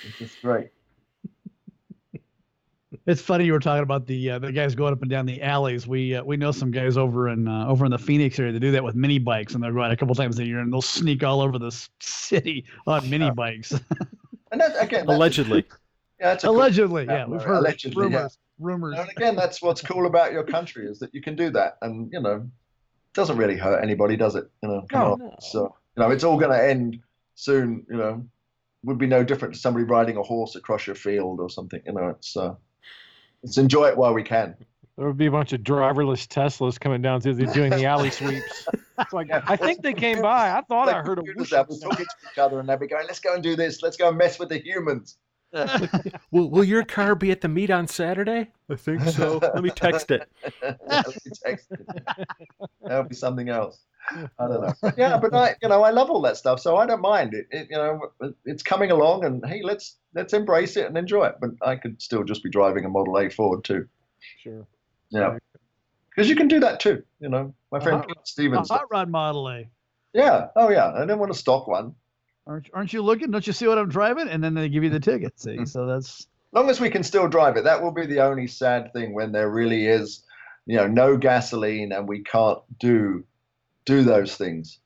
it's 0.07 0.19
just 0.19 0.43
great. 0.43 0.69
It's 3.09 3.22
funny 3.22 3.46
you 3.46 3.54
were 3.54 3.59
talking 3.59 3.82
about 3.82 4.06
the 4.06 4.32
uh, 4.32 4.38
the 4.38 4.52
guys 4.52 4.74
going 4.74 4.92
up 4.92 5.00
and 5.00 5.11
down 5.11 5.24
the 5.24 5.40
alleys. 5.40 5.86
We 5.86 6.14
uh, 6.14 6.22
we 6.22 6.36
know 6.36 6.52
some 6.52 6.70
guys 6.70 6.98
over 6.98 7.30
in 7.30 7.48
uh, 7.48 7.66
over 7.66 7.86
in 7.86 7.90
the 7.90 7.98
Phoenix 7.98 8.38
area 8.38 8.52
that 8.52 8.61
do 8.61 8.70
that 8.72 8.84
with 8.84 8.94
mini 8.94 9.18
bikes, 9.18 9.54
and 9.54 9.64
they'll 9.64 9.72
go 9.72 9.82
out 9.82 9.90
a 9.90 9.96
couple 9.96 10.14
times 10.14 10.38
a 10.38 10.44
year, 10.44 10.59
and 10.59 10.70
they'll 10.70 10.82
sneak 10.82 11.24
all 11.24 11.40
over 11.40 11.59
the 11.59 11.70
city 12.00 12.66
on 12.86 13.09
mini 13.09 13.30
bikes. 13.30 13.72
and 14.52 14.61
that, 14.61 14.74
again, 14.78 15.06
allegedly. 15.09 15.64
Yeah, 16.20 16.36
allegedly. 16.42 17.06
Cool 17.06 17.14
yeah, 17.14 17.24
we've 17.24 17.40
heard 17.40 17.61
allegedly, 17.61 18.02
rumors. 18.02 18.38
Yeah. 18.38 18.66
Rumors. 18.66 18.98
And 18.98 19.09
again, 19.09 19.36
that's 19.36 19.62
what's 19.62 19.80
cool 19.80 20.04
about 20.04 20.32
your 20.32 20.44
country 20.44 20.86
is 20.86 20.98
that 20.98 21.14
you 21.14 21.22
can 21.22 21.34
do 21.34 21.48
that, 21.48 21.78
and 21.80 22.12
you 22.12 22.20
know, 22.20 22.34
it 22.34 23.14
doesn't 23.14 23.38
really 23.38 23.56
hurt 23.56 23.82
anybody, 23.82 24.18
does 24.18 24.34
it? 24.34 24.50
You 24.62 24.68
know, 24.68 24.86
come 24.90 25.00
no, 25.00 25.12
on. 25.12 25.18
No. 25.20 25.36
So 25.40 25.74
you 25.96 26.02
know, 26.02 26.11
it's 26.11 26.24
all 26.24 26.36
going 26.36 26.52
to 26.52 26.62
end 26.62 27.00
soon. 27.36 27.86
You 27.88 27.96
know, 27.96 28.26
would 28.82 28.98
be 28.98 29.06
no 29.06 29.24
different 29.24 29.54
to 29.54 29.61
somebody 29.61 29.86
riding 29.86 30.18
a 30.18 30.22
horse 30.22 30.56
across 30.56 30.86
your 30.86 30.96
field 30.96 31.40
or 31.40 31.48
something. 31.48 31.80
You 31.86 31.94
know, 31.94 32.09
it's 32.09 32.36
uh, 32.36 32.54
let's 33.43 33.59
enjoy 33.59 33.89
it 33.89 33.97
while 33.97 34.14
we 34.14 34.22
can. 34.22 34.55
There 34.97 35.07
would 35.07 35.16
be 35.16 35.26
a 35.26 35.30
bunch 35.30 35.53
of 35.53 35.61
driverless 35.61 36.26
Teslas 36.26 36.78
coming 36.78 37.01
down 37.01 37.20
through 37.20 37.34
the, 37.34 37.47
doing 37.47 37.70
the 37.70 37.84
alley 37.84 38.11
sweeps. 38.11 38.66
It's 38.99 39.12
like 39.12 39.30
I 39.30 39.55
think 39.55 39.82
they 39.82 39.95
came 39.95 40.20
by. 40.20 40.51
I 40.51 40.61
thought 40.62 40.89
like 40.89 40.97
I 40.97 41.03
heard 41.03 41.20
a 41.20 41.22
whoosh. 41.22 41.51
That 41.51 41.68
was 41.68 41.78
talking 41.78 42.05
to 42.05 42.12
each 42.32 42.39
other, 42.39 42.59
and 42.59 42.68
they'd 42.68 42.80
be 42.80 42.89
going, 42.89 43.07
"Let's 43.07 43.20
go 43.20 43.34
and 43.34 43.43
do 43.43 43.55
this. 43.55 43.80
Let's 43.80 43.97
go 43.97 44.09
and 44.09 44.18
mess 44.18 44.41
with 44.41 44.49
the 44.49 44.59
humans." 44.59 45.16
will 46.30 46.51
Will 46.51 46.64
your 46.64 46.84
car 46.84 47.14
be 47.14 47.30
at 47.30 47.41
the 47.41 47.49
meet 47.49 47.70
on 47.70 47.86
Saturday? 47.86 48.51
I 48.68 48.74
think 48.74 49.03
so. 49.03 49.39
Let 49.41 49.62
me 49.62 49.70
text 49.70 50.11
it. 50.11 50.28
Let 50.62 51.07
me 51.07 51.32
text 51.45 51.68
it. 51.70 51.86
That'll 52.82 53.05
be 53.05 53.14
something 53.14 53.49
else. 53.49 53.78
I 54.11 54.28
don't 54.38 54.61
know. 54.61 54.92
Yeah, 54.96 55.18
but 55.18 55.34
I, 55.34 55.54
you 55.62 55.68
know, 55.68 55.82
I 55.82 55.90
love 55.90 56.11
all 56.11 56.22
that 56.22 56.36
stuff, 56.36 56.61
so 56.61 56.76
I 56.76 56.86
don't 56.86 57.00
mind 57.00 57.34
it. 57.34 57.46
it. 57.50 57.68
You 57.70 57.76
know, 57.76 58.00
it's 58.44 58.62
coming 58.62 58.90
along, 58.90 59.24
and 59.24 59.44
hey, 59.46 59.61
let's 59.62 59.96
let's 60.14 60.32
embrace 60.32 60.76
it 60.76 60.86
and 60.86 60.96
enjoy 60.96 61.26
it. 61.26 61.36
But 61.40 61.50
I 61.62 61.76
could 61.76 62.00
still 62.00 62.24
just 62.24 62.42
be 62.42 62.50
driving 62.50 62.84
a 62.84 62.88
Model 62.88 63.18
A 63.18 63.28
Ford 63.28 63.64
too. 63.64 63.88
Sure. 64.42 64.66
Yeah. 65.11 65.38
Because 66.11 66.28
you 66.28 66.36
can 66.36 66.48
do 66.48 66.61
that 66.61 66.80
too. 66.80 67.02
You 67.20 67.28
know, 67.28 67.54
my 67.70 67.80
friend 67.80 68.04
uh, 68.09 68.14
Stevens. 68.24 68.70
A 68.70 68.74
hot 68.74 68.86
rod 68.90 69.09
Model 69.09 69.48
A. 69.48 69.68
Yeah. 70.12 70.48
Oh 70.56 70.70
yeah. 70.70 70.92
I 70.92 71.00
didn't 71.00 71.18
want 71.18 71.32
to 71.32 71.38
stock 71.38 71.66
one. 71.68 71.94
Aren't 72.46 72.70
Aren't 72.72 72.92
you 72.92 73.02
looking? 73.02 73.30
Don't 73.30 73.46
you 73.46 73.52
see 73.52 73.68
what 73.68 73.78
I'm 73.78 73.88
driving? 73.88 74.28
And 74.28 74.42
then 74.42 74.54
they 74.54 74.68
give 74.68 74.82
you 74.82 74.90
the 74.90 75.00
ticket. 75.00 75.38
See, 75.38 75.64
so 75.66 75.86
that's. 75.86 76.26
Long 76.52 76.70
as 76.70 76.80
we 76.80 76.88
can 76.88 77.04
still 77.04 77.28
drive 77.28 77.59
it, 77.59 77.64
that 77.64 77.82
will 77.82 77.92
be 77.92 78.06
the 78.06 78.20
only 78.20 78.46
sad 78.46 78.90
thing 78.94 79.14
when 79.14 79.32
there 79.32 79.50
really 79.50 79.86
is, 79.86 80.24
you 80.64 80.76
know, 80.76 80.86
no 80.86 81.18
gasoline 81.18 81.92
and 81.92 82.09
we 82.09 82.22
can't 82.22 82.59
do 82.78 83.22
do 83.89 84.03
those 84.03 84.36
things. 84.36 84.78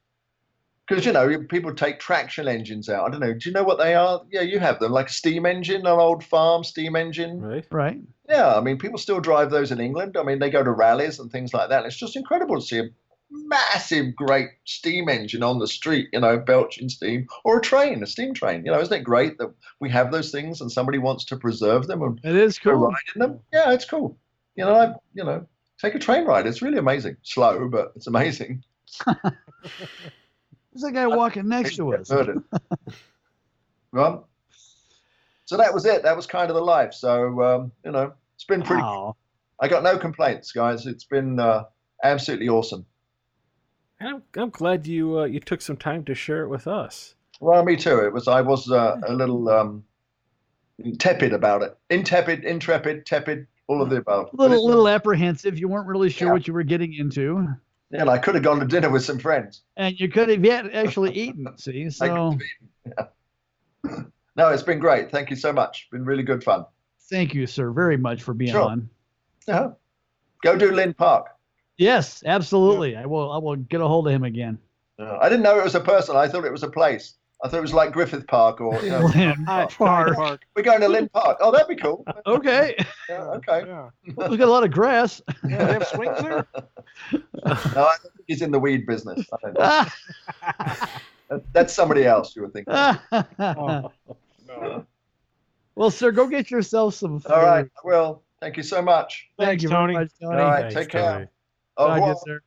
Because 0.89 1.05
you 1.05 1.13
know, 1.13 1.45
people 1.49 1.75
take 1.75 1.99
traction 2.01 2.49
engines 2.49 2.89
out. 2.89 3.07
I 3.07 3.11
don't 3.11 3.21
know. 3.21 3.35
Do 3.35 3.49
you 3.49 3.53
know 3.53 3.63
what 3.63 3.79
they 3.79 3.95
are? 3.95 4.23
Yeah, 4.31 4.43
you 4.43 4.59
have 4.59 4.79
them, 4.79 4.93
like 4.93 5.09
a 5.09 5.13
steam 5.13 5.47
engine, 5.47 5.83
an 5.83 5.87
old 5.87 6.25
farm 6.25 6.65
steam 6.65 6.97
engine. 6.97 7.41
Right. 7.41 7.67
Right. 7.71 8.01
Yeah, 8.29 8.55
I 8.55 8.61
mean, 8.61 8.79
people 8.79 8.99
still 8.99 9.21
drive 9.21 9.51
those 9.51 9.73
in 9.73 9.81
England. 9.81 10.17
I 10.17 10.23
mean, 10.23 10.39
they 10.39 10.51
go 10.51 10.63
to 10.63 10.71
rallies 10.71 11.19
and 11.19 11.31
things 11.31 11.53
like 11.53 11.69
that. 11.69 11.79
And 11.79 11.87
it's 11.87 11.97
just 11.97 12.17
incredible 12.17 12.57
to 12.57 12.67
see 12.67 12.79
a 12.79 12.89
massive, 13.31 14.15
great 14.15 14.49
steam 14.65 15.09
engine 15.09 15.43
on 15.43 15.59
the 15.59 15.67
street, 15.67 16.09
you 16.13 16.21
know, 16.21 16.39
belching 16.39 16.89
steam, 16.89 17.27
or 17.45 17.59
a 17.59 17.63
train, 17.63 18.03
a 18.03 18.07
steam 18.07 18.35
train. 18.35 18.65
You 18.65 18.73
know, 18.73 18.81
isn't 18.81 19.01
it 19.01 19.05
great 19.05 19.39
that 19.39 19.53
we 19.81 19.89
have 19.91 20.13
those 20.13 20.31
things 20.31 20.61
and 20.61 20.71
somebody 20.71 20.99
wants 20.99 21.25
to 21.27 21.37
preserve 21.37 21.87
them 21.87 22.03
and 22.03 22.21
it 22.25 22.37
is 22.37 22.59
cool. 22.59 22.75
ride 22.75 22.95
in 23.15 23.21
them? 23.21 23.41
Yeah, 23.53 23.73
it's 23.73 23.85
cool. 23.85 24.19
You 24.57 24.65
know, 24.65 24.75
I, 24.75 24.95
you 25.15 25.25
know, 25.25 25.47
take 25.81 25.95
a 25.95 25.99
train 25.99 26.25
ride. 26.25 26.47
It's 26.47 26.63
really 26.63 26.79
amazing. 26.79 27.17
Slow, 27.23 27.69
but 27.69 27.93
it's 27.97 28.07
amazing. 28.07 28.63
There's 30.73 30.85
a 30.85 30.93
guy 30.93 31.07
walking 31.07 31.49
next 31.49 31.77
to 31.77 31.95
us. 31.95 32.11
Heard 32.11 32.29
it. 32.29 32.95
well, 33.93 34.29
so 35.45 35.57
that 35.57 35.73
was 35.73 35.85
it. 35.85 36.03
That 36.03 36.17
was 36.17 36.27
kind 36.27 36.49
of 36.51 36.57
the 36.57 36.63
life. 36.63 36.95
So 36.95 37.43
um, 37.43 37.73
you 37.85 37.91
know, 37.93 38.13
it's 38.35 38.45
been 38.45 38.63
pretty. 38.63 38.83
Wow. 38.83 39.17
I 39.61 39.69
got 39.69 39.83
no 39.83 39.99
complaints, 39.99 40.51
guys. 40.51 40.87
It's 40.87 41.05
been 41.05 41.39
uh, 41.39 41.65
absolutely 42.03 42.49
awesome. 42.49 42.85
I'm, 44.01 44.23
I'm 44.37 44.51
glad 44.51 44.87
you 44.87 45.21
uh, 45.21 45.25
you 45.25 45.41
took 45.41 45.61
some 45.61 45.77
time 45.77 46.05
to 46.05 46.15
share 46.15 46.43
it 46.43 46.49
with 46.49 46.67
us. 46.67 47.15
Well, 47.41 47.65
me 47.65 47.77
too. 47.77 47.99
It 48.01 48.13
was 48.13 48.27
I 48.29 48.41
was 48.41 48.71
uh, 48.71 48.97
a 49.07 49.13
little 49.13 49.49
um, 49.49 49.85
tepid 50.99 51.33
about 51.33 51.63
it. 51.63 51.77
Intepid, 51.91 52.45
intrepid, 52.45 53.05
tepid, 53.07 53.47
all 53.69 53.83
of 53.83 53.91
the 53.91 53.97
above. 53.97 54.31
A 54.33 54.37
little, 54.37 54.67
little 54.67 54.89
apprehensive. 54.89 55.59
You 55.59 55.69
weren't 55.69 55.87
really 55.87 56.11
sure 56.11 56.29
Yeah. 56.29 56.33
what 56.33 56.49
you 56.49 56.55
were 56.55 56.63
getting 56.63 56.95
into, 56.95 57.47
Yeah, 57.93 58.01
and 58.01 58.11
I 58.11 58.17
could 58.19 58.35
have 58.35 58.43
gone 58.43 58.59
to 58.61 58.67
dinner 58.67 58.89
with 58.91 59.05
some 59.05 59.19
friends. 59.19 59.63
and 59.77 59.99
you 60.01 60.09
could 60.09 60.31
have 60.31 60.45
yet 60.45 60.73
actually 60.75 61.13
eaten. 61.13 61.47
See, 61.59 61.91
so 61.91 62.39
have. 62.97 63.09
No, 64.35 64.49
it's 64.49 64.63
been 64.63 64.79
great. 64.79 65.11
Thank 65.11 65.29
you 65.29 65.37
so 65.37 65.53
much. 65.53 65.89
Been 65.91 66.05
really 66.05 66.23
good 66.23 66.43
fun. 66.43 66.65
thank 67.11 67.35
you, 67.35 67.47
sir, 67.47 67.71
very 67.71 67.99
much 67.99 68.23
for 68.23 68.33
being 68.33 68.53
Sure. 68.53 68.63
on. 68.63 68.89
Yeah. 69.47 69.73
Go 70.43 70.57
do 70.57 70.73
Lynn 70.73 70.95
Park. 70.95 71.27
Yes, 71.77 72.23
absolutely. 72.25 72.97
I 72.97 73.05
will. 73.05 73.31
I 73.31 73.37
will 73.39 73.57
get 73.57 73.81
a 73.83 73.87
hold 73.87 74.07
of 74.07 74.15
him 74.15 74.25
again. 74.25 74.59
Uh, 74.99 75.19
I 75.21 75.29
didn't 75.29 75.43
know 75.43 75.59
it 75.59 75.65
was 75.65 75.75
a 75.75 75.81
person. 75.81 76.17
I 76.17 76.29
thought 76.29 76.45
it 76.47 76.53
was 76.53 76.63
a 76.63 76.71
place. 76.71 77.15
I 77.45 77.49
thought 77.49 77.59
it 77.59 77.63
was 77.63 77.75
like 77.75 77.93
Griffith 77.93 78.27
Park 78.29 78.61
or 78.61 78.81
you 78.85 78.91
know, 78.91 79.01
Lynn 79.07 79.45
Hi, 79.47 79.67
Park. 79.67 80.15
Park. 80.15 80.43
we're 80.55 80.63
going 80.63 80.81
to 80.81 80.89
Lynn 80.89 81.09
Park. 81.09 81.39
Oh, 81.41 81.51
that'd 81.51 81.67
be 81.67 81.75
cool. 81.77 82.05
Okay, 82.27 82.77
Yeah, 83.09 83.23
okay. 83.25 83.65
Yeah. 83.67 83.91
we 84.29 84.37
got 84.37 84.47
a 84.49 84.51
lot 84.51 84.63
of 84.65 84.71
grass. 84.71 85.21
yeah. 85.49 85.65
They 85.65 85.73
have 85.73 85.87
swings 85.89 86.19
there. 86.21 86.47
No, 87.45 87.87
I 87.87 87.97
think 88.01 88.15
he's 88.29 88.43
in 88.43 88.51
the 88.53 88.59
weed 88.61 88.87
business. 88.87 89.27
I 89.33 89.37
don't 89.43 89.59
know. 91.31 91.41
That's 91.53 91.73
somebody 91.73 92.05
else 92.05 92.37
you 92.37 92.43
were 92.43 92.51
thinking. 92.51 92.75
Oh, 92.75 93.91
well, 95.75 95.91
sir, 95.91 96.13
go 96.13 96.27
get 96.29 96.51
yourself 96.51 96.95
some 96.95 97.19
food. 97.21 97.33
all 97.33 97.43
right. 97.43 97.67
Well, 97.83 98.23
thank 98.41 98.57
you 98.59 98.63
so 98.63 98.83
much. 98.83 99.29
Thank 99.39 99.49
Thanks, 99.49 99.63
you 99.65 99.69
Tony. 99.71 99.95
very 99.95 100.05
much, 100.05 100.13
Tony. 100.23 100.37
All 100.43 100.45
right. 100.49 100.61
Thanks, 100.63 100.75
take 100.75 100.89
care. 100.91 101.13
Tony. 101.13 101.27
Au 101.79 101.93
revoir. 101.95 102.15
good 102.15 102.21
sir. 102.27 102.41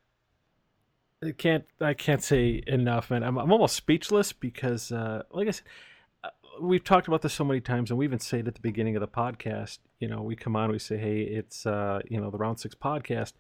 I 1.26 1.32
can't 1.32 1.66
I 1.82 1.94
can't 1.94 2.24
say 2.24 2.62
enough, 2.68 3.10
man. 3.10 3.24
I'm 3.24 3.38
I'm 3.38 3.52
almost 3.52 3.76
speechless 3.76 4.34
because, 4.34 4.92
uh, 4.92 5.24
like 5.32 5.48
I 5.48 5.52
said, 5.52 5.66
uh, 6.24 6.30
we've 6.62 6.84
talked 6.84 7.08
about 7.08 7.22
this 7.22 7.34
so 7.34 7.44
many 7.44 7.62
times, 7.62 7.90
and 7.90 7.98
we 7.98 8.06
even 8.06 8.20
say 8.20 8.40
it 8.40 8.48
at 8.48 8.56
the 8.56 8.62
beginning 8.62 8.96
of 8.96 9.02
the 9.02 9.08
podcast. 9.08 9.80
You 10.00 10.08
know, 10.08 10.22
we 10.22 10.36
come 10.36 10.56
on, 10.56 10.72
we 10.72 10.80
say, 10.80 10.98
hey, 10.98 11.22
it's 11.22 11.66
uh, 11.66 12.00
you 12.10 12.20
know 12.20 12.30
the 12.30 12.38
Round 12.38 12.60
Six 12.60 12.76
podcast. 12.76 13.34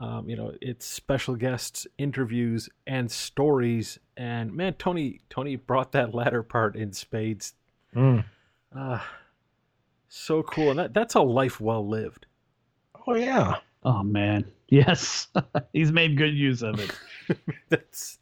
Um, 0.00 0.28
you 0.28 0.36
know, 0.36 0.52
it's 0.60 0.86
special 0.86 1.36
guests, 1.36 1.86
interviews, 1.98 2.68
and 2.86 3.10
stories. 3.10 3.98
And 4.16 4.52
man, 4.52 4.74
Tony 4.74 5.20
Tony 5.30 5.56
brought 5.56 5.92
that 5.92 6.14
latter 6.14 6.42
part 6.42 6.76
in 6.76 6.92
spades. 6.92 7.54
Mm. 7.94 8.24
Uh, 8.74 9.00
so 10.08 10.42
cool, 10.42 10.70
and 10.70 10.78
that 10.78 10.94
that's 10.94 11.14
a 11.14 11.20
life 11.20 11.60
well 11.60 11.86
lived. 11.86 12.26
oh 13.06 13.14
yeah. 13.14 13.56
Oh 13.84 14.02
man, 14.02 14.44
yes, 14.72 15.28
he's 15.72 15.92
made 15.92 16.16
good 16.16 16.34
use 16.34 16.62
of 16.62 16.80
it. 16.80 16.90
that's 17.68 18.18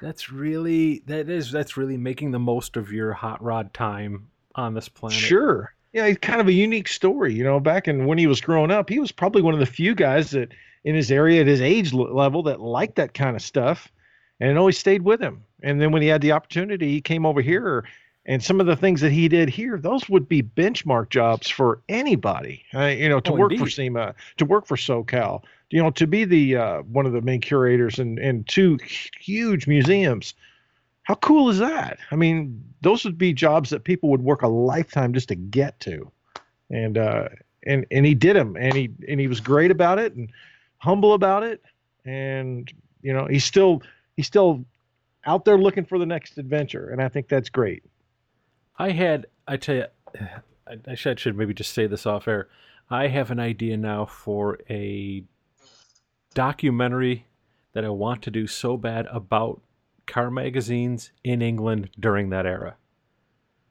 that's 0.00 0.30
really 0.30 1.02
that 1.06 1.28
is 1.28 1.50
that's 1.50 1.76
really 1.76 1.96
making 1.96 2.30
the 2.30 2.38
most 2.38 2.76
of 2.76 2.92
your 2.92 3.12
hot 3.12 3.42
rod 3.42 3.72
time 3.74 4.28
on 4.54 4.74
this 4.74 4.88
planet. 4.88 5.18
Sure. 5.18 5.72
Yeah, 5.92 6.06
he's 6.06 6.18
kind 6.18 6.40
of 6.40 6.48
a 6.48 6.52
unique 6.52 6.88
story. 6.88 7.32
You 7.34 7.44
know, 7.44 7.58
back 7.58 7.88
in 7.88 8.06
when 8.06 8.18
he 8.18 8.26
was 8.26 8.40
growing 8.40 8.70
up, 8.70 8.88
he 8.90 8.98
was 8.98 9.12
probably 9.12 9.42
one 9.42 9.54
of 9.54 9.60
the 9.60 9.66
few 9.66 9.94
guys 9.94 10.30
that 10.32 10.52
in 10.84 10.94
his 10.94 11.10
area 11.10 11.40
at 11.40 11.46
his 11.46 11.60
age 11.60 11.92
level 11.92 12.42
that 12.44 12.60
liked 12.60 12.96
that 12.96 13.14
kind 13.14 13.34
of 13.34 13.42
stuff, 13.42 13.90
and 14.38 14.50
it 14.50 14.56
always 14.56 14.78
stayed 14.78 15.02
with 15.02 15.20
him. 15.20 15.42
And 15.62 15.80
then 15.80 15.90
when 15.92 16.02
he 16.02 16.08
had 16.08 16.20
the 16.20 16.32
opportunity, 16.32 16.92
he 16.92 17.00
came 17.00 17.24
over 17.24 17.40
here, 17.40 17.84
and 18.26 18.44
some 18.44 18.60
of 18.60 18.66
the 18.66 18.76
things 18.76 19.00
that 19.00 19.10
he 19.10 19.26
did 19.26 19.48
here, 19.48 19.78
those 19.78 20.06
would 20.08 20.28
be 20.28 20.42
benchmark 20.42 21.08
jobs 21.08 21.48
for 21.48 21.80
anybody. 21.88 22.62
Uh, 22.74 22.86
you 22.86 23.08
know, 23.08 23.20
to 23.20 23.32
Oh, 23.32 23.36
work 23.36 23.52
for 23.52 23.60
indeed. 23.60 23.72
SEMA, 23.72 24.14
to 24.36 24.44
work 24.44 24.66
for 24.66 24.76
SoCal, 24.76 25.42
you 25.70 25.82
know, 25.82 25.90
to 25.90 26.06
be 26.06 26.24
the 26.24 26.56
uh, 26.56 26.82
one 26.82 27.06
of 27.06 27.12
the 27.12 27.20
main 27.20 27.40
curators 27.40 27.98
in, 27.98 28.18
in 28.18 28.44
two 28.44 28.78
huge 29.18 29.66
museums. 29.66 30.34
How 31.02 31.14
cool 31.16 31.48
is 31.50 31.58
that? 31.58 31.98
I 32.10 32.16
mean, 32.16 32.62
those 32.80 33.04
would 33.04 33.18
be 33.18 33.32
jobs 33.32 33.70
that 33.70 33.84
people 33.84 34.08
would 34.10 34.22
work 34.22 34.42
a 34.42 34.48
lifetime 34.48 35.12
just 35.12 35.28
to 35.28 35.34
get 35.34 35.78
to, 35.80 36.10
and 36.70 36.98
uh, 36.98 37.28
and 37.64 37.86
and 37.90 38.06
he 38.06 38.14
did 38.14 38.36
them, 38.36 38.56
and 38.56 38.74
he 38.74 38.90
and 39.08 39.20
he 39.20 39.28
was 39.28 39.40
great 39.40 39.70
about 39.70 39.98
it, 39.98 40.14
and 40.14 40.30
humble 40.78 41.14
about 41.14 41.42
it, 41.42 41.62
and 42.04 42.72
you 43.02 43.12
know 43.12 43.26
he's 43.26 43.44
still 43.44 43.82
he's 44.16 44.26
still 44.26 44.64
out 45.26 45.44
there 45.44 45.58
looking 45.58 45.84
for 45.84 45.98
the 45.98 46.06
next 46.06 46.38
adventure, 46.38 46.90
and 46.90 47.02
I 47.02 47.08
think 47.08 47.28
that's 47.28 47.50
great. 47.50 47.84
I 48.78 48.90
had 48.90 49.26
I 49.46 49.56
tell 49.56 49.76
you, 49.76 49.86
I, 50.66 50.78
I 50.88 50.94
should, 50.94 51.18
I 51.18 51.20
should 51.20 51.36
maybe 51.36 51.54
just 51.54 51.72
say 51.72 51.86
this 51.86 52.06
off 52.06 52.26
air. 52.26 52.48
I 52.90 53.08
have 53.08 53.30
an 53.30 53.40
idea 53.40 53.76
now 53.76 54.06
for 54.06 54.58
a 54.70 55.24
documentary 56.36 57.26
that 57.72 57.84
I 57.84 57.88
want 57.88 58.22
to 58.22 58.30
do 58.30 58.46
so 58.46 58.76
bad 58.76 59.06
about 59.06 59.62
car 60.06 60.30
magazines 60.30 61.10
in 61.24 61.40
England 61.40 61.88
during 61.98 62.28
that 62.30 62.46
era. 62.46 62.76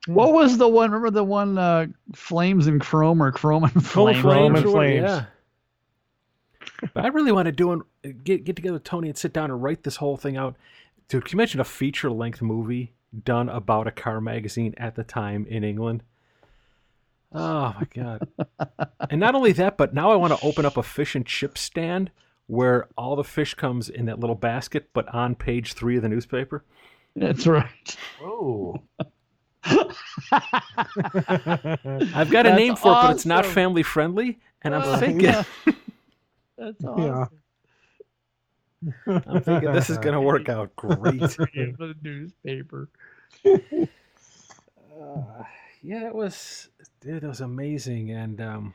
What 0.07 0.33
was 0.33 0.57
the 0.57 0.67
one? 0.67 0.91
Remember 0.91 1.11
the 1.11 1.23
one, 1.23 1.57
uh, 1.57 1.87
Flames 2.13 2.67
and 2.67 2.81
Chrome 2.81 3.21
or 3.21 3.31
Chrome 3.31 3.63
and 3.63 3.85
Flames? 3.85 4.21
Chrome 4.21 4.55
and 4.55 4.65
Flames. 4.65 5.03
Yeah. 5.03 5.25
But 6.93 7.05
I 7.05 7.07
really 7.07 7.31
want 7.31 7.45
to 7.45 7.51
do 7.51 7.71
an, 7.71 7.83
get 8.23 8.43
get 8.43 8.55
together 8.55 8.73
with 8.73 8.83
Tony 8.83 9.09
and 9.09 9.17
sit 9.17 9.31
down 9.31 9.51
and 9.51 9.61
write 9.61 9.83
this 9.83 9.95
whole 9.97 10.17
thing 10.17 10.35
out. 10.35 10.55
Dude, 11.07 11.23
can 11.23 11.37
you 11.37 11.41
imagine 11.41 11.61
a 11.61 11.65
feature 11.65 12.11
length 12.11 12.41
movie 12.41 12.93
done 13.23 13.47
about 13.47 13.87
a 13.87 13.91
car 13.91 14.19
magazine 14.19 14.73
at 14.77 14.95
the 14.95 15.03
time 15.03 15.45
in 15.47 15.63
England? 15.63 16.03
Oh 17.31 17.75
my 17.79 17.87
god! 17.93 18.27
and 19.09 19.19
not 19.19 19.35
only 19.35 19.51
that, 19.53 19.77
but 19.77 19.93
now 19.93 20.11
I 20.11 20.15
want 20.15 20.37
to 20.37 20.45
open 20.45 20.65
up 20.65 20.77
a 20.77 20.83
fish 20.83 21.15
and 21.15 21.25
chip 21.25 21.57
stand 21.57 22.11
where 22.47 22.87
all 22.97 23.15
the 23.15 23.23
fish 23.23 23.53
comes 23.53 23.89
in 23.89 24.05
that 24.05 24.19
little 24.19 24.35
basket, 24.35 24.89
but 24.93 25.07
on 25.13 25.35
page 25.35 25.73
three 25.73 25.97
of 25.97 26.03
the 26.03 26.09
newspaper. 26.09 26.63
That's 27.15 27.47
right. 27.47 27.97
Oh. 28.21 28.75
I've 29.65 29.95
got 32.29 32.45
a 32.45 32.49
That's 32.49 32.57
name 32.57 32.75
for 32.75 32.89
awesome. 32.89 33.05
it, 33.05 33.07
but 33.07 33.11
it's 33.11 33.25
not 33.25 33.45
family 33.45 33.83
friendly, 33.83 34.39
and 34.61 34.75
I'm 34.75 34.81
uh, 34.81 34.97
thinking. 34.97 35.21
Yeah. 35.21 35.43
That's 36.57 36.83
awesome. 36.83 37.03
Yeah. 37.03 37.25
I'm 39.07 39.41
thinking 39.41 39.71
this 39.71 39.89
is 39.89 39.97
going 39.97 40.13
to 40.13 40.21
work 40.21 40.49
out 40.49 40.75
great. 40.75 41.21
for 41.31 41.47
the 41.47 41.95
newspaper. 42.03 42.89
Uh, 43.45 45.43
yeah, 45.81 46.07
it 46.07 46.15
was, 46.15 46.69
dude, 47.01 47.23
it 47.23 47.27
was 47.27 47.41
amazing, 47.41 48.11
and 48.11 48.39
um, 48.41 48.73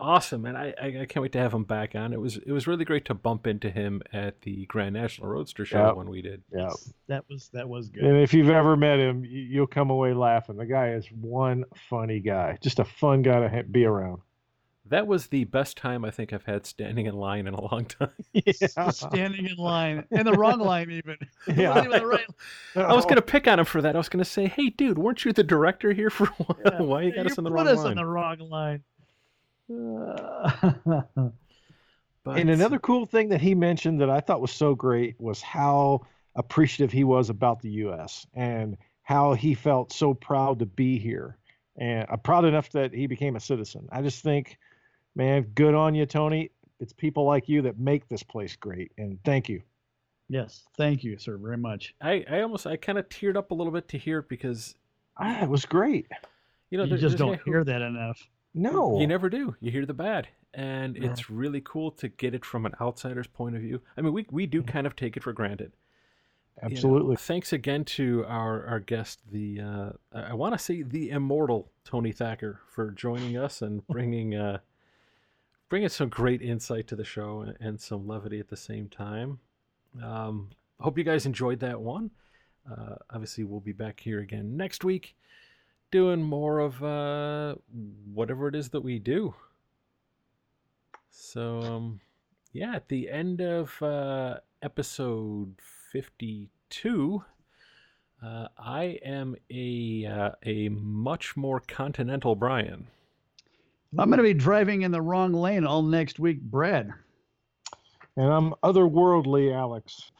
awesome, 0.00 0.46
and 0.46 0.56
I, 0.56 0.74
I, 0.80 0.86
I, 0.86 1.06
can't 1.06 1.22
wait 1.22 1.32
to 1.32 1.38
have 1.38 1.52
him 1.52 1.64
back 1.64 1.94
on. 1.94 2.12
It 2.12 2.20
was 2.20 2.36
it 2.38 2.50
was 2.50 2.66
really 2.66 2.84
great 2.84 3.04
to 3.06 3.14
bump 3.14 3.46
into 3.46 3.70
him 3.70 4.02
at 4.12 4.40
the 4.42 4.66
Grand 4.66 4.94
National 4.94 5.28
Roadster 5.28 5.64
Show 5.64 5.86
yep. 5.86 5.96
when 5.96 6.08
we 6.08 6.22
did. 6.22 6.42
Yeah, 6.52 6.70
that 7.08 7.24
was 7.28 7.48
that 7.52 7.68
was 7.68 7.88
good. 7.88 8.04
And 8.04 8.16
if 8.16 8.34
you've 8.34 8.50
ever 8.50 8.76
met 8.76 8.98
him, 8.98 9.24
you'll 9.24 9.66
come 9.66 9.90
away 9.90 10.12
laughing. 10.14 10.56
The 10.56 10.66
guy 10.66 10.92
is 10.92 11.06
one 11.12 11.64
funny 11.88 12.20
guy, 12.20 12.58
just 12.60 12.78
a 12.78 12.84
fun 12.84 13.22
guy 13.22 13.46
to 13.46 13.62
be 13.64 13.84
around. 13.84 14.22
That 14.90 15.06
was 15.06 15.28
the 15.28 15.44
best 15.44 15.76
time 15.76 16.04
I 16.04 16.10
think 16.10 16.32
I've 16.32 16.44
had 16.44 16.66
standing 16.66 17.06
in 17.06 17.14
line 17.14 17.46
in 17.46 17.54
a 17.54 17.60
long 17.60 17.84
time. 17.84 18.10
Yeah. 18.32 18.90
standing 18.90 19.46
in 19.46 19.56
line, 19.56 20.04
and 20.10 20.26
the 20.26 20.32
wrong 20.32 20.58
line 20.58 20.90
even. 20.90 21.16
Yeah. 21.46 21.84
Even 21.84 22.04
right... 22.04 22.26
I 22.76 22.92
was 22.92 23.06
gonna 23.06 23.22
pick 23.22 23.46
on 23.46 23.60
him 23.60 23.64
for 23.66 23.82
that. 23.82 23.94
I 23.94 23.98
was 23.98 24.08
gonna 24.08 24.24
say, 24.24 24.46
"Hey, 24.46 24.70
dude, 24.70 24.98
weren't 24.98 25.24
you 25.24 25.32
the 25.32 25.44
director 25.44 25.92
here 25.92 26.10
for 26.10 26.24
a 26.24 26.42
while? 26.42 26.58
Yeah. 26.64 26.82
Why 26.82 27.02
you 27.02 27.14
got 27.14 27.24
you 27.24 27.30
us 27.30 27.38
in 27.38 27.44
the 27.44 27.52
wrong 27.52 27.66
line?" 27.66 27.76
Put 27.76 27.80
us 27.80 27.86
on 27.86 27.96
the 27.96 28.06
wrong 28.06 28.38
line. 28.38 28.82
but, 30.84 31.32
and 32.26 32.50
another 32.50 32.78
cool 32.78 33.06
thing 33.06 33.28
that 33.28 33.40
he 33.40 33.54
mentioned 33.54 34.00
that 34.00 34.10
I 34.10 34.20
thought 34.20 34.40
was 34.40 34.50
so 34.50 34.74
great 34.74 35.14
was 35.20 35.40
how 35.40 36.00
appreciative 36.34 36.92
he 36.92 37.04
was 37.04 37.30
about 37.30 37.60
the 37.60 37.70
U.S. 37.70 38.26
and 38.34 38.76
how 39.02 39.34
he 39.34 39.54
felt 39.54 39.92
so 39.92 40.14
proud 40.14 40.58
to 40.58 40.66
be 40.66 40.98
here 40.98 41.36
and 41.76 42.06
uh, 42.10 42.16
proud 42.16 42.44
enough 42.44 42.70
that 42.70 42.92
he 42.92 43.06
became 43.06 43.36
a 43.36 43.40
citizen. 43.40 43.88
I 43.92 44.02
just 44.02 44.22
think, 44.22 44.58
man, 45.14 45.42
good 45.54 45.74
on 45.74 45.94
you, 45.94 46.06
Tony. 46.06 46.50
It's 46.80 46.92
people 46.92 47.24
like 47.24 47.48
you 47.48 47.62
that 47.62 47.78
make 47.78 48.08
this 48.08 48.22
place 48.22 48.56
great, 48.56 48.90
and 48.98 49.18
thank 49.24 49.48
you. 49.48 49.62
Yes, 50.28 50.64
thank 50.76 51.04
you, 51.04 51.18
sir, 51.18 51.36
very 51.36 51.56
much. 51.56 51.94
I, 52.00 52.24
I 52.30 52.40
almost 52.40 52.66
I 52.66 52.76
kind 52.76 52.98
of 52.98 53.08
teared 53.08 53.36
up 53.36 53.50
a 53.50 53.54
little 53.54 53.72
bit 53.72 53.88
to 53.88 53.98
hear 53.98 54.20
it 54.20 54.28
because 54.28 54.74
ah, 55.18 55.42
it 55.42 55.48
was 55.48 55.66
great. 55.66 56.06
You 56.70 56.78
know, 56.78 56.84
you 56.84 56.96
just 56.96 57.18
don't 57.18 57.40
hear 57.44 57.64
that 57.64 57.82
enough. 57.82 58.26
No, 58.54 58.98
you 59.00 59.06
never 59.06 59.28
do. 59.28 59.56
You 59.60 59.70
hear 59.70 59.86
the 59.86 59.94
bad, 59.94 60.28
and 60.52 60.96
yeah. 60.96 61.10
it's 61.10 61.30
really 61.30 61.60
cool 61.60 61.90
to 61.92 62.08
get 62.08 62.34
it 62.34 62.44
from 62.44 62.66
an 62.66 62.74
outsider's 62.80 63.28
point 63.28 63.54
of 63.54 63.62
view. 63.62 63.80
I 63.96 64.00
mean, 64.00 64.12
we 64.12 64.26
we 64.30 64.46
do 64.46 64.62
kind 64.62 64.86
of 64.86 64.96
take 64.96 65.16
it 65.16 65.22
for 65.22 65.32
granted. 65.32 65.72
Absolutely. 66.62 67.02
You 67.02 67.12
know, 67.12 67.16
thanks 67.16 67.52
again 67.52 67.84
to 67.84 68.24
our 68.26 68.66
our 68.66 68.80
guest, 68.80 69.20
the 69.30 69.60
uh, 69.60 69.90
I 70.12 70.34
want 70.34 70.54
to 70.54 70.58
say 70.58 70.82
the 70.82 71.10
immortal 71.10 71.70
Tony 71.84 72.12
Thacker, 72.12 72.60
for 72.68 72.90
joining 72.90 73.36
us 73.36 73.62
and 73.62 73.86
bringing 73.88 74.34
uh, 74.34 74.58
bringing 75.68 75.88
some 75.88 76.08
great 76.08 76.42
insight 76.42 76.88
to 76.88 76.96
the 76.96 77.04
show 77.04 77.42
and, 77.42 77.56
and 77.60 77.80
some 77.80 78.06
levity 78.06 78.40
at 78.40 78.48
the 78.48 78.56
same 78.56 78.88
time. 78.88 79.38
Um, 80.02 80.50
hope 80.80 80.98
you 80.98 81.04
guys 81.04 81.24
enjoyed 81.24 81.60
that 81.60 81.80
one. 81.80 82.10
Uh, 82.70 82.96
obviously, 83.10 83.44
we'll 83.44 83.60
be 83.60 83.72
back 83.72 84.00
here 84.00 84.20
again 84.20 84.56
next 84.56 84.84
week 84.84 85.14
doing 85.90 86.22
more 86.22 86.58
of 86.58 86.82
uh, 86.82 87.54
whatever 88.12 88.48
it 88.48 88.54
is 88.54 88.70
that 88.70 88.82
we 88.82 88.98
do. 88.98 89.34
So, 91.10 91.60
um, 91.60 92.00
yeah, 92.52 92.74
at 92.74 92.88
the 92.88 93.10
end 93.10 93.40
of 93.40 93.80
uh, 93.82 94.36
episode 94.62 95.54
52, 95.92 97.22
uh, 98.22 98.48
I 98.58 98.98
am 99.04 99.36
a 99.50 100.06
uh, 100.06 100.30
a 100.44 100.68
much 100.68 101.36
more 101.36 101.60
continental 101.60 102.34
Brian. 102.34 102.86
I'm 103.98 104.08
going 104.08 104.18
to 104.18 104.22
be 104.22 104.34
driving 104.34 104.82
in 104.82 104.92
the 104.92 105.02
wrong 105.02 105.32
lane 105.32 105.66
all 105.66 105.82
next 105.82 106.20
week, 106.20 106.40
Brad. 106.40 106.92
And 108.16 108.32
I'm 108.32 108.54
otherworldly, 108.62 109.52
Alex. 109.52 110.10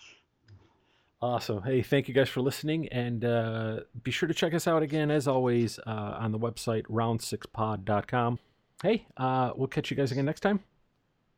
Awesome. 1.22 1.62
Hey, 1.62 1.82
thank 1.82 2.08
you 2.08 2.14
guys 2.14 2.30
for 2.30 2.40
listening. 2.40 2.88
And 2.88 3.24
uh, 3.24 3.80
be 4.02 4.10
sure 4.10 4.26
to 4.26 4.34
check 4.34 4.54
us 4.54 4.66
out 4.66 4.82
again, 4.82 5.10
as 5.10 5.28
always, 5.28 5.78
uh, 5.86 6.16
on 6.18 6.32
the 6.32 6.38
website, 6.38 6.84
round6pod.com. 6.84 8.38
Hey, 8.82 9.06
uh, 9.18 9.52
we'll 9.54 9.68
catch 9.68 9.90
you 9.90 9.96
guys 9.96 10.12
again 10.12 10.24
next 10.24 10.40
time. 10.40 10.60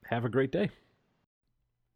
Have 0.05 0.25
a 0.25 0.29
great 0.29 0.53
day. 0.53 0.71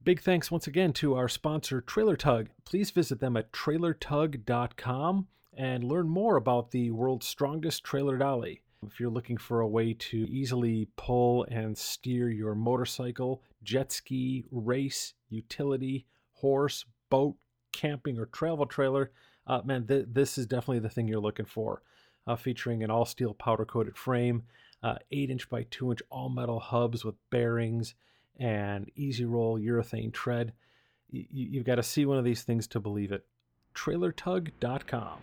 Big 0.03 0.21
thanks 0.21 0.51
once 0.51 0.67
again 0.67 0.93
to 0.95 1.15
our 1.15 1.29
sponsor, 1.29 1.81
Trailer 1.81 2.17
Tug. 2.17 2.49
Please 2.65 2.91
visit 2.91 3.21
them 3.21 3.37
at 3.37 3.53
trailertug.com 3.53 5.29
and 5.57 5.85
learn 5.85 6.09
more 6.09 6.37
about 6.37 6.73
the 6.73 6.91
world's 6.91 7.27
strongest 7.27 7.85
trailer 7.85 8.19
dolly. 8.19 8.63
If 8.85 9.01
you're 9.01 9.11
looking 9.11 9.37
for 9.37 9.61
a 9.61 9.69
way 9.69 9.95
to 9.95 10.17
easily 10.31 10.89
pull 10.97 11.45
and 11.51 11.77
steer 11.77 12.31
your 12.31 12.55
motorcycle, 12.55 13.43
jet 13.63 13.91
ski, 13.91 14.45
race, 14.51 15.15
utility, 15.29 16.07
horse, 16.35 16.85
boat, 17.11 17.37
camping 17.77 18.19
or 18.19 18.27
travel 18.27 18.67
trailer, 18.67 19.13
uh, 19.47 19.61
man, 19.65 19.87
th- 19.87 20.07
this 20.11 20.39
is 20.39 20.47
definitely 20.47 20.81
the 20.81 20.89
thing 20.89 21.07
you're 21.07 21.21
looking 21.21 21.47
for. 21.47 21.83
Uh, 22.27 22.35
featuring 22.35 22.83
an 22.83 22.91
all 22.91 23.05
steel 23.05 23.35
powder 23.35 23.65
coated 23.65 23.97
frame, 23.97 24.43
uh, 24.83 24.97
8 25.13 25.31
inch 25.31 25.49
by 25.49 25.65
2 25.71 25.93
inch 25.93 26.03
all 26.11 26.29
metal 26.29 26.59
hubs 26.59 27.05
with 27.05 27.15
bearings, 27.31 27.95
and 28.39 28.91
easy 28.97 29.25
roll 29.25 29.59
urethane 29.59 30.13
tread. 30.13 30.53
Y- 31.13 31.27
you've 31.31 31.65
got 31.65 31.77
to 31.77 31.83
see 31.83 32.05
one 32.05 32.19
of 32.19 32.25
these 32.25 32.43
things 32.43 32.67
to 32.69 32.81
believe 32.81 33.13
it. 33.13 33.25
TrailerTug.com. 33.75 35.19